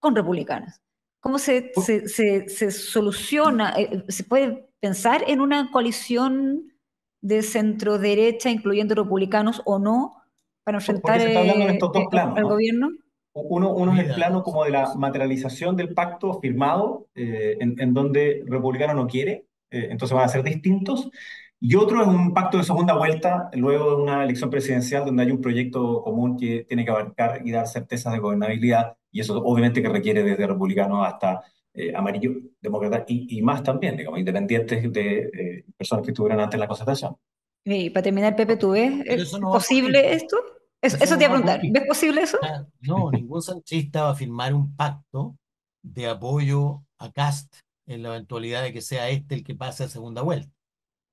con 0.01 0.17
republicanos. 0.17 0.81
¿Cómo 1.27 1.41
se, 1.41 1.73
se, 1.75 2.49
se, 2.49 2.71
soluciona? 2.71 3.75
Eh, 3.77 4.05
¿Se 4.07 4.23
puede 4.23 4.69
pensar 4.79 5.25
en 5.27 5.41
una 5.41 5.73
coalición 5.73 6.73
de 7.21 7.43
centro 7.43 7.99
derecha, 7.99 8.49
incluyendo 8.49 8.95
republicanos 8.95 9.61
o 9.65 9.81
no, 9.81 10.23
para 10.63 10.79
enfrentar 10.79 11.21
eh, 11.21 11.37
al 11.37 12.45
gobierno? 12.45 12.91
Uno, 13.33 13.73
uno 13.75 14.01
es 14.01 14.09
el 14.09 14.15
plano 14.15 14.45
como 14.45 14.63
de 14.63 14.71
la 14.71 14.95
materialización 14.95 15.75
del 15.75 15.95
pacto 15.95 16.39
firmado, 16.39 17.09
eh, 17.17 17.57
en, 17.59 17.75
en, 17.81 17.93
donde 17.93 18.45
republicano 18.47 18.95
no 18.95 19.09
quiere, 19.09 19.49
entonces 19.71 20.15
van 20.15 20.27
a 20.27 20.29
ser 20.29 20.45
distintos. 20.45 21.11
Y 21.59 21.75
otro 21.75 22.03
es 22.03 22.07
un 22.07 22.35
pacto 22.35 22.59
de 22.59 22.63
segunda 22.63 22.95
vuelta, 22.95 23.51
luego 23.55 23.97
de 23.97 24.03
una 24.03 24.23
elección 24.23 24.49
presidencial 24.49 25.05
donde 25.05 25.25
hay 25.25 25.33
un 25.33 25.41
proyecto 25.41 26.03
común 26.03 26.37
que 26.37 26.65
tiene 26.69 26.85
que 26.85 26.93
abarcar 26.93 27.41
y 27.45 27.51
dar 27.51 27.67
certezas 27.67 28.13
de 28.13 28.21
gobernabilidad 28.21 28.97
y 29.17 29.21
eso 29.21 29.43
obviamente 29.43 29.81
que 29.81 29.89
requiere 29.89 30.23
desde 30.23 30.47
republicanos 30.47 31.07
hasta 31.07 31.43
eh, 31.73 31.91
amarillo, 31.97 32.33
demócrata 32.61 33.07
y, 33.09 33.39
y, 33.39 33.41
más 33.41 33.63
también, 33.63 33.97
digamos, 33.97 34.19
independientes 34.19 34.93
de 34.93 35.31
eh, 35.33 35.65
personas 35.75 36.05
que 36.05 36.11
estuvieran 36.11 36.39
antes 36.41 36.55
en 36.55 36.61
la 36.61 36.69
concertación. 36.69 37.17
Y 37.65 37.89
para 37.89 38.05
terminar, 38.05 38.37
Pepe, 38.37 38.59
¿tú 38.59 38.73
ves 38.73 38.93
¿es 39.07 39.31
posible 39.39 40.13
esto? 40.13 40.37
Eso, 40.83 40.99
eso, 41.01 41.17
te 41.17 41.25
iba 41.25 41.33
a 41.33 41.37
preguntar, 41.39 41.61
¿ves 41.63 41.87
posible 41.87 42.21
eso? 42.21 42.37
Ah, 42.43 42.67
no, 42.81 43.11
ningún 43.11 43.41
sanchista 43.41 44.03
va 44.03 44.11
a 44.11 44.15
firmar 44.15 44.53
un 44.53 44.77
pacto 44.77 45.39
de 45.83 46.09
apoyo 46.09 46.83
a 46.99 47.11
Cast 47.11 47.57
en 47.87 48.03
la 48.03 48.11
eventualidad 48.11 48.65
de 48.65 48.75
que 48.75 48.83
sea 48.83 49.09
este 49.09 49.35
el 49.35 49.45
que 49.45 49.55
pase 49.55 49.85
a 49.85 49.89
segunda 49.89 50.21
vuelta. 50.21 50.53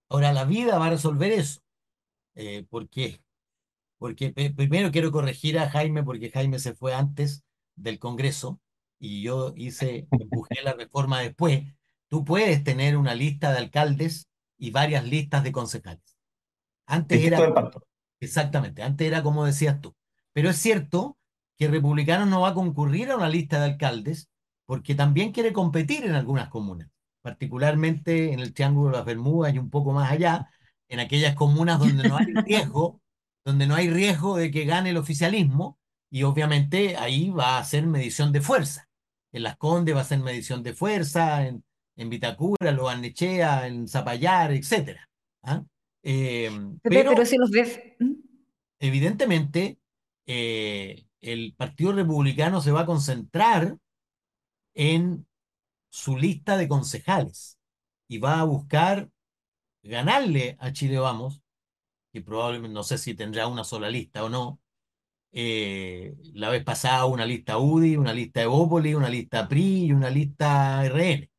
Ahora, 0.10 0.34
la 0.34 0.44
vida 0.44 0.78
va 0.78 0.88
a 0.88 0.90
resolver 0.90 1.32
eso. 1.32 1.62
Eh, 2.36 2.66
¿Por 2.70 2.90
qué? 2.90 3.22
Porque 3.98 4.32
primero 4.32 4.92
quiero 4.92 5.10
corregir 5.10 5.58
a 5.58 5.70
Jaime, 5.70 6.04
porque 6.04 6.30
Jaime 6.30 6.60
se 6.60 6.74
fue 6.74 6.94
antes 6.94 7.46
del 7.76 8.00
Congreso 8.00 8.60
y 9.00 9.22
yo 9.22 9.54
hice, 9.58 10.08
empujé 10.12 10.62
la 10.64 10.74
reforma 10.74 11.20
después, 11.20 11.64
tú 12.08 12.24
puedes 12.24 12.64
tener 12.64 12.96
una 12.98 13.16
lista 13.16 13.52
de 13.52 13.58
alcaldes 13.58 14.30
y 14.58 14.72
varias 14.72 15.04
listas 15.04 15.44
de 15.44 15.52
concejales. 15.52 16.18
Antes 16.86 17.22
era, 17.22 17.72
exactamente, 18.20 18.82
antes 18.84 19.08
era 19.08 19.24
como 19.24 19.46
decías 19.46 19.82
tú. 19.82 19.96
Pero 20.32 20.50
es 20.50 20.58
cierto 20.58 21.18
que 21.58 21.68
Republicanos 21.68 22.28
no 22.28 22.42
va 22.42 22.50
a 22.50 22.54
concurrir 22.54 23.12
a 23.12 23.18
una 23.18 23.30
lista 23.30 23.60
de 23.60 23.72
alcaldes 23.72 24.30
porque 24.66 24.96
también 24.96 25.32
quiere 25.32 25.54
competir 25.54 26.06
en 26.06 26.16
algunas 26.16 26.50
comunas, 26.50 26.90
particularmente 27.22 28.32
en 28.34 28.40
el 28.40 28.54
Triángulo 28.54 28.92
de 28.92 28.98
las 28.98 29.06
Bermudas 29.06 29.54
y 29.54 29.60
un 29.60 29.70
poco 29.70 29.92
más 29.92 30.12
allá, 30.12 30.50
en 30.88 31.00
aquellas 31.00 31.36
comunas 31.36 31.80
donde 31.80 32.08
no 32.08 32.18
hay 32.18 32.28
riesgo, 32.46 33.02
donde 33.44 33.68
no 33.68 33.76
hay 33.76 33.90
riesgo 33.90 34.38
de 34.38 34.52
que 34.52 34.66
gane 34.66 34.92
el 34.92 34.98
oficialismo, 34.98 35.78
y 36.14 36.22
obviamente 36.22 36.96
ahí 36.96 37.32
va 37.32 37.58
a 37.58 37.64
ser 37.64 37.88
medición 37.88 38.32
de 38.32 38.40
fuerza. 38.40 38.88
En 39.32 39.42
Las 39.42 39.58
Condes 39.58 39.96
va 39.96 40.02
a 40.02 40.04
ser 40.04 40.20
medición 40.20 40.62
de 40.62 40.76
fuerza, 40.76 41.48
en, 41.48 41.66
en 41.96 42.10
Vitacura, 42.12 42.70
en 42.70 42.76
Loarnechea, 42.76 43.66
en 43.66 43.88
Zapallar, 43.88 44.52
etc. 44.52 45.00
¿ah? 45.42 45.64
Eh, 46.04 46.52
pero 46.84 47.10
pero 47.10 47.26
si 47.26 47.36
los 47.36 47.50
ves. 47.50 47.80
Evidentemente 48.78 49.80
eh, 50.28 51.04
el 51.20 51.56
Partido 51.58 51.94
Republicano 51.94 52.62
se 52.62 52.72
va 52.72 52.82
a 52.82 52.86
concentrar 52.86 53.76
en 54.76 55.26
su 55.90 56.16
lista 56.16 56.58
de 56.58 56.68
concejales 56.68 57.58
y 58.08 58.20
va 58.20 58.40
a 58.40 58.44
buscar 58.44 59.10
ganarle 59.82 60.58
a 60.60 60.72
Chile 60.74 61.00
Vamos, 61.00 61.42
que 62.12 62.22
probablemente 62.22 62.76
no 62.76 62.84
sé 62.84 63.00
si 63.00 63.16
tendrá 63.16 63.48
una 63.48 63.64
sola 63.64 63.90
lista 63.90 64.24
o 64.24 64.30
no. 64.30 64.60
Eh, 65.34 66.16
la 66.34 66.50
vez 66.50 66.64
pasada 66.64 67.06
una 67.06 67.26
lista 67.26 67.58
UDI, 67.58 67.98
una 67.98 68.14
lista 68.14 68.42
Evópoli, 68.44 68.94
una 68.94 69.10
lista 69.10 69.48
PRI 69.48 69.86
y 69.86 69.92
una 69.94 70.10
lista 70.10 70.84
RN. 70.88 71.30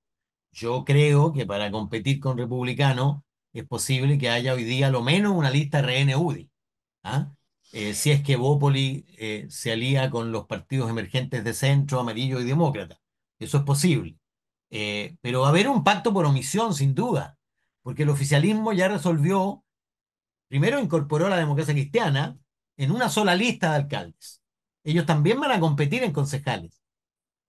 Yo 0.52 0.84
creo 0.84 1.32
que 1.32 1.46
para 1.46 1.70
competir 1.70 2.20
con 2.20 2.38
Republicano 2.38 3.24
es 3.52 3.64
posible 3.66 4.18
que 4.18 4.30
haya 4.30 4.54
hoy 4.54 4.64
día 4.64 4.90
lo 4.90 5.02
menos 5.02 5.32
una 5.32 5.50
lista 5.50 5.80
RN 5.82 6.16
UDI. 6.16 6.50
¿ah? 7.04 7.32
Eh, 7.72 7.94
si 7.94 8.10
es 8.12 8.22
que 8.22 8.34
Evópoli 8.34 9.04
eh, 9.18 9.46
se 9.50 9.72
alía 9.72 10.10
con 10.10 10.32
los 10.32 10.46
partidos 10.46 10.90
emergentes 10.90 11.42
de 11.44 11.54
centro, 11.54 12.00
amarillo 12.00 12.40
y 12.40 12.44
demócrata. 12.44 13.00
Eso 13.38 13.58
es 13.58 13.64
posible. 13.64 14.16
Eh, 14.70 15.16
pero 15.20 15.40
va 15.42 15.48
a 15.48 15.50
haber 15.50 15.68
un 15.68 15.84
pacto 15.84 16.12
por 16.12 16.24
omisión, 16.24 16.74
sin 16.74 16.94
duda, 16.94 17.38
porque 17.82 18.04
el 18.04 18.10
oficialismo 18.10 18.72
ya 18.72 18.88
resolvió, 18.88 19.64
primero 20.48 20.80
incorporó 20.80 21.26
a 21.26 21.30
la 21.30 21.36
democracia 21.36 21.74
cristiana 21.74 22.38
en 22.76 22.90
una 22.92 23.08
sola 23.08 23.34
lista 23.34 23.70
de 23.70 23.76
alcaldes. 23.76 24.42
Ellos 24.84 25.06
también 25.06 25.40
van 25.40 25.52
a 25.52 25.60
competir 25.60 26.02
en 26.02 26.12
concejales 26.12 26.80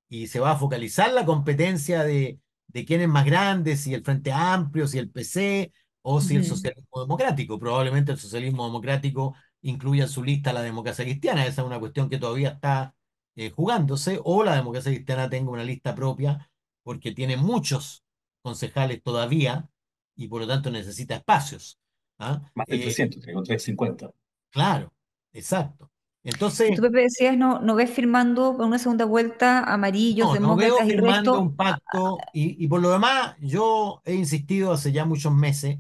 y 0.10 0.28
se 0.28 0.40
va 0.40 0.52
a 0.52 0.58
focalizar 0.58 1.12
la 1.14 1.26
competencia 1.26 2.04
de, 2.04 2.40
de 2.68 2.86
quién 2.86 3.02
es 3.02 3.08
más 3.10 3.26
grande, 3.26 3.78
si 3.78 3.94
el 3.94 4.04
Frente 4.04 4.32
Amplio, 4.32 4.88
si 4.88 5.00
el 5.00 5.10
PC 5.12 5.72
o 6.02 6.22
si 6.22 6.36
el 6.36 6.46
socialismo 6.46 7.02
democrático. 7.02 7.60
Probablemente 7.60 8.12
el 8.12 8.20
socialismo 8.20 8.66
democrático 8.66 9.36
incluya 9.62 10.04
en 10.04 10.10
su 10.10 10.24
lista 10.24 10.54
la 10.54 10.62
democracia 10.62 11.06
cristiana. 11.06 11.46
Esa 11.46 11.62
es 11.62 11.68
una 11.68 11.80
cuestión 11.80 12.10
que 12.10 12.18
todavía 12.20 12.50
está 12.50 12.96
eh, 13.36 13.50
jugándose. 13.52 14.20
O 14.24 14.44
la 14.44 14.56
democracia 14.56 14.92
cristiana 14.92 15.30
tenga 15.30 15.52
una 15.52 15.64
lista 15.64 15.96
propia 15.96 16.50
porque 16.84 17.12
tiene 17.12 17.38
muchos 17.38 18.04
concejales 18.42 19.02
todavía 19.04 19.68
y 20.16 20.28
por 20.28 20.42
lo 20.42 20.48
tanto 20.48 20.70
necesita 20.72 21.16
espacios. 21.16 21.80
¿ah? 22.20 22.42
Más 22.54 22.68
de 22.70 22.78
Eh, 22.78 22.80
300, 22.80 23.22
tengo 23.24 23.44
350. 23.44 24.12
claro, 24.52 24.94
exacto. 25.36 25.92
Entonces, 26.24 26.76
tú, 26.76 26.82
Pepe, 26.82 27.02
decías, 27.02 27.38
no, 27.38 27.60
no 27.60 27.76
ves 27.76 27.92
firmando 27.92 28.54
para 28.54 28.66
una 28.66 28.80
segunda 28.80 29.06
vuelta 29.06 29.64
amarillos, 29.64 30.40
no, 30.40 30.48
no 30.48 30.56
veo 30.56 30.78
demócratas 30.78 30.88
y 30.88 30.92
firmando 30.92 31.32
resto. 31.32 31.42
un 31.42 31.56
pacto 31.56 32.18
y, 32.34 32.64
y 32.64 32.68
por 32.68 32.82
lo 32.82 32.90
demás, 32.90 33.36
yo 33.40 34.02
he 34.06 34.16
insistido 34.16 34.72
hace 34.72 34.92
ya 34.92 35.06
muchos 35.06 35.32
meses, 35.32 35.78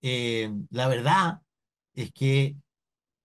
eh, 0.00 0.50
la 0.70 0.88
verdad 0.88 1.42
es 1.92 2.12
que 2.12 2.56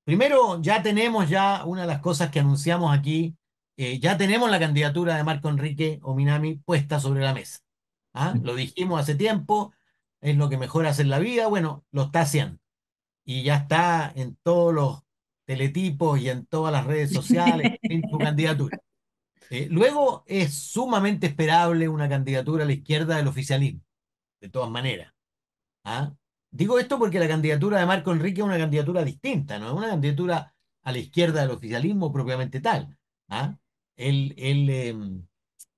Primero, 0.10 0.60
ya 0.60 0.82
tenemos 0.82 1.30
ya 1.30 1.64
una 1.66 1.82
de 1.82 1.88
las 1.88 2.00
cosas 2.00 2.32
que 2.32 2.40
anunciamos 2.40 2.98
aquí, 2.98 3.38
eh, 3.78 4.00
ya 4.00 4.18
tenemos 4.18 4.50
la 4.50 4.58
candidatura 4.58 5.16
de 5.16 5.24
Marco 5.24 5.50
Enrique 5.50 6.00
Ominami 6.02 6.56
puesta 6.56 7.00
sobre 7.00 7.22
la 7.22 7.32
mesa. 7.32 7.60
¿ah? 8.16 8.34
Lo 8.42 8.56
dijimos 8.56 9.00
hace 9.00 9.14
tiempo, 9.14 9.72
es 10.20 10.36
lo 10.36 10.50
que 10.50 10.58
mejor 10.58 10.88
hace 10.88 11.04
en 11.04 11.12
la 11.12 11.20
vida, 11.20 11.46
bueno, 11.46 11.86
lo 11.92 12.06
está 12.06 12.22
haciendo. 12.22 12.58
Y 13.24 13.44
ya 13.44 13.58
está 13.58 14.12
en 14.16 14.36
todos 14.42 14.74
los 14.74 15.04
teletipos 15.50 16.20
y 16.20 16.30
en 16.30 16.46
todas 16.46 16.72
las 16.72 16.86
redes 16.86 17.12
sociales 17.12 17.80
en 17.82 18.08
su 18.08 18.20
candidatura. 18.20 18.80
Eh, 19.50 19.68
luego 19.72 20.24
es 20.28 20.54
sumamente 20.54 21.26
esperable 21.26 21.90
una 21.90 22.08
candidatura 22.08 22.66
a 22.66 22.68
la 22.68 22.74
izquierda 22.74 23.18
del 23.18 23.28
oficialismo, 23.28 23.82
de 24.40 24.50
todas 24.50 24.70
maneras. 24.70 25.12
¿ah? 25.86 26.14
Digo 26.52 26.78
esto 26.78 27.00
porque 27.00 27.18
la 27.18 27.28
candidatura 27.28 27.80
de 27.80 27.88
Marco 27.88 28.12
Enrique 28.12 28.42
es 28.42 28.46
una 28.46 28.60
candidatura 28.60 29.04
distinta, 29.04 29.58
no 29.58 29.70
es 29.70 29.74
una 29.74 29.90
candidatura 29.90 30.54
a 30.84 30.92
la 30.92 31.00
izquierda 31.00 31.42
del 31.42 31.50
oficialismo 31.50 32.14
propiamente 32.14 32.62
tal. 32.62 32.96
¿ah? 33.30 33.58
Él, 33.96 34.36
él, 34.38 34.70
em, 34.70 35.26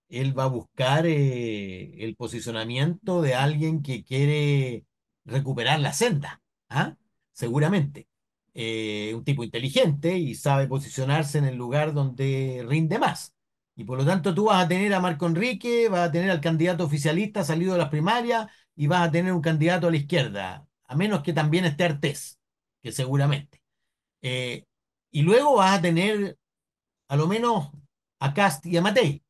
él 0.09 0.37
va 0.37 0.43
a 0.43 0.47
buscar 0.47 1.05
eh, 1.05 2.03
el 2.03 2.17
posicionamiento 2.17 3.21
de 3.21 3.35
alguien 3.35 3.81
que 3.83 4.03
quiere 4.03 4.85
recuperar 5.23 5.79
la 5.79 5.93
senda, 5.93 6.41
¿ah? 6.67 6.97
Seguramente. 7.31 8.10
Eh, 8.53 9.13
un 9.15 9.23
tipo 9.23 9.43
inteligente 9.43 10.17
y 10.17 10.35
sabe 10.35 10.67
posicionarse 10.67 11.37
en 11.37 11.45
el 11.45 11.55
lugar 11.55 11.93
donde 11.93 12.65
rinde 12.67 12.99
más. 12.99 13.33
Y 13.75 13.85
por 13.85 13.97
lo 13.97 14.05
tanto 14.05 14.33
tú 14.35 14.45
vas 14.45 14.65
a 14.65 14.67
tener 14.67 14.93
a 14.93 14.99
Marco 14.99 15.25
Enrique, 15.25 15.87
vas 15.89 16.09
a 16.09 16.11
tener 16.11 16.29
al 16.29 16.41
candidato 16.41 16.83
oficialista 16.85 17.43
salido 17.43 17.73
de 17.73 17.79
las 17.79 17.89
primarias 17.89 18.47
y 18.75 18.87
vas 18.87 19.07
a 19.07 19.11
tener 19.11 19.31
un 19.33 19.41
candidato 19.41 19.87
a 19.87 19.91
la 19.91 19.97
izquierda, 19.97 20.67
a 20.83 20.95
menos 20.95 21.23
que 21.23 21.33
también 21.33 21.65
esté 21.65 21.85
Artés, 21.85 22.39
que 22.81 22.91
seguramente. 22.91 23.61
Eh, 24.21 24.65
y 25.11 25.23
luego 25.23 25.55
vas 25.57 25.79
a 25.79 25.81
tener 25.81 26.37
a 27.09 27.15
lo 27.15 27.27
menos 27.27 27.71
a 28.19 28.33
Cast 28.33 28.65
y 28.65 28.77
a 28.77 28.81
Matei. 28.81 29.23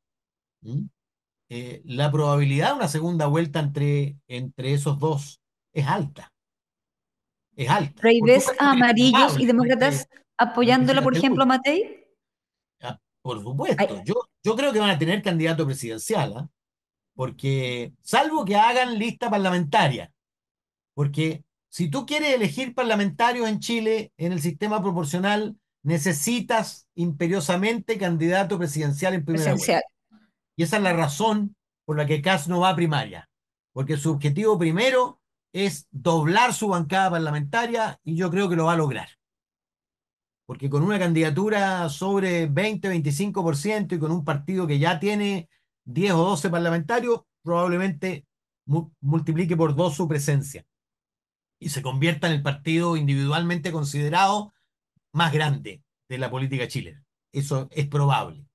Eh, 1.49 1.81
la 1.85 2.11
probabilidad 2.11 2.69
de 2.69 2.75
una 2.75 2.87
segunda 2.87 3.27
vuelta 3.27 3.59
entre, 3.59 4.17
entre 4.27 4.73
esos 4.73 4.99
dos 4.99 5.41
es 5.73 5.85
alta. 5.85 6.30
Es 7.55 7.69
alta. 7.69 7.93
Pero 8.01 8.09
ahí 8.09 8.19
Por 8.19 8.29
ves 8.29 8.43
supuesto 8.43 8.63
a 8.63 8.71
que 8.71 8.75
es 8.75 8.81
amarillos 8.81 9.39
y 9.39 9.45
demócratas 9.45 10.07
apoyándola, 10.37 11.01
por 11.01 11.15
ejemplo, 11.15 11.43
a. 11.43 11.45
Matei. 11.45 12.05
Ah, 12.81 12.99
por 13.21 13.37
Ay, 13.37 13.43
supuesto. 13.43 14.03
Yo, 14.05 14.15
yo 14.43 14.55
creo 14.55 14.73
que 14.73 14.79
van 14.79 14.89
a 14.89 14.97
tener 14.97 15.21
candidato 15.21 15.65
presidencial, 15.65 16.33
¿ah? 16.37 16.49
Porque, 17.13 17.93
salvo 18.01 18.45
que 18.45 18.55
hagan 18.55 18.97
lista 18.97 19.29
parlamentaria, 19.29 20.11
porque 20.93 21.43
si 21.69 21.89
tú 21.89 22.05
quieres 22.05 22.33
elegir 22.33 22.73
parlamentarios 22.73 23.47
en 23.47 23.59
Chile 23.59 24.11
en 24.17 24.31
el 24.31 24.41
sistema 24.41 24.81
proporcional, 24.81 25.55
necesitas 25.83 26.87
imperiosamente 26.95 27.97
candidato 27.97 28.57
presidencial 28.57 29.13
en 29.13 29.25
primera 29.25 29.51
vuelta. 29.51 29.65
presencial. 29.65 29.83
Y 30.55 30.63
esa 30.63 30.77
es 30.77 30.83
la 30.83 30.93
razón 30.93 31.55
por 31.85 31.97
la 31.97 32.05
que 32.05 32.21
Kass 32.21 32.47
no 32.47 32.59
va 32.59 32.69
a 32.69 32.75
primaria, 32.75 33.29
porque 33.73 33.97
su 33.97 34.11
objetivo 34.11 34.57
primero 34.57 35.20
es 35.53 35.87
doblar 35.91 36.53
su 36.53 36.69
bancada 36.69 37.11
parlamentaria 37.11 37.99
y 38.03 38.15
yo 38.15 38.29
creo 38.31 38.49
que 38.49 38.55
lo 38.55 38.65
va 38.65 38.73
a 38.73 38.77
lograr. 38.77 39.09
Porque 40.45 40.69
con 40.69 40.83
una 40.83 40.99
candidatura 40.99 41.87
sobre 41.89 42.49
20-25% 42.49 43.95
y 43.95 43.99
con 43.99 44.11
un 44.11 44.25
partido 44.25 44.67
que 44.67 44.79
ya 44.79 44.99
tiene 44.99 45.49
10 45.85 46.13
o 46.13 46.25
12 46.25 46.49
parlamentarios, 46.49 47.21
probablemente 47.43 48.25
mu- 48.65 48.91
multiplique 48.99 49.55
por 49.55 49.75
dos 49.75 49.95
su 49.95 50.07
presencia 50.07 50.65
y 51.59 51.69
se 51.69 51.81
convierta 51.81 52.27
en 52.27 52.33
el 52.33 52.41
partido 52.41 52.97
individualmente 52.97 53.71
considerado 53.71 54.53
más 55.13 55.31
grande 55.31 55.83
de 56.09 56.17
la 56.17 56.29
política 56.29 56.67
chilena. 56.67 57.03
Eso 57.31 57.67
es 57.71 57.87
probable. 57.87 58.45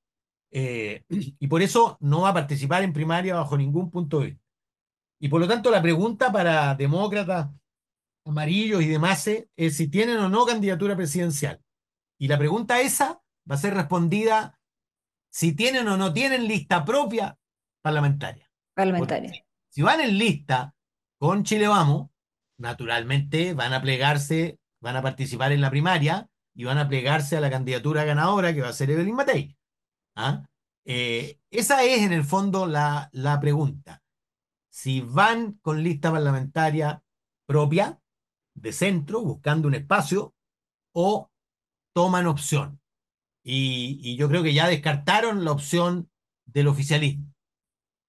Eh, 0.51 1.05
y 1.09 1.49
por 1.49 1.63
eso 1.63 1.97
no 2.01 2.23
va 2.23 2.31
a 2.31 2.35
participar 2.35 2.83
en 2.83 2.93
primaria 2.93 3.37
bajo 3.37 3.57
ningún 3.57 3.91
punto 3.91 4.21
de 4.21 4.27
vista. 4.27 4.46
Y 5.21 5.29
por 5.29 5.41
lo 5.41 5.49
tanto, 5.49 5.71
la 5.71 5.83
pregunta 5.83 6.31
para 6.31 6.75
demócratas, 6.75 7.49
amarillos 8.25 8.83
y 8.83 8.89
demás 8.89 9.27
es 9.29 9.77
si 9.77 9.89
tienen 9.89 10.19
o 10.19 10.29
no 10.29 10.45
candidatura 10.45 10.97
presidencial. 10.97 11.63
Y 12.19 12.29
la 12.29 12.39
pregunta 12.39 12.81
esa 12.81 13.23
va 13.49 13.55
a 13.55 13.59
ser 13.59 13.75
respondida 13.75 14.59
si 15.31 15.53
tienen 15.53 15.87
o 15.89 15.97
no 15.97 16.13
tienen 16.13 16.49
lista 16.49 16.85
propia 16.85 17.39
parlamentaria. 17.83 18.51
Parlamentaria. 18.75 19.33
si, 19.33 19.41
si 19.69 19.83
van 19.83 20.01
en 20.01 20.19
lista 20.19 20.75
con 21.19 21.45
Chile 21.45 21.69
Vamos, 21.69 22.11
naturalmente 22.59 23.55
van 23.55 23.73
a 23.73 23.81
plegarse, 23.81 24.59
van 24.81 24.97
a 24.97 25.03
participar 25.03 25.53
en 25.53 25.61
la 25.61 25.71
primaria 25.71 26.29
y 26.55 26.65
van 26.65 26.79
a 26.79 26.89
plegarse 26.89 27.37
a 27.37 27.41
la 27.41 27.51
candidatura 27.51 28.05
ganadora 28.05 28.55
que 28.55 28.63
va 28.63 28.69
a 28.69 28.73
ser 28.73 28.91
Evelyn 28.91 29.15
Matei. 29.15 29.57
¿Ah? 30.17 30.47
Eh, 30.85 31.39
esa 31.51 31.85
es 31.85 32.03
en 32.03 32.13
el 32.13 32.25
fondo 32.25 32.67
la, 32.67 33.09
la 33.13 33.39
pregunta. 33.41 34.03
Si 34.77 35.01
van 35.01 35.55
con 35.63 35.83
lista 35.83 36.13
parlamentaria 36.13 37.03
propia, 37.47 37.99
de 38.55 38.73
centro, 38.73 39.23
buscando 39.23 39.69
un 39.69 39.75
espacio, 39.75 40.35
o 40.93 41.31
toman 41.95 42.27
opción. 42.27 42.79
Y, 43.43 43.99
y 44.03 44.17
yo 44.17 44.29
creo 44.29 44.43
que 44.43 44.53
ya 44.53 44.69
descartaron 44.69 45.47
la 45.47 45.53
opción 45.53 46.11
del 46.45 46.69
oficialismo. 46.69 47.33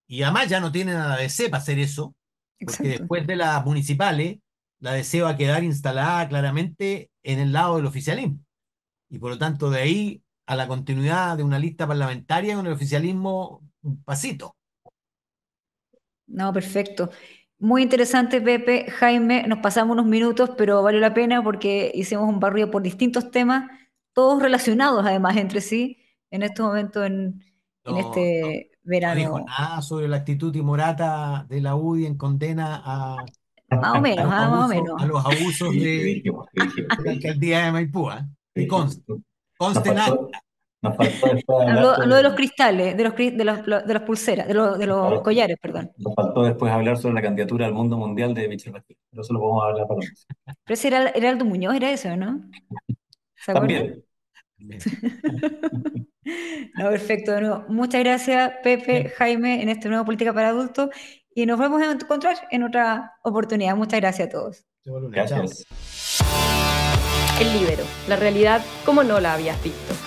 Y 0.10 0.24
además 0.24 0.50
ya 0.50 0.60
no 0.60 0.74
tienen 0.74 0.98
a 0.98 1.08
la 1.08 1.16
DC 1.16 1.50
para 1.50 1.64
hacer 1.64 1.80
eso, 1.80 2.14
porque 2.60 2.90
después 2.90 3.26
de 3.26 3.38
las 3.38 3.64
municipales, 3.64 4.40
la 4.82 4.92
DC 4.92 5.22
va 5.22 5.30
a 5.30 5.38
quedar 5.38 5.64
instalada 5.64 6.28
claramente 6.28 7.10
en 7.24 7.40
el 7.40 7.54
lado 7.54 7.78
del 7.78 7.86
oficialismo. 7.86 8.40
Y 9.10 9.20
por 9.20 9.32
lo 9.32 9.38
tanto, 9.38 9.70
de 9.70 9.80
ahí 9.80 10.24
a 10.46 10.58
la 10.58 10.68
continuidad 10.68 11.38
de 11.38 11.44
una 11.44 11.60
lista 11.60 11.88
parlamentaria 11.88 12.58
con 12.58 12.68
el 12.68 12.74
oficialismo, 12.74 13.64
un 13.84 14.04
pasito. 14.04 14.57
No, 16.28 16.54
perfecto. 16.54 17.10
Muy 17.60 17.82
interesante, 17.82 18.40
Pepe. 18.40 18.90
Jaime, 18.92 19.48
nos 19.48 19.60
pasamos 19.60 19.94
unos 19.94 20.06
minutos, 20.06 20.52
pero 20.58 20.84
valió 20.84 21.00
la 21.00 21.14
pena 21.14 21.44
porque 21.44 21.92
hicimos 21.94 22.30
un 22.30 22.40
barrio 22.40 22.70
por 22.70 22.84
distintos 22.84 23.32
temas, 23.32 23.70
todos 24.14 24.42
relacionados 24.42 25.06
además 25.06 25.38
entre 25.38 25.62
sí, 25.62 25.98
en 26.30 26.44
este 26.44 26.62
momento 26.62 27.04
en, 27.04 27.44
este 27.84 28.72
verano. 28.84 29.16
No 29.16 29.20
dijo 29.20 29.40
nada 29.48 29.82
sobre 29.82 30.08
la 30.08 30.18
actitud 30.18 30.52
timorata 30.52 31.46
de 31.50 31.62
la 31.62 31.76
UDI 31.76 32.06
en 32.06 32.18
condena 32.18 32.82
a, 32.84 33.26
más 33.70 33.98
o 33.98 34.02
menos, 34.02 34.26
ah, 34.30 34.50
más 34.50 34.66
o 34.66 34.68
menos. 34.68 35.02
A 35.02 35.06
los 35.06 35.26
abusos 35.26 35.72
de, 35.74 36.24
la 36.54 37.12
alcaldía 37.12 37.66
de 37.66 37.72
Maipú. 37.72 38.10
¿eh? 38.12 38.26
Y 38.56 38.68
conste, 38.68 39.14
conste 39.58 39.94
nada. 39.94 40.16
Nos 40.90 40.98
faltó 40.98 41.34
después 41.34 41.68
hablar 41.68 42.08
lo, 42.08 42.16
de 42.16 42.24
los 42.24 42.34
cristales, 42.34 42.98
de 42.98 43.04
los, 43.04 43.16
de 43.16 43.44
los, 43.44 43.66
de 43.66 43.94
los 43.94 44.04
pulseras, 44.04 44.48
de 44.48 44.54
los, 44.54 44.78
de 44.78 44.88
los 44.88 45.22
collares, 45.22 45.58
perdón. 45.62 45.92
Nos 45.98 46.16
faltó 46.16 46.44
después 46.44 46.72
hablar 46.72 46.98
sobre 46.98 47.16
la 47.16 47.22
candidatura 47.22 47.66
al 47.66 47.74
mundo 47.74 47.98
mundial 47.98 48.34
de 48.34 48.48
Michel 48.48 48.74
Bachelet, 48.74 49.00
pero 49.10 49.22
eso 49.22 49.34
lo 49.34 49.40
podemos 49.40 49.64
hablar 49.64 49.88
para 49.88 50.00
Pero 50.46 50.74
ese 50.74 50.88
era, 50.88 51.10
era 51.10 51.30
Aldo 51.30 51.46
Muñoz, 51.46 51.76
era 51.76 51.92
eso, 51.92 52.16
¿no? 52.16 52.42
También. 53.46 54.04
no, 56.78 56.90
perfecto. 56.90 57.32
De 57.34 57.42
nuevo, 57.42 57.66
muchas 57.68 58.04
gracias, 58.04 58.54
Pepe, 58.64 59.10
Jaime, 59.18 59.62
en 59.62 59.70
este 59.70 59.90
nuevo 59.90 60.06
Política 60.06 60.34
para 60.34 60.50
Adultos. 60.50 60.90
Y 61.34 61.46
nos 61.46 61.60
vamos 61.60 61.82
a 61.82 61.92
encontrar 61.92 62.36
en 62.50 62.64
otra 62.64 63.14
oportunidad. 63.24 63.76
Muchas 63.76 64.00
gracias 64.00 64.28
a 64.28 64.32
todos. 64.32 64.66
Gracias. 64.84 65.66
El 67.40 67.54
libero, 67.54 67.84
la 68.08 68.16
realidad 68.16 68.62
como 68.84 69.04
no 69.04 69.20
la 69.20 69.34
habías 69.34 69.62
visto. 69.64 70.07